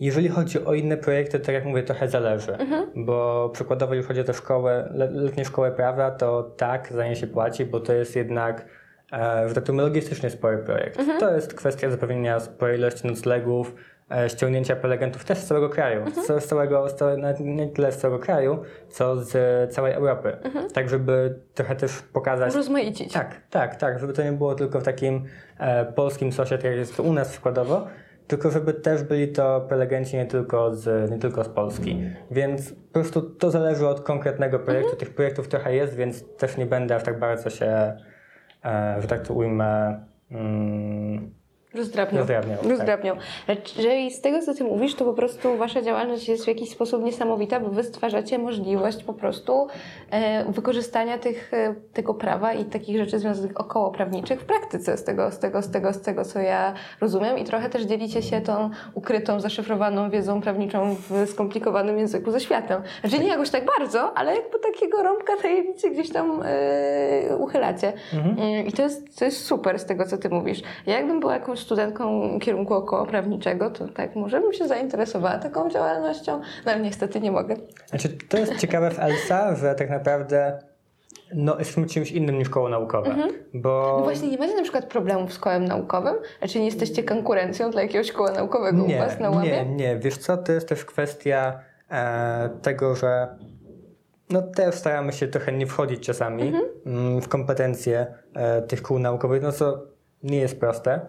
Jeżeli 0.00 0.28
chodzi 0.28 0.64
o 0.64 0.74
inne 0.74 0.96
projekty, 0.96 1.40
tak 1.40 1.54
jak 1.54 1.64
mówię, 1.64 1.82
trochę 1.82 2.08
zależy, 2.08 2.56
bo 2.96 3.50
przykładowo 3.52 3.94
jeżeli 3.94 4.08
chodzi 4.08 4.20
o 4.20 4.24
te 4.24 4.34
szkoły, 4.34 4.70
le- 4.94 5.10
letnie 5.10 5.44
szkoły 5.44 5.70
prawa, 5.70 6.10
to 6.10 6.42
tak, 6.56 6.92
za 6.92 7.06
nie 7.08 7.16
się 7.16 7.26
płaci, 7.26 7.64
bo 7.64 7.80
to 7.80 7.92
jest 7.92 8.16
jednak 8.16 8.66
e, 9.12 9.48
że 9.48 9.54
tak 9.54 9.64
powiem, 9.64 9.80
logistycznie 9.80 10.30
spory 10.30 10.58
projekt. 10.58 11.00
To 11.20 11.34
jest 11.34 11.54
kwestia 11.54 11.90
zapewnienia 11.90 12.40
sporej 12.40 12.78
ilości 12.78 13.06
noclegów, 13.06 13.74
e, 14.10 14.28
ściągnięcia 14.28 14.76
prelegentów 14.76 15.24
też 15.24 15.38
z 15.38 15.46
całego 15.46 15.68
kraju, 15.68 16.04
z, 16.10 16.44
z 16.44 16.46
całego, 16.46 16.88
z 16.88 16.94
całe, 16.94 17.16
nawet 17.16 17.40
nie 17.40 17.68
tyle 17.68 17.92
z 17.92 17.98
całego 17.98 18.18
kraju, 18.18 18.62
co 18.88 19.16
z 19.16 19.34
całej 19.74 19.92
Europy. 19.92 20.36
Tak, 20.74 20.88
żeby 20.88 21.38
trochę 21.54 21.76
też 21.76 21.92
pokazać, 22.12 22.54
Rozmaicić. 22.54 23.12
tak, 23.12 23.36
tak, 23.50 23.76
tak, 23.76 23.98
żeby 23.98 24.12
to 24.12 24.22
nie 24.22 24.32
było 24.32 24.54
tylko 24.54 24.80
w 24.80 24.84
takim 24.84 25.24
e, 25.58 25.84
polskim 25.84 26.32
sosie, 26.32 26.56
tak 26.56 26.64
jak 26.64 26.76
jest 26.76 26.96
to 26.96 27.02
u 27.02 27.12
nas 27.12 27.30
przykładowo, 27.30 27.86
tylko 28.26 28.50
żeby 28.50 28.74
też 28.74 29.02
byli 29.02 29.28
to 29.28 29.60
prelegenci 29.60 30.16
nie 30.16 30.26
tylko 30.26 30.74
z, 30.74 31.10
nie 31.10 31.18
tylko 31.18 31.44
z 31.44 31.48
Polski. 31.48 32.02
Więc 32.30 32.72
po 32.72 32.92
prostu 32.92 33.22
to 33.22 33.50
zależy 33.50 33.88
od 33.88 34.00
konkretnego 34.00 34.58
projektu. 34.58 34.96
Tych 34.96 35.14
projektów 35.14 35.48
trochę 35.48 35.74
jest, 35.74 35.94
więc 35.94 36.36
też 36.36 36.56
nie 36.56 36.66
będę 36.66 36.96
aż 36.96 37.02
tak 37.02 37.18
bardzo 37.18 37.50
się, 37.50 37.96
e, 38.64 38.96
że 39.00 39.08
tak 39.08 39.26
to 39.26 39.34
ujmę, 39.34 40.00
mm, 40.30 41.34
Rozdrabniał. 41.74 42.18
Rozdrabniał, 42.18 42.58
tak. 42.58 42.70
Rozdrabniał. 42.70 43.16
Czyli 43.64 44.10
z 44.10 44.20
tego, 44.20 44.42
co 44.42 44.54
ty 44.54 44.64
mówisz, 44.64 44.94
to 44.94 45.04
po 45.04 45.12
prostu 45.12 45.56
wasza 45.56 45.82
działalność 45.82 46.28
jest 46.28 46.44
w 46.44 46.48
jakiś 46.48 46.70
sposób 46.70 47.04
niesamowita, 47.04 47.60
bo 47.60 47.68
wy 47.68 47.84
stwarzacie 47.84 48.38
możliwość 48.38 49.04
po 49.04 49.14
prostu 49.14 49.66
e, 50.10 50.52
wykorzystania 50.52 51.18
tych, 51.18 51.54
e, 51.54 51.74
tego 51.92 52.14
prawa 52.14 52.52
i 52.52 52.64
takich 52.64 52.98
rzeczy 52.98 53.18
związanych 53.18 53.60
okołoprawniczych 53.60 54.40
w 54.40 54.44
praktyce, 54.44 54.96
z 54.96 55.04
tego, 55.04 55.30
z, 55.30 55.38
tego, 55.38 55.62
z, 55.62 55.70
tego, 55.70 55.92
z 55.92 56.00
tego, 56.00 56.24
co 56.24 56.40
ja 56.40 56.74
rozumiem. 57.00 57.38
I 57.38 57.44
trochę 57.44 57.70
też 57.70 57.82
dzielicie 57.82 58.22
się 58.22 58.40
tą 58.40 58.70
ukrytą, 58.94 59.40
zaszyfrowaną 59.40 60.10
wiedzą 60.10 60.40
prawniczą 60.40 60.96
w 61.08 61.30
skomplikowanym 61.30 61.98
języku 61.98 62.30
ze 62.30 62.40
światem. 62.40 62.82
Znaczy 63.00 63.18
nie 63.18 63.28
jakoś 63.28 63.50
tak 63.50 63.64
bardzo, 63.78 64.18
ale 64.18 64.36
jakby 64.36 64.58
takiego 64.58 65.02
rąbka 65.02 65.32
tajemnicy 65.42 65.90
gdzieś 65.90 66.12
tam 66.12 66.42
e, 66.44 67.36
uchylacie. 67.36 67.92
Mm, 68.12 68.66
I 68.66 68.72
to 68.72 68.82
jest, 68.82 69.18
to 69.18 69.24
jest 69.24 69.44
super 69.44 69.78
z 69.78 69.86
tego, 69.86 70.04
co 70.06 70.18
ty 70.18 70.28
mówisz. 70.28 70.62
Ja 70.86 70.96
jakbym 70.96 71.20
była 71.20 71.34
jakąś 71.34 71.61
studentką 71.62 72.38
kierunku 72.40 72.74
okołoprawniczego, 72.74 73.70
to 73.70 73.88
tak, 73.88 74.16
może 74.16 74.40
bym 74.40 74.52
się 74.52 74.68
zainteresowała 74.68 75.38
taką 75.38 75.70
działalnością, 75.70 76.40
no 76.66 76.72
ale 76.72 76.80
niestety 76.80 77.20
nie 77.20 77.32
mogę. 77.32 77.56
Znaczy, 77.86 78.08
to 78.28 78.38
jest 78.38 78.56
ciekawe 78.56 78.90
w 78.90 78.98
ELSA, 78.98 79.54
że 79.54 79.74
tak 79.74 79.90
naprawdę 79.90 80.58
no, 81.34 81.58
jesteśmy 81.58 81.86
czymś 81.86 82.12
innym 82.12 82.38
niż 82.38 82.48
koło 82.48 82.68
naukowe. 82.68 83.16
Bo 83.54 83.94
No 83.98 84.04
właśnie, 84.04 84.28
nie 84.28 84.38
macie 84.38 84.56
na 84.56 84.62
przykład 84.62 84.84
problemów 84.86 85.32
z 85.32 85.38
kołem 85.38 85.64
naukowym? 85.64 86.14
Znaczy 86.38 86.58
nie 86.58 86.64
jesteście 86.64 87.02
konkurencją 87.02 87.70
dla 87.70 87.82
jakiegoś 87.82 88.12
koła 88.12 88.30
naukowego 88.32 88.84
u 88.84 88.86
nie, 88.86 88.98
was 88.98 89.20
na 89.20 89.30
łamie? 89.30 89.50
nie, 89.50 89.64
nie. 89.64 89.98
Wiesz 89.98 90.16
co, 90.16 90.36
to 90.36 90.52
jest 90.52 90.68
też 90.68 90.84
kwestia 90.84 91.60
e, 91.90 92.50
tego, 92.62 92.94
że 92.96 93.28
no 94.30 94.42
też 94.42 94.74
staramy 94.74 95.12
się 95.12 95.26
trochę 95.28 95.52
nie 95.52 95.66
wchodzić 95.66 96.06
czasami 96.06 96.42
Mhm. 96.42 96.64
mm, 96.86 97.20
w 97.22 97.28
kompetencje 97.28 98.06
e, 98.34 98.62
tych 98.62 98.82
kół 98.82 98.98
naukowych, 98.98 99.42
no 99.42 99.52
co 99.52 99.78
nie 100.22 100.38
jest 100.38 100.60
proste. 100.60 101.00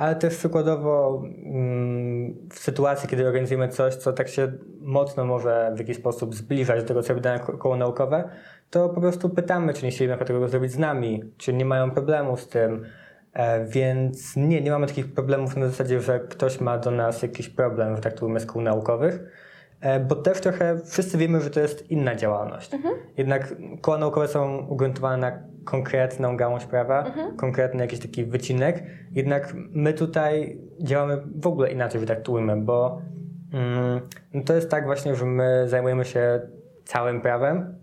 Ale 0.00 0.16
też 0.16 0.36
przykładowo 0.36 1.22
mm, 1.44 2.34
w 2.52 2.58
sytuacji, 2.58 3.08
kiedy 3.08 3.26
organizujemy 3.26 3.68
coś, 3.68 3.94
co 3.94 4.12
tak 4.12 4.28
się 4.28 4.52
mocno 4.80 5.24
może 5.24 5.72
w 5.74 5.78
jakiś 5.78 5.96
sposób 5.96 6.34
zbliżać 6.34 6.80
do 6.82 6.88
tego, 6.88 7.02
co 7.02 7.08
robi 7.08 7.20
dane 7.20 7.40
ko- 7.40 7.58
koło 7.58 7.76
naukowe, 7.76 8.28
to 8.70 8.88
po 8.88 9.00
prostu 9.00 9.28
pytamy, 9.30 9.74
czy 9.74 9.84
nie 9.84 9.90
chcieli 9.90 10.08
na 10.10 10.16
przykład 10.16 10.28
tego 10.28 10.48
zrobić 10.48 10.72
z 10.72 10.78
nami, 10.78 11.22
czy 11.36 11.52
nie 11.52 11.64
mają 11.64 11.90
problemu 11.90 12.36
z 12.36 12.48
tym. 12.48 12.84
E, 13.32 13.64
więc 13.64 14.36
nie, 14.36 14.60
nie 14.60 14.70
mamy 14.70 14.86
takich 14.86 15.12
problemów 15.14 15.56
na 15.56 15.66
zasadzie, 15.68 16.00
że 16.00 16.20
ktoś 16.20 16.60
ma 16.60 16.78
do 16.78 16.90
nas 16.90 17.22
jakiś 17.22 17.48
problem, 17.48 17.96
że 17.96 18.02
tak 18.02 18.12
to 18.12 18.26
ujmę, 18.26 18.40
z 18.40 18.46
kół 18.46 18.62
naukowych. 18.62 19.20
E, 19.80 20.00
Bo 20.00 20.14
też 20.16 20.40
trochę 20.40 20.78
wszyscy 20.84 21.18
wiemy, 21.18 21.40
że 21.40 21.50
to 21.50 21.60
jest 21.60 21.90
inna 21.90 22.14
działalność. 22.14 22.70
Jednak 23.16 23.54
koła 23.80 23.98
naukowe 23.98 24.28
są 24.28 24.58
ugruntowane 24.66 25.16
na 25.16 25.42
konkretną 25.64 26.36
gałąź 26.36 26.66
prawa, 26.66 27.04
konkretny 27.36 27.82
jakiś 27.82 28.00
taki 28.00 28.24
wycinek. 28.24 28.82
Jednak 29.12 29.54
my 29.54 29.92
tutaj 29.92 30.58
działamy 30.80 31.22
w 31.36 31.46
ogóle 31.46 31.72
inaczej, 31.72 32.00
ujmę, 32.28 32.56
bo 32.56 33.02
mm, 33.52 34.00
no 34.34 34.42
to 34.42 34.54
jest 34.54 34.70
tak 34.70 34.84
właśnie, 34.84 35.14
że 35.14 35.24
my 35.26 35.68
zajmujemy 35.68 36.04
się 36.04 36.40
całym 36.84 37.20
prawem, 37.20 37.78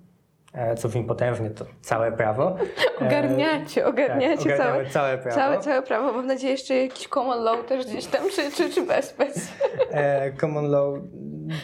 e, 0.53 0.75
co 0.75 0.87
brzmi 0.87 1.03
potężnie, 1.03 1.49
to 1.49 1.65
całe 1.81 2.11
prawo. 2.11 2.55
Ogarniacie, 3.01 3.85
ogarniacie 3.89 4.49
tak, 4.49 4.57
całe, 4.57 4.85
całe 4.85 5.17
prawo. 5.17 5.35
całe, 5.35 5.59
całe 5.59 5.81
prawo. 5.81 6.13
Mam 6.13 6.27
nadzieję, 6.27 6.51
jeszcze 6.51 6.75
jakiś 6.75 7.07
common 7.07 7.43
law 7.43 7.65
też 7.65 7.85
gdzieś 7.85 8.05
tam, 8.05 8.21
czy, 8.35 8.51
czy, 8.51 8.69
czy 8.69 8.85
bez, 8.85 9.13
bez. 9.17 9.51
E, 9.91 10.31
common 10.31 10.71
law 10.71 10.99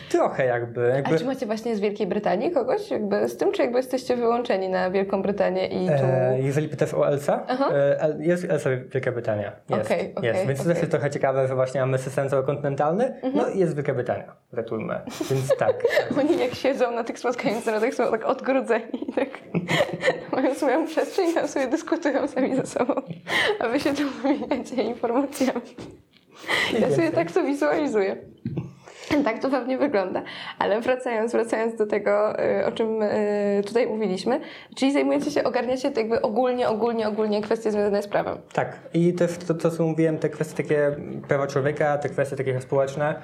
trochę 0.09 0.45
jakby. 0.45 0.91
A 0.93 0.95
jakby 0.95 1.19
czy 1.19 1.25
macie 1.25 1.45
właśnie 1.45 1.75
z 1.75 1.79
Wielkiej 1.79 2.07
Brytanii 2.07 2.51
kogoś 2.51 2.91
jakby 2.91 3.29
z 3.29 3.37
tym, 3.37 3.51
czy 3.51 3.61
jakby 3.61 3.77
jesteście 3.77 4.15
wyłączeni 4.17 4.69
na 4.69 4.91
Wielką 4.91 5.21
Brytanię 5.21 5.67
i 5.67 5.87
tu... 5.87 5.93
E, 6.05 6.37
jeżeli 6.41 6.69
pytasz 6.69 6.93
o 6.93 7.07
Elsa, 7.07 7.45
e, 7.71 8.15
jest 8.19 8.45
Elsa 8.49 8.69
Wielka 8.93 9.11
Brytania. 9.11 9.51
Jest, 9.69 9.85
Okej, 9.85 10.15
okej, 10.15 10.27
jest. 10.29 10.45
Więc 10.47 10.59
to 10.59 10.63
okej. 10.63 10.73
też 10.73 10.81
jest 10.81 10.91
trochę 10.91 11.09
ciekawe, 11.09 11.47
że 11.47 11.55
właśnie 11.55 11.81
mamy 11.81 11.97
system 11.97 12.29
całokontynentalny, 12.29 13.05
Mhm. 13.05 13.33
no 13.35 13.49
i 13.49 13.59
jest 13.59 13.75
Wielka 13.75 13.93
Brytania, 13.93 14.35
zatujmy. 14.53 15.01
Więc 15.31 15.57
tak. 15.57 15.83
Oni 16.19 16.39
jak 16.39 16.53
siedzą 16.53 16.91
na 16.91 17.03
tych 17.03 17.19
spotkaniach 17.19 17.53
międzynarodowych 17.53 17.95
są 17.95 18.11
tak 18.11 18.25
odgrodzeni 18.25 19.05
tak 19.15 19.29
mają 20.31 20.55
swoją 20.55 20.85
przestrzeń 20.87 21.33
tam 21.33 21.47
sobie 21.47 21.67
dyskutują 21.67 22.27
sami 22.27 22.55
ze 22.55 22.65
sobą. 22.65 22.93
A 23.59 23.67
wy 23.67 23.79
się 23.79 23.93
tu 23.93 24.03
wymieniacie 24.09 24.83
informacjami. 24.83 25.61
Ja 26.79 26.89
sobie 26.89 27.11
tak 27.11 27.31
to 27.31 27.43
wizualizuję. 27.43 28.15
Tak 29.25 29.39
to 29.39 29.49
pewnie 29.49 29.77
wygląda. 29.77 30.23
Ale 30.59 30.81
wracając, 30.81 31.31
wracając 31.31 31.75
do 31.75 31.85
tego, 31.85 32.43
y, 32.59 32.65
o 32.65 32.71
czym 32.71 33.01
y, 33.01 33.61
tutaj 33.65 33.87
mówiliśmy, 33.87 34.39
czyli 34.75 34.93
zajmujecie 34.93 35.31
się, 35.31 35.43
ogarniacie 35.43 35.91
to 35.91 35.99
jakby 35.99 36.21
ogólnie, 36.21 36.69
ogólnie, 36.69 37.07
ogólnie 37.07 37.41
kwestie 37.41 37.71
związane 37.71 38.01
z 38.01 38.07
prawem. 38.07 38.37
Tak. 38.53 38.79
I 38.93 39.13
też 39.13 39.37
to, 39.37 39.53
to, 39.53 39.71
co 39.71 39.83
mówiłem, 39.83 40.17
te 40.17 40.29
kwestie 40.29 40.63
takie 40.63 40.95
prawa 41.27 41.47
człowieka, 41.47 41.97
te 41.97 42.09
kwestie 42.09 42.35
takie 42.35 42.61
społeczne, 42.61 43.15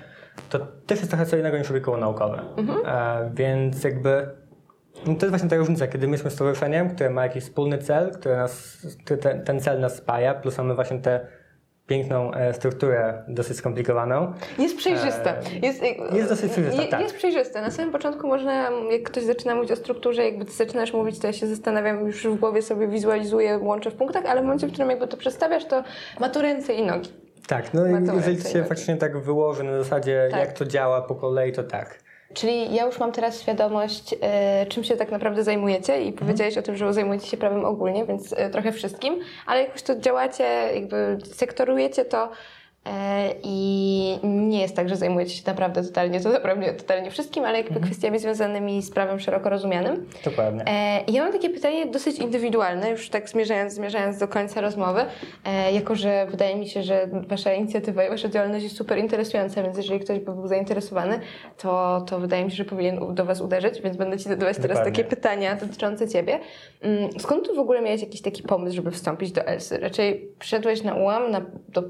to 0.49 0.59
też 0.59 0.99
jest 0.99 1.11
trochę 1.11 1.25
co 1.25 1.38
innego 1.38 1.57
niż 1.57 1.71
koło 1.82 1.97
naukowe. 1.97 2.41
Mhm. 2.57 2.80
E, 2.86 3.32
więc 3.34 3.84
jakby 3.84 4.27
no 5.05 5.15
to 5.15 5.25
jest 5.25 5.30
właśnie 5.30 5.49
ta 5.49 5.55
różnica, 5.55 5.88
kiedy 5.88 6.07
my 6.07 6.11
jesteśmy 6.11 6.32
stowarzyszeniem, 6.32 6.89
które 6.89 7.09
ma 7.09 7.23
jakiś 7.23 7.43
wspólny 7.43 7.77
cel, 7.77 8.11
które 8.11 8.38
nas, 8.38 8.88
ten, 9.45 9.59
cel 9.59 9.80
nas 9.80 9.95
spaja, 9.95 10.34
plus 10.34 10.57
mamy 10.57 10.75
właśnie 10.75 10.99
tę 10.99 11.27
piękną 11.94 12.34
e, 12.34 12.54
strukturę 12.54 13.24
dosyć 13.28 13.58
skomplikowaną. 13.58 14.34
Jest 14.60 14.78
przejrzysta. 14.78 15.34
Jest, 15.62 15.84
Eee, 15.84 15.98
jest 16.14 16.30
dosyć 16.30 16.52
przejrzysta, 16.52 16.82
je- 16.82 16.88
tak. 16.88 17.02
Jest 17.02 17.16
przejrzysta. 17.16 17.62
Na 17.62 17.72
samym 17.72 17.92
początku 17.92 18.28
można, 18.28 18.70
jak 18.92 19.04
ktoś 19.04 19.24
zaczyna 19.24 19.56
mówić 19.56 19.72
o 19.72 19.76
strukturze, 19.76 20.26
jakby 20.26 20.46
ty 20.46 20.52
zaczynasz 20.52 20.94
mówić, 20.94 21.20
to 21.20 21.28
ja 21.28 21.34
się 21.34 21.48
zastanawiam, 21.48 22.06
już 22.08 22.28
w 22.28 22.36
głowie 22.36 22.62
sobie 22.62 22.88
wizualizuję, 22.88 23.58
łączę 23.58 23.92
w 23.92 23.96
punktach, 23.96 24.26
ale 24.26 24.42
w 24.42 24.44
momencie, 24.44 24.68
w 24.68 24.72
którym 24.72 24.90
jakby 24.90 25.08
to 25.08 25.18
przedstawiasz, 25.18 25.66
to 25.66 25.84
ma 26.20 26.30
to 26.30 26.42
ręce 26.42 26.74
i 26.74 26.86
nogi. 26.86 27.10
Tak, 27.48 27.74
no 27.74 27.88
i 27.88 27.92
jeżeli 28.16 28.42
się 28.42 28.64
faktycznie 28.64 28.96
tak 28.98 29.18
wyłoży 29.18 29.64
na 29.64 29.78
zasadzie, 29.84 30.28
Tak. 30.32 30.40
jak 30.40 30.54
to 30.54 30.66
działa 30.66 31.02
po 31.02 31.16
kolei, 31.16 31.52
to 31.52 31.64
tak. 31.64 32.00
Czyli 32.34 32.75
ja 32.75 32.86
już 32.86 32.99
mam 32.99 33.11
teraz 33.11 33.41
świadomość, 33.41 34.15
e, 34.21 34.65
czym 34.65 34.84
się 34.84 34.95
tak 34.95 35.11
naprawdę 35.11 35.43
zajmujecie 35.43 35.93
Mhm. 35.93 36.09
i 36.09 36.13
powiedziałeś 36.13 36.57
o 36.57 36.61
tym, 36.61 36.77
że 36.77 36.93
zajmujecie 36.93 37.27
się 37.27 37.38
prawem 37.38 37.65
ogólnie, 37.65 38.05
więc 38.05 38.34
e, 38.38 38.49
trochę 38.49 38.71
wszystkim, 38.71 39.19
ale 39.45 39.63
jakoś 39.63 39.82
to 39.82 39.99
działacie, 39.99 40.43
jakby 40.73 41.17
sektorujecie 41.34 42.05
to 42.05 42.30
i 43.43 44.19
nie 44.23 44.61
jest 44.61 44.75
tak, 44.75 44.89
że 44.89 44.95
zajmujecie 44.95 45.32
się 45.34 45.43
naprawdę 45.47 45.84
totalnie, 45.84 46.19
to 46.21 46.30
naprawdę 46.30 46.73
totalnie 46.73 47.11
wszystkim, 47.11 47.43
ale 47.45 47.57
Mhm. 47.57 47.73
jakby 47.75 47.88
kwestiami 47.88 48.19
związanymi 48.19 48.82
z 48.82 48.91
prawem 48.91 49.19
szeroko 49.19 49.49
rozumianym. 49.49 50.05
Dokładnie. 50.25 50.63
E, 50.67 51.03
ja 51.07 51.23
mam 51.23 51.32
takie 51.34 51.49
pytanie 51.49 51.86
dosyć 51.86 52.19
indywidualne, 52.19 52.89
już 52.89 53.09
tak 53.09 53.30
zmierzając, 53.30 53.73
zmierzając 53.73 54.17
do 54.17 54.27
końca 54.27 54.61
rozmowy, 54.61 55.01
e, 55.45 55.71
jako 55.71 55.95
że 55.95 56.27
wydaje 56.32 56.55
mi 56.55 56.67
się, 56.67 56.84
że 56.84 57.07
Wasza 57.27 57.53
inicjatywa 57.53 58.03
i 58.05 58.09
Wasza 58.09 58.30
działalność 58.30 58.63
jest 58.63 58.77
super 58.77 58.97
interesująca, 58.97 59.63
więc 59.63 59.77
jeżeli 59.77 59.99
ktoś 59.99 60.19
by 60.19 60.32
był 60.36 60.47
zainteresowany, 60.47 61.19
to, 61.57 62.01
to 62.09 62.19
wydaje 62.19 62.45
mi 62.45 62.51
się, 62.51 62.57
że 62.57 62.65
powinien 62.65 63.15
do 63.15 63.25
Was 63.25 63.41
uderzyć, 63.41 63.82
więc 63.82 63.97
będę 63.97 64.17
Ci 64.17 64.23
zadawać 64.23 64.55
teraz 64.57 64.77
Dokładnie. 64.77 64.91
takie 64.91 65.03
pytania 65.15 65.55
dotyczące 65.55 66.07
Ciebie. 66.07 66.39
Mm, 66.82 67.09
Skąd 67.19 67.47
tu 67.47 67.55
w 67.55 67.59
ogóle 67.59 67.82
miałeś 67.82 68.01
jakiś 68.01 68.21
taki 68.21 68.43
pomysł, 68.43 68.75
żeby 68.75 68.91
wstąpić 68.91 69.32
do 69.32 69.41
ELSY? 69.47 69.77
Raczej 69.77 70.32
przyszedłeś 70.39 70.84
na 70.84 70.95
ułam, 70.95 71.32
na, 71.32 71.41
do, 71.69 71.84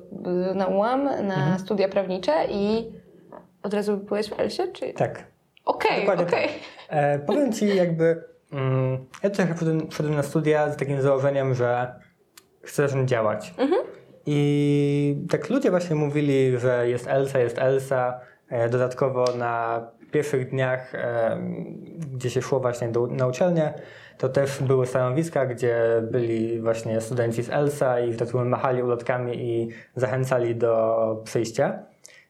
na 0.55 0.67
ułam 0.67 0.78
Na 1.23 1.35
mhm. 1.35 1.59
studia 1.59 1.89
prawnicze 1.89 2.45
i 2.49 2.91
od 3.63 3.73
razu 3.73 3.97
byłeś 3.97 4.29
w 4.29 4.39
Elsie? 4.39 4.63
Czy... 4.73 4.93
Tak. 4.93 5.23
Okej, 5.65 6.03
okay, 6.03 6.15
okej. 6.15 6.25
Okay. 6.27 6.47
Tak. 6.47 6.59
E, 6.89 7.19
powiem 7.19 7.53
Ci 7.53 7.75
jakby, 7.75 8.23
mm, 8.51 9.05
ja 9.23 9.29
trochę 9.29 9.55
wszedłem, 9.89 10.15
na 10.15 10.23
studia 10.23 10.71
z 10.71 10.77
takim 10.77 11.01
założeniem, 11.01 11.53
że 11.53 11.95
chcę 12.61 12.87
zacząć 12.87 13.09
działać. 13.09 13.53
Mhm. 13.57 13.81
I 14.25 15.25
tak 15.29 15.49
ludzie 15.49 15.71
właśnie 15.71 15.95
mówili, 15.95 16.57
że 16.57 16.89
jest 16.89 17.07
Elsa, 17.07 17.39
jest 17.39 17.57
Elsa. 17.57 18.19
E, 18.49 18.69
dodatkowo 18.69 19.25
na 19.37 19.81
pierwszych 20.11 20.49
dniach, 20.49 20.95
e, 20.95 21.37
gdzie 22.13 22.29
się 22.29 22.41
szło 22.41 22.59
właśnie 22.59 22.87
do, 22.87 23.07
na 23.07 23.27
uczelnię, 23.27 23.73
to 24.19 24.29
też 24.29 24.63
były 24.63 24.87
stanowiska, 24.87 25.45
gdzie 25.45 26.01
byli 26.11 26.61
właśnie 26.61 27.01
studenci 27.01 27.43
z 27.43 27.49
ELSA 27.49 27.99
i 27.99 28.13
wtedy 28.13 28.45
machali 28.45 28.83
ulotkami 28.83 29.37
i 29.37 29.69
zachęcali 29.95 30.55
do 30.55 31.21
przyjścia. 31.23 31.79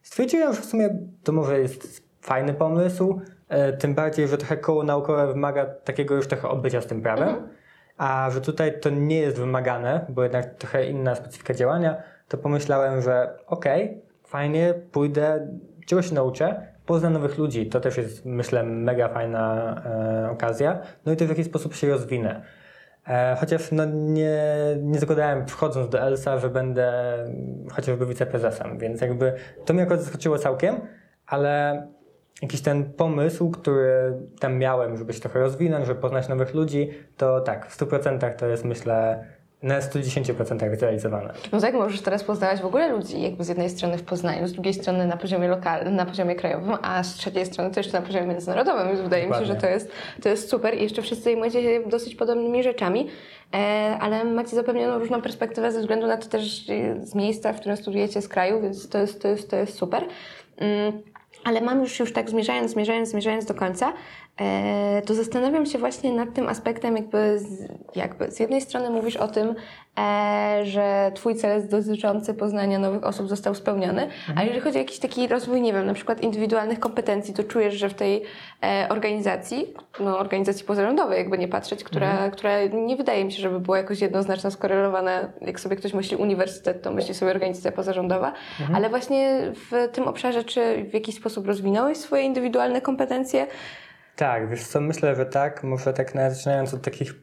Stwierdziłem, 0.01 0.53
że 0.53 0.61
w 0.61 0.65
sumie 0.65 0.89
to 1.23 1.31
może 1.31 1.59
jest 1.59 2.03
fajny 2.21 2.53
pomysł, 2.53 3.21
e, 3.47 3.73
tym 3.73 3.95
bardziej, 3.95 4.27
że 4.27 4.37
trochę 4.37 4.57
koło 4.57 4.83
naukowe 4.83 5.27
wymaga 5.27 5.65
takiego 5.65 6.15
już 6.15 6.27
trochę 6.27 6.49
odbycia 6.49 6.81
z 6.81 6.87
tym 6.87 7.01
prawem, 7.01 7.29
mhm. 7.29 7.49
a 7.97 8.29
że 8.29 8.41
tutaj 8.41 8.79
to 8.79 8.89
nie 8.89 9.19
jest 9.19 9.37
wymagane, 9.37 10.05
bo 10.09 10.23
jednak 10.23 10.55
trochę 10.55 10.85
inna 10.85 11.15
specyfika 11.15 11.53
działania, 11.53 12.03
to 12.27 12.37
pomyślałem, 12.37 13.01
że 13.01 13.37
okej, 13.47 13.83
okay, 13.83 14.01
fajnie, 14.23 14.73
pójdę, 14.91 15.47
czegoś 15.85 16.09
się 16.09 16.15
nauczę, 16.15 16.68
poznam 16.89 17.13
nowych 17.13 17.37
ludzi, 17.37 17.69
to 17.69 17.79
też 17.79 17.97
jest 17.97 18.25
myślę 18.25 18.63
mega 18.63 19.07
fajna 19.07 19.75
e, 19.85 20.29
okazja, 20.31 20.79
no 21.05 21.11
i 21.11 21.15
to 21.15 21.25
w 21.25 21.29
jakiś 21.29 21.45
sposób 21.45 21.75
się 21.75 21.89
rozwinę. 21.89 22.41
E, 23.07 23.35
chociaż 23.39 23.71
no, 23.71 23.85
nie, 23.85 24.41
nie 24.81 24.99
zakładałem 24.99 25.47
wchodząc 25.47 25.89
do 25.89 26.01
ELSA, 26.01 26.37
że 26.37 26.49
będę 26.49 26.93
chociażby 27.71 28.05
wiceprezesem, 28.05 28.77
więc 28.77 29.01
jakby 29.01 29.33
to 29.65 29.73
mnie 29.73 29.83
akurat 29.83 30.01
zaskoczyło 30.01 30.37
całkiem, 30.37 30.75
ale 31.25 31.87
jakiś 32.41 32.61
ten 32.61 32.93
pomysł, 32.93 33.51
który 33.51 34.13
tam 34.39 34.57
miałem, 34.57 34.97
żeby 34.97 35.13
się 35.13 35.19
trochę 35.19 35.39
rozwinąć, 35.39 35.85
żeby 35.85 36.01
poznać 36.01 36.27
nowych 36.27 36.53
ludzi, 36.53 36.89
to 37.17 37.41
tak, 37.41 37.67
w 37.67 37.79
100% 37.79 38.35
to 38.35 38.47
jest 38.47 38.65
myślę 38.65 39.25
na 39.63 39.79
110% 39.79 40.75
zrealizowane. 40.75 41.33
No 41.51 41.61
tak, 41.61 41.73
możesz 41.73 42.01
teraz 42.01 42.23
poznawać 42.23 42.61
w 42.61 42.65
ogóle 42.65 42.87
ludzi, 42.87 43.21
jakby 43.21 43.43
z 43.43 43.49
jednej 43.49 43.69
strony 43.69 43.97
w 43.97 44.03
Poznaniu, 44.03 44.47
z 44.47 44.53
drugiej 44.53 44.73
strony 44.73 45.07
na 45.07 45.17
poziomie 45.17 45.47
lokalnym, 45.47 45.95
na 45.95 46.05
poziomie 46.05 46.35
krajowym, 46.35 46.77
a 46.81 47.03
z 47.03 47.15
trzeciej 47.15 47.45
strony 47.45 47.71
też 47.71 47.91
na 47.93 48.01
poziomie 48.01 48.27
międzynarodowym, 48.27 48.87
więc 48.87 49.01
wydaje 49.01 49.23
Dokładnie. 49.23 49.47
mi 49.47 49.53
się, 49.53 49.61
że 49.61 49.61
to 49.61 49.67
jest, 49.67 49.91
to 50.21 50.29
jest 50.29 50.49
super 50.49 50.77
i 50.77 50.83
jeszcze 50.83 51.01
wszyscy 51.01 51.23
zajmujecie 51.23 51.63
się 51.63 51.89
dosyć 51.89 52.15
podobnymi 52.15 52.63
rzeczami, 52.63 53.07
e, 53.53 53.57
ale 54.01 54.23
macie 54.23 54.55
zapewnioną 54.55 54.99
różną 54.99 55.21
perspektywę 55.21 55.71
ze 55.71 55.79
względu 55.79 56.07
na 56.07 56.17
to 56.17 56.27
też 56.29 56.65
z 57.03 57.15
miejsca, 57.15 57.53
w 57.53 57.59
którym 57.59 57.77
studujecie, 57.77 58.21
z 58.21 58.27
kraju, 58.27 58.61
więc 58.61 58.89
to 58.89 58.97
jest, 58.97 59.21
to 59.21 59.27
jest, 59.27 59.49
to 59.49 59.55
jest 59.55 59.77
super. 59.77 60.05
Mm. 60.57 61.01
Ale 61.43 61.61
mam 61.61 61.81
już, 61.81 61.99
już 61.99 62.13
tak 62.13 62.29
zmierzając, 62.29 62.71
zmierzając, 62.71 63.09
zmierzając 63.09 63.45
do 63.45 63.53
końca, 63.53 63.93
to 65.05 65.13
zastanawiam 65.13 65.65
się 65.65 65.77
właśnie 65.77 66.13
nad 66.13 66.33
tym 66.33 66.49
aspektem, 66.49 66.95
jakby 66.95 67.39
z, 67.39 67.67
jakby 67.95 68.31
z 68.31 68.39
jednej 68.39 68.61
strony 68.61 68.89
mówisz 68.89 69.15
o 69.15 69.27
tym, 69.27 69.55
e, 69.99 70.61
że 70.65 71.11
twój 71.15 71.35
cel 71.35 71.67
dotyczący 71.67 72.33
poznania 72.33 72.79
nowych 72.79 73.03
osób 73.03 73.29
został 73.29 73.55
spełniony, 73.55 74.03
mhm. 74.03 74.37
ale 74.37 74.45
jeżeli 74.45 74.61
chodzi 74.61 74.77
o 74.77 74.81
jakiś 74.81 74.99
taki 74.99 75.27
rozwój, 75.27 75.61
nie 75.61 75.73
wiem, 75.73 75.85
na 75.85 75.93
przykład 75.93 76.23
indywidualnych 76.23 76.79
kompetencji, 76.79 77.33
to 77.33 77.43
czujesz, 77.43 77.73
że 77.73 77.89
w 77.89 77.93
tej 77.93 78.23
e, 78.63 78.87
organizacji, 78.89 79.73
no 79.99 80.19
organizacji 80.19 80.65
pozarządowej, 80.65 81.17
jakby 81.17 81.37
nie 81.37 81.47
patrzeć, 81.47 81.83
która, 81.83 82.11
mhm. 82.11 82.31
która 82.31 82.65
nie 82.65 82.95
wydaje 82.95 83.25
mi 83.25 83.31
się, 83.31 83.41
żeby 83.41 83.59
była 83.59 83.77
jakoś 83.77 84.01
jednoznacznie 84.01 84.51
skorelowana, 84.51 85.29
jak 85.41 85.59
sobie 85.59 85.75
ktoś 85.75 85.93
myśli 85.93 86.17
uniwersytet, 86.17 86.81
to 86.81 86.91
myśli 86.91 87.13
sobie 87.13 87.31
organizacja 87.31 87.71
pozarządowa, 87.71 88.33
mhm. 88.59 88.75
ale 88.75 88.89
właśnie 88.89 89.41
w 89.53 89.89
tym 89.91 90.07
obszarze, 90.07 90.43
czy 90.43 90.85
w 90.89 90.93
jakiś 90.93 91.15
sposób 91.15 91.47
rozwinąłeś 91.47 91.97
swoje 91.97 92.23
indywidualne 92.23 92.81
kompetencje? 92.81 93.47
Tak, 94.19 94.49
wiesz 94.49 94.67
co, 94.67 94.81
myślę, 94.81 95.15
że 95.15 95.25
tak. 95.25 95.63
Może 95.63 95.93
tak 95.93 96.15
nawet 96.15 96.33
zaczynając 96.33 96.73
od 96.73 96.81
takich 96.81 97.13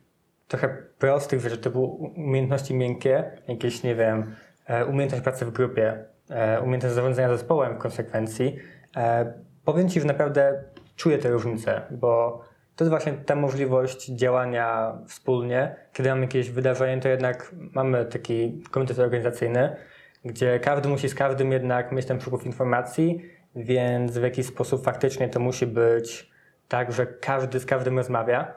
trochę 0.48 0.68
prostych 0.98 1.40
rzeczy, 1.40 1.70
były 1.70 1.86
umiejętności 1.86 2.74
miękkie, 2.74 3.30
jakieś, 3.48 3.82
nie 3.82 3.94
wiem, 3.94 4.34
e, 4.66 4.86
umiejętność 4.86 5.24
pracy 5.24 5.46
w 5.46 5.50
grupie, 5.50 6.04
e, 6.30 6.60
umiejętność 6.60 6.94
zarządzania 6.94 7.28
zespołem 7.28 7.74
w 7.74 7.78
konsekwencji. 7.78 8.56
E, 8.96 9.32
powiem 9.64 9.88
Ci, 9.88 10.00
że 10.00 10.06
naprawdę 10.06 10.64
czuję 10.96 11.18
te 11.18 11.30
różnice, 11.30 11.82
bo 11.90 12.40
to 12.76 12.84
jest 12.84 12.90
właśnie 12.90 13.12
ta 13.12 13.34
możliwość 13.34 14.06
działania 14.06 14.98
wspólnie. 15.06 15.76
Kiedy 15.92 16.08
mamy 16.08 16.22
jakieś 16.22 16.50
wydarzenie, 16.50 17.02
to 17.02 17.08
jednak 17.08 17.54
mamy 17.72 18.04
taki 18.04 18.62
komitet 18.70 18.98
organizacyjny, 18.98 19.76
gdzie 20.24 20.60
każdy 20.60 20.88
musi 20.88 21.08
z 21.08 21.14
każdym 21.14 21.52
jednak 21.52 21.92
mieć 21.92 22.06
ten 22.06 22.18
przepływ 22.18 22.46
informacji, 22.46 23.22
więc 23.56 24.18
w 24.18 24.22
jakiś 24.22 24.46
sposób 24.46 24.84
faktycznie 24.84 25.28
to 25.28 25.40
musi 25.40 25.66
być 25.66 26.35
tak, 26.68 26.92
że 26.92 27.06
każdy 27.06 27.60
z 27.60 27.66
każdym 27.66 27.98
rozmawia, 27.98 28.54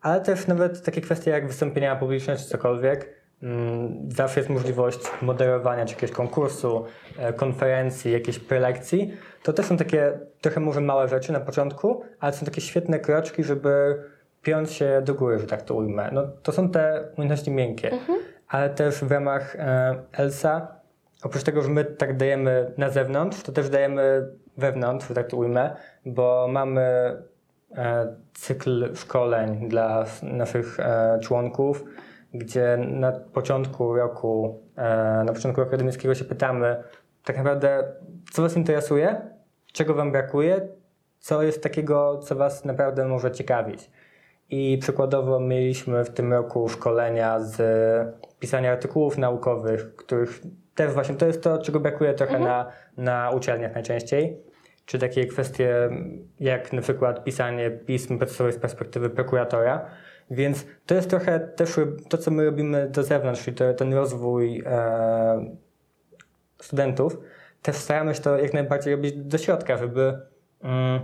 ale 0.00 0.20
też 0.20 0.46
nawet 0.46 0.82
takie 0.82 1.00
kwestie 1.00 1.30
jak 1.30 1.46
wystąpienia 1.46 1.96
publiczne 1.96 2.36
czy 2.36 2.44
cokolwiek, 2.44 3.08
mm, 3.42 4.10
zawsze 4.10 4.40
jest 4.40 4.50
możliwość 4.50 4.98
moderowania 5.22 5.84
czy 5.84 5.94
jakiegoś 5.94 6.16
konkursu, 6.16 6.84
e, 7.18 7.32
konferencji, 7.32 8.12
jakiejś 8.12 8.38
prelekcji. 8.38 9.16
To 9.42 9.52
też 9.52 9.66
są 9.66 9.76
takie 9.76 10.18
trochę 10.40 10.60
może 10.60 10.80
małe 10.80 11.08
rzeczy 11.08 11.32
na 11.32 11.40
początku, 11.40 12.02
ale 12.20 12.32
są 12.32 12.46
takie 12.46 12.60
świetne 12.60 12.98
kroczki, 12.98 13.44
żeby 13.44 14.02
piąć 14.42 14.72
się 14.72 15.02
do 15.04 15.14
góry, 15.14 15.38
że 15.38 15.46
tak 15.46 15.62
to 15.62 15.74
ujmę. 15.74 16.10
No, 16.12 16.22
to 16.42 16.52
są 16.52 16.68
te 16.68 17.08
umiejętności 17.16 17.50
miękkie, 17.50 17.92
mhm. 17.92 18.18
ale 18.48 18.70
też 18.70 19.04
w 19.04 19.10
ramach 19.10 19.56
e, 19.56 19.94
ELSA, 20.12 20.68
oprócz 21.22 21.42
tego, 21.42 21.62
że 21.62 21.68
my 21.68 21.84
tak 21.84 22.16
dajemy 22.16 22.72
na 22.76 22.90
zewnątrz, 22.90 23.42
to 23.42 23.52
też 23.52 23.68
dajemy 23.68 24.28
wewnątrz, 24.56 25.08
że 25.08 25.14
tak 25.14 25.26
to 25.26 25.36
ujmę, 25.36 25.76
bo 26.06 26.48
mamy 26.50 27.16
cykl 28.34 28.94
szkoleń 28.94 29.68
dla 29.68 30.04
naszych 30.22 30.80
e, 30.80 31.18
członków, 31.22 31.84
gdzie 32.34 32.76
na 32.76 33.12
początku 33.12 33.94
roku, 33.94 34.60
e, 34.76 35.24
na 35.24 35.32
początku 35.32 35.60
roku 35.60 35.70
akademickiego 35.70 36.14
się 36.14 36.24
pytamy 36.24 36.82
tak 37.24 37.36
naprawdę, 37.36 37.84
co 38.32 38.42
Was 38.42 38.56
interesuje, 38.56 39.20
czego 39.72 39.94
Wam 39.94 40.12
brakuje, 40.12 40.68
co 41.18 41.42
jest 41.42 41.62
takiego, 41.62 42.18
co 42.18 42.36
Was 42.36 42.64
naprawdę 42.64 43.04
może 43.04 43.30
ciekawić. 43.30 43.90
I 44.50 44.78
przykładowo 44.80 45.40
mieliśmy 45.40 46.04
w 46.04 46.10
tym 46.10 46.32
roku 46.32 46.68
szkolenia 46.68 47.40
z 47.40 47.62
pisania 48.38 48.72
artykułów 48.72 49.18
naukowych, 49.18 49.96
których 49.96 50.40
też 50.74 50.92
właśnie 50.92 51.14
to 51.14 51.26
jest 51.26 51.42
to, 51.42 51.58
czego 51.58 51.80
brakuje 51.80 52.14
trochę 52.14 52.36
mhm. 52.36 52.50
na, 52.50 52.72
na 52.96 53.30
uczelniach 53.30 53.74
najczęściej 53.74 54.51
czy 54.86 54.98
takie 54.98 55.26
kwestie 55.26 55.90
jak 56.40 56.72
na 56.72 56.82
przykład 56.82 57.24
pisanie 57.24 57.70
pism 57.70 58.18
procesowych 58.18 58.54
z 58.54 58.58
perspektywy 58.58 59.10
prokuratora. 59.10 59.86
Więc 60.30 60.66
to 60.86 60.94
jest 60.94 61.10
trochę 61.10 61.40
też 61.40 61.80
to, 62.08 62.18
co 62.18 62.30
my 62.30 62.44
robimy 62.44 62.88
do 62.90 63.02
zewnątrz, 63.02 63.44
czyli 63.44 63.56
to, 63.56 63.74
ten 63.74 63.94
rozwój 63.94 64.62
e, 64.66 65.56
studentów. 66.60 67.18
Też 67.62 67.76
staramy 67.76 68.14
się 68.14 68.20
to 68.20 68.38
jak 68.38 68.54
najbardziej 68.54 68.94
robić 68.94 69.16
do 69.16 69.38
środka, 69.38 69.76
żeby 69.76 70.18
mm, 70.62 71.00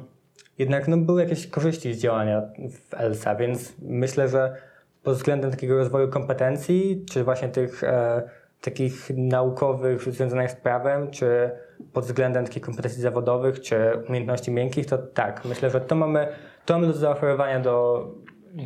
jednak 0.58 0.88
no, 0.88 0.96
były 0.96 1.22
jakieś 1.22 1.46
korzyści 1.46 1.94
z 1.94 1.98
działania 1.98 2.42
w 2.70 2.94
ELSA, 2.94 3.34
więc 3.34 3.74
myślę, 3.82 4.28
że 4.28 4.56
pod 5.02 5.16
względem 5.16 5.50
takiego 5.50 5.76
rozwoju 5.76 6.08
kompetencji, 6.08 7.04
czy 7.10 7.24
właśnie 7.24 7.48
tych 7.48 7.84
e, 7.84 8.22
takich 8.60 9.10
naukowych 9.16 10.02
związanych 10.02 10.50
z 10.50 10.56
prawem, 10.56 11.10
czy 11.10 11.50
pod 11.92 12.04
względem 12.04 12.44
takich 12.44 12.62
kompetencji 12.62 13.02
zawodowych, 13.02 13.60
czy 13.60 13.76
umiejętności 14.08 14.50
miękkich, 14.50 14.86
to 14.86 14.98
tak, 14.98 15.44
myślę, 15.44 15.70
że 15.70 15.80
to 15.80 15.94
mamy, 15.94 16.28
to 16.66 16.74
mamy 16.74 16.86
do 16.86 16.92
zaoferowania 16.92 17.60
do 17.60 18.06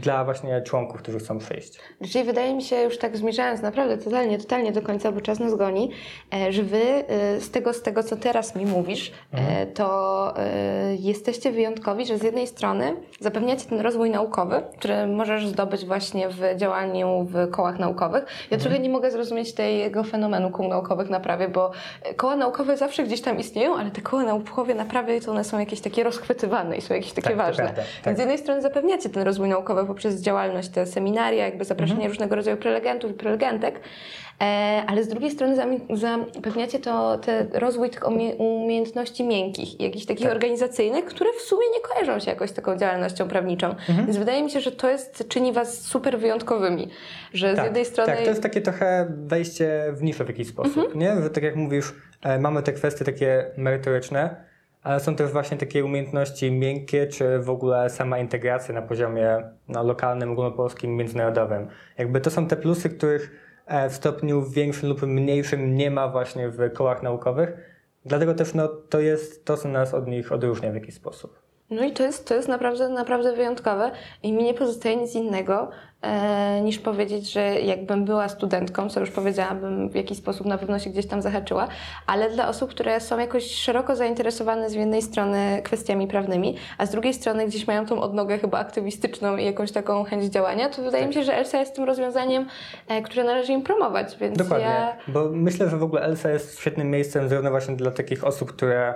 dla 0.01 0.25
właśnie 0.25 0.63
członków, 0.63 1.03
którzy 1.03 1.19
chcą 1.19 1.39
przyjść. 1.39 1.79
Czyli 2.13 2.25
wydaje 2.25 2.55
mi 2.55 2.63
się, 2.63 2.83
już 2.83 2.99
tak 2.99 3.17
zmierzając 3.17 3.63
naprawdę 3.63 3.99
totalnie, 3.99 4.39
totalnie 4.39 4.73
do 4.73 4.83
końca, 4.83 5.13
bo 5.13 5.21
czas 5.21 5.41
nas 5.41 5.55
goni, 5.55 5.91
e, 6.35 6.53
że 6.53 6.63
wy 6.63 6.83
e, 6.83 7.41
z 7.41 7.51
tego, 7.51 7.73
z 7.73 7.83
tego 7.83 8.03
co 8.03 8.17
teraz 8.17 8.57
mi 8.57 8.67
mówisz, 8.67 9.13
e, 9.35 9.39
mhm. 9.39 9.73
to 9.73 10.13
jesteście 10.99 11.53
wyjątkowi, 11.53 12.07
że 12.07 12.19
z 12.19 12.23
jednej 12.23 12.47
strony 12.47 12.97
zapewniacie 13.21 13.69
ten 13.69 13.81
rozwój 13.81 14.11
naukowy, 14.11 14.63
który 14.79 15.07
możesz 15.07 15.47
zdobyć 15.47 15.85
właśnie 15.85 16.29
w 16.29 16.41
działaniu 16.57 17.27
w 17.31 17.51
kołach 17.51 17.79
naukowych. 17.79 18.25
Ja 18.25 18.57
mhm. 18.57 18.61
trochę 18.61 18.79
nie 18.79 18.89
mogę 18.89 19.11
zrozumieć 19.11 19.53
tego 19.53 20.05
fenomenu 20.05 20.51
kół 20.51 20.69
naukowych 20.69 21.11
na 21.11 21.21
prawie, 21.21 21.49
bo 21.49 21.71
koła 22.17 22.37
naukowe 22.37 22.77
zawsze 22.77 23.05
gdzieś 23.05 23.21
tam 23.21 23.39
istnieją, 23.39 23.77
ale 23.77 23.91
te 23.91 24.01
koła 24.01 24.23
naukowe 24.23 24.75
na 24.75 24.85
prawie 24.85 25.21
to 25.21 25.31
one 25.31 25.45
są 25.45 25.59
jakieś 25.59 25.81
takie 25.81 26.05
rozchwytywane 26.05 26.77
i 26.77 26.81
są 26.81 26.95
jakieś 26.95 27.13
takie 27.13 27.29
tak, 27.29 27.37
ważne. 27.37 27.65
Prawda, 27.65 27.83
tak. 27.83 28.05
Więc 28.07 28.19
z 28.19 28.21
jednej 28.21 28.39
strony 28.39 28.63
zapewniacie 28.63 29.09
ten 29.09 29.23
rozwój 29.23 29.49
naukowy 29.49 29.82
naukowe 29.83 29.95
poprzez 29.95 30.21
działalność, 30.23 30.69
te 30.69 30.87
seminaria, 30.87 31.45
jakby 31.45 31.65
zapraszanie 31.65 31.93
Mhm. 31.95 32.11
różnego 32.11 32.37
rodzaju 32.37 32.57
prelegentów 32.57 33.11
i 33.11 33.15
prelegentek, 33.15 33.81
e, 34.41 34.45
ale 34.87 35.05
z 35.05 35.09
drugiej 35.09 35.31
strony 35.31 35.57
zapewniacie 36.35 36.79
to 36.79 37.19
te 37.19 37.47
rozwój 37.53 37.91
tych 37.91 38.03
umie- 38.03 38.35
umiejętności 38.37 39.25
miękkich 39.25 39.81
jakichś 39.81 40.07
takich 40.07 40.27
Tak. 40.27 40.35
organizacyjnych, 40.35 41.05
które 41.05 41.31
w 41.39 41.43
sumie 41.43 41.67
nie 41.75 41.81
kojarzą 41.81 42.25
się 42.25 42.31
jakoś 42.31 42.51
z 42.51 42.53
taką 42.53 42.77
działalnością 42.77 43.29
prawniczą. 43.29 43.67
Mhm. 43.71 44.07
Więc 44.07 44.17
wydaje 44.17 44.43
mi 44.43 44.51
się, 44.51 44.61
że 44.61 44.73
to 44.73 44.91
jest, 44.91 45.29
czyni 45.29 45.53
was 45.53 45.81
super 45.81 46.19
wyjątkowymi, 46.19 46.89
że 47.35 47.53
z 47.53 47.57
Tak, 47.57 47.65
jednej 47.65 47.85
strony... 47.85 48.13
Tak, 48.13 48.23
to 48.23 48.31
jest 48.31 48.43
takie 48.43 48.61
trochę 48.61 49.07
wejście 49.27 49.85
w 49.93 50.03
niszę 50.03 50.25
w 50.25 50.29
jakiś 50.29 50.49
sposób, 50.49 50.77
Mhm. 50.79 50.99
nie? 50.99 51.23
Że 51.23 51.31
tak 51.31 51.45
jak 51.45 51.57
mówisz, 51.57 51.93
e, 52.23 52.39
mamy 52.39 52.63
te 52.63 52.73
kwestie 52.73 53.05
takie 53.05 53.45
merytoryczne, 53.57 54.52
ale 54.83 55.01
są 55.01 55.17
też 55.17 55.33
właśnie 55.33 55.57
takie 55.57 55.85
umiejętności 55.85 56.51
miękkie, 56.51 57.07
czy 57.07 57.39
w 57.39 57.51
ogóle 57.51 57.91
sama 57.91 58.19
integracja 58.19 58.75
na 58.75 58.83
poziomie 58.83 59.43
no, 59.69 59.83
lokalnym, 59.83 60.31
ogólnopolskim, 60.33 60.97
międzynarodowym. 60.97 61.69
Jakby 61.99 62.21
to 62.21 62.31
są 62.31 62.47
te 62.47 62.57
plusy, 62.57 62.91
których 62.91 63.31
e, 63.67 63.91
w 63.91 63.95
stopniu 63.95 64.51
większym 64.51 64.89
lub 64.89 65.03
mniejszym 65.03 65.77
nie 65.77 65.91
ma 65.91 66.09
właśnie 66.09 66.49
w 66.49 66.73
kołach 66.73 67.03
naukowych. 67.03 67.53
Dlatego 68.05 68.35
też 68.35 68.55
no, 68.55 68.69
to 68.69 69.01
jest 69.01 69.45
to, 69.45 69.57
co 69.57 69.69
nas 69.69 69.95
od 69.95 70.09
nich 70.09 70.33
odróżnia 70.33 70.73
w 70.73 70.75
jakiś 70.75 70.95
sposób. 70.95 71.42
No 71.73 71.85
i 71.85 71.93
to 71.93 72.03
jest, 72.03 72.29
to 72.29 72.35
jest 72.35 72.49
naprawdę, 72.49 72.89
naprawdę 72.89 73.33
wyjątkowe 73.33 73.91
i 74.23 74.33
mi 74.33 74.45
nie 74.45 74.55
pozostaje 74.55 74.97
nic 74.97 75.15
innego 75.15 75.71
e, 76.03 76.61
niż 76.61 76.79
powiedzieć, 76.79 77.33
że 77.33 77.41
jakbym 77.61 78.05
była 78.05 78.29
studentką, 78.29 78.89
co 78.89 79.01
już 79.01 79.11
powiedziałabym, 79.11 79.89
w 79.89 79.95
jakiś 79.95 80.19
sposób 80.19 80.47
na 80.47 80.59
pewno 80.59 80.79
się 80.79 80.91
gdzieś 80.91 81.07
tam 81.07 81.23
zahaczyła, 81.23 81.69
ale 82.07 82.31
dla 82.31 82.49
osób, 82.49 82.71
które 82.71 83.01
są 83.01 83.19
jakoś 83.19 83.55
szeroko 83.55 83.97
zainteresowane 83.97 84.71
z 84.71 84.75
jednej 84.75 85.03
strony 85.03 85.61
kwestiami 85.65 86.07
prawnymi, 86.07 86.57
a 86.79 86.87
z 86.87 86.91
drugiej 86.91 87.15
strony 87.15 87.47
gdzieś 87.47 87.67
mają 87.67 87.87
tą 87.87 88.01
odnogę 88.01 88.39
chyba 88.39 88.59
aktywistyczną 88.59 89.37
i 89.37 89.45
jakąś 89.45 89.73
taką 89.73 90.05
chęć 90.05 90.25
działania, 90.25 90.69
to 90.69 90.83
wydaje 90.83 91.07
mi 91.07 91.15
się, 91.15 91.25
że 91.25 91.35
ELSA 91.35 91.59
jest 91.59 91.75
tym 91.77 91.85
rozwiązaniem, 91.85 92.47
e, 92.89 93.03
które 93.03 93.25
należy 93.25 93.53
im 93.53 93.63
promować, 93.63 94.17
więc 94.21 94.39
Dokładnie, 94.39 94.67
ja... 94.67 94.97
bo 95.09 95.29
myślę, 95.33 95.69
że 95.69 95.77
w 95.77 95.83
ogóle 95.83 96.03
ELSA 96.03 96.31
jest 96.31 96.59
świetnym 96.59 96.91
miejscem 96.91 97.29
zarówno 97.29 97.51
właśnie 97.51 97.77
dla 97.77 97.91
takich 97.91 98.25
osób, 98.25 98.53
które 98.53 98.95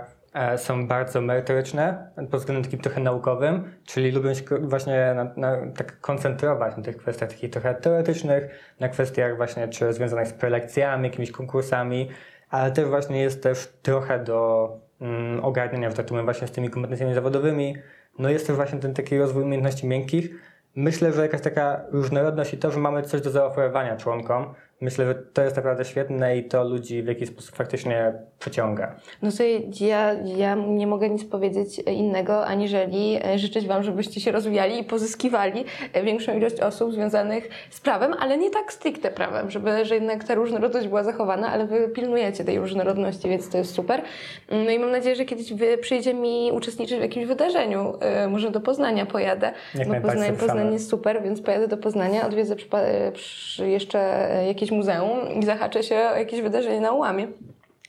są 0.57 0.87
bardzo 0.87 1.21
merytoryczne 1.21 2.11
pod 2.31 2.41
względem 2.41 2.65
takim 2.65 2.79
trochę 2.79 3.01
naukowym, 3.01 3.73
czyli 3.85 4.13
lubią 4.13 4.35
się 4.35 4.43
właśnie 4.61 5.15
na, 5.15 5.25
na, 5.37 5.73
tak 5.77 6.01
koncentrować 6.01 6.77
na 6.77 6.83
tych 6.83 6.97
kwestiach 6.97 7.29
takich 7.29 7.51
trochę 7.51 7.75
teoretycznych, 7.75 8.49
na 8.81 8.89
kwestiach 8.89 9.37
właśnie 9.37 9.69
czy 9.69 9.93
związanych 9.93 10.29
z 10.29 10.33
prelekcjami, 10.33 11.05
jakimiś 11.05 11.31
konkursami, 11.31 12.09
ale 12.51 12.71
też 12.71 12.85
właśnie 12.85 13.21
jest 13.21 13.43
też 13.43 13.73
trochę 13.83 14.25
do 14.25 14.71
mm, 15.01 15.45
ogarniania, 15.45 15.91
że 15.91 15.97
tak 15.97 16.07
powiem, 16.07 16.25
właśnie 16.25 16.47
z 16.47 16.53
tymi 16.53 16.71
kompetencjami 16.71 17.15
zawodowymi. 17.15 17.77
No 18.19 18.29
jest 18.31 18.47
też 18.47 18.57
właśnie 18.57 18.79
ten 18.79 18.95
taki 18.95 19.19
rozwój 19.19 19.43
umiejętności 19.43 19.87
miękkich. 19.87 20.31
Myślę, 20.77 21.13
że 21.13 21.23
jakaś 21.23 21.41
taka 21.41 21.85
różnorodność 21.93 22.55
i 22.55 22.59
to, 22.59 22.71
że 22.71 22.81
mamy 22.81 23.03
coś 23.03 23.21
do 23.21 23.31
zaoferowania 23.31 23.97
członkom, 23.97 24.55
myślę, 24.81 25.07
że 25.07 25.15
to 25.15 25.43
jest 25.43 25.57
naprawdę 25.57 25.85
świetne 25.85 26.37
i 26.37 26.45
to 26.45 26.65
ludzi 26.65 27.03
w 27.03 27.07
jakiś 27.07 27.29
sposób 27.29 27.57
faktycznie 27.57 28.13
przyciąga. 28.39 28.97
No 29.23 29.31
to 29.33 29.43
ja, 29.85 30.13
ja 30.13 30.55
nie 30.55 30.87
mogę 30.87 31.11
nic 31.11 31.25
powiedzieć 31.25 31.79
innego, 31.79 32.47
aniżeli 32.47 33.19
e, 33.25 33.39
życzyć 33.39 33.67
Wam, 33.67 33.83
żebyście 33.83 34.21
się 34.21 34.33
rozwijali 34.33 34.81
i 34.81 34.85
pozyskiwali 34.85 35.65
e, 35.93 36.03
większą 36.03 36.37
ilość 36.37 36.61
osób 36.61 36.93
związanych 36.93 37.49
z 37.71 37.81
prawem, 37.81 38.15
ale 38.21 38.39
nie 38.39 38.51
tak 38.51 38.73
stricte 38.73 39.11
prawem, 39.11 39.51
żeby, 39.51 39.85
że 39.85 39.95
jednak 39.95 40.25
ta 40.25 40.35
różnorodność 40.35 40.89
była 40.89 41.05
zachowana, 41.05 41.49
ale 41.49 41.67
Wy 41.67 41.89
pilnujecie 41.89 42.45
tej 42.45 42.59
różnorodności, 42.59 43.29
więc 43.29 43.51
to 43.51 43.59
jest 43.59 43.75
super. 43.75 44.03
No 44.51 44.71
i 44.71 44.79
mam 44.79 44.91
nadzieję, 44.91 45.17
że 45.17 45.25
kiedyś 45.25 45.53
wy 45.53 45.79
przyjdzie 45.79 46.15
mi 46.15 46.51
uczestniczyć 46.53 46.99
w 46.99 47.03
jakimś 47.03 47.27
wydarzeniu, 47.27 47.95
e, 48.01 48.29
może 48.29 48.51
do 48.51 48.61
Poznania 48.61 49.07
pojadę, 49.07 49.53
Jak 49.75 49.87
bo 49.87 49.93
najbardziej 49.93 50.31
Poznań. 50.31 50.49
Poznań 50.49 50.73
jest 50.73 50.91
super, 50.91 51.23
więc 51.23 51.41
pojadę 51.41 51.69
do 51.69 51.77
Poznania, 51.77 52.27
odwiedzę 52.27 52.55
e, 52.73 53.13
przy 53.13 53.69
jeszcze 53.69 54.31
e, 54.31 54.47
jakieś 54.67 54.79
muzeum 54.79 55.41
i 55.41 55.45
zahaczę 55.45 55.83
się 55.83 55.97
o 55.97 56.17
jakieś 56.17 56.41
wydarzenie 56.41 56.81
na 56.81 56.93
ułamie. 56.93 57.29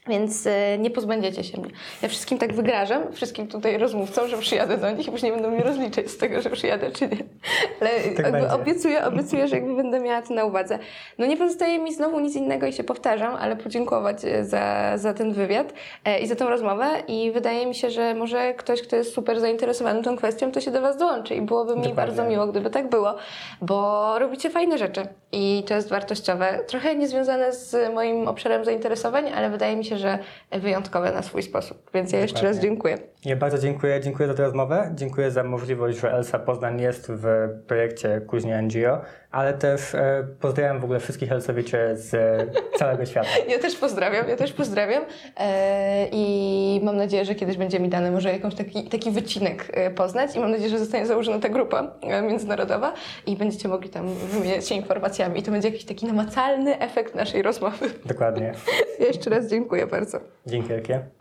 Więc 0.08 0.46
e, 0.46 0.78
nie 0.78 0.90
pozbędziecie 0.90 1.44
się 1.44 1.60
mnie. 1.60 1.70
Ja 2.02 2.08
wszystkim 2.08 2.38
tak 2.38 2.52
wygrażam, 2.52 3.12
wszystkim 3.12 3.46
tutaj 3.48 3.78
rozmówcom, 3.78 4.28
że 4.28 4.38
przyjadę 4.38 4.78
do 4.78 4.90
nich 4.90 5.08
i 5.08 5.10
później 5.10 5.32
będą 5.32 5.50
mnie 5.50 5.62
rozliczać 5.62 6.10
z 6.10 6.16
tego, 6.18 6.42
że 6.42 6.50
przyjadę 6.50 6.90
czy 6.90 7.08
nie. 7.08 7.16
Ale 7.80 7.90
Tak 8.32 8.52
obiecuję, 8.52 9.04
obiecuję, 9.04 9.48
że 9.48 9.56
jakby 9.56 9.76
będę 9.76 10.00
miała 10.00 10.22
to 10.22 10.34
na 10.34 10.44
uwadze. 10.44 10.78
No 11.18 11.26
nie 11.26 11.36
pozostaje 11.36 11.78
mi 11.78 11.94
znowu 11.94 12.20
nic 12.20 12.36
innego 12.36 12.66
i 12.66 12.72
się 12.72 12.84
powtarzam, 12.84 13.34
ale 13.34 13.56
podziękować 13.56 14.24
e, 14.24 14.44
za, 14.44 14.92
za 14.98 15.14
ten 15.14 15.32
wywiad 15.32 15.72
e, 16.04 16.20
i 16.20 16.26
za 16.26 16.36
tą 16.36 16.48
rozmowę 16.48 16.86
i 17.08 17.30
wydaje 17.30 17.66
mi 17.66 17.74
się, 17.74 17.90
że 17.90 18.14
może 18.14 18.54
ktoś, 18.54 18.82
kto 18.82 18.96
jest 18.96 19.14
super 19.14 19.40
zainteresowany 19.40 20.02
tą 20.02 20.16
kwestią, 20.16 20.52
to 20.52 20.60
się 20.60 20.70
do 20.70 20.80
Was 20.80 20.96
dołączy 20.96 21.34
i 21.34 21.42
byłoby 21.42 21.70
mi 21.70 21.76
Dokładnie. 21.76 21.94
bardzo 21.94 22.24
miło, 22.24 22.46
gdyby 22.46 22.70
tak 22.70 22.88
było, 22.90 23.14
bo 23.60 24.18
robicie 24.18 24.50
fajne 24.50 24.78
rzeczy 24.78 25.02
i 25.32 25.64
to 25.68 25.74
jest 25.74 25.88
wartościowe. 25.88 26.60
Trochę 26.66 26.94
niezwiązane 26.96 27.52
z 27.52 27.94
moim 27.94 28.28
obszarem 28.28 28.64
zainteresowań, 28.64 29.32
ale 29.36 29.50
wydaje 29.50 29.76
mi 29.76 29.84
się, 29.84 29.97
że 29.98 30.18
wyjątkowe 30.52 31.12
na 31.12 31.22
swój 31.22 31.42
sposób. 31.42 31.90
Więc 31.94 32.12
ja 32.12 32.18
jeszcze 32.18 32.34
Dokładnie. 32.34 32.56
raz 32.56 32.62
dziękuję. 32.62 32.98
Ja 33.24 33.36
bardzo 33.36 33.58
dziękuję, 33.58 34.00
dziękuję 34.00 34.28
za 34.28 34.34
tę 34.34 34.42
rozmowę, 34.42 34.90
dziękuję 34.94 35.30
za 35.30 35.44
możliwość, 35.44 36.00
że 36.00 36.12
Elsa 36.12 36.38
Poznań 36.38 36.80
jest 36.80 37.12
w 37.12 37.24
projekcie 37.66 38.20
Kuźnia 38.20 38.62
NGO, 38.62 39.00
ale 39.30 39.54
też 39.54 39.94
e, 39.94 40.26
pozdrawiam 40.40 40.80
w 40.80 40.84
ogóle 40.84 41.00
wszystkich 41.00 41.32
Elsowiczy 41.32 41.78
z 41.94 42.14
e, 42.14 42.46
całego 42.78 43.06
świata. 43.06 43.28
Ja 43.48 43.58
też 43.58 43.76
pozdrawiam, 43.76 44.28
ja 44.28 44.36
też 44.36 44.52
pozdrawiam 44.52 45.04
e, 45.36 46.08
i 46.12 46.80
mam 46.82 46.96
nadzieję, 46.96 47.24
że 47.24 47.34
kiedyś 47.34 47.56
będzie 47.56 47.80
mi 47.80 47.88
dane 47.88 48.10
może 48.10 48.32
jakąś 48.32 48.54
taki, 48.54 48.88
taki 48.88 49.10
wycinek 49.10 49.66
e, 49.72 49.90
poznać 49.90 50.36
i 50.36 50.40
mam 50.40 50.50
nadzieję, 50.50 50.70
że 50.70 50.78
zostanie 50.78 51.06
założona 51.06 51.38
ta 51.38 51.48
grupa 51.48 51.92
e, 52.02 52.22
międzynarodowa 52.22 52.94
i 53.26 53.36
będziecie 53.36 53.68
mogli 53.68 53.90
tam 53.90 54.14
wymieniać 54.14 54.68
się 54.68 54.74
informacjami 54.74 55.40
i 55.40 55.42
to 55.42 55.50
będzie 55.50 55.68
jakiś 55.68 55.84
taki 55.84 56.06
namacalny 56.06 56.78
efekt 56.78 57.14
naszej 57.14 57.42
rozmowy. 57.42 57.86
Dokładnie. 58.04 58.52
Jeszcze 59.08 59.30
raz 59.30 59.50
dziękuję 59.50 59.86
bardzo. 59.86 60.20
Dzięki 60.46 60.68
wielkie. 60.68 61.17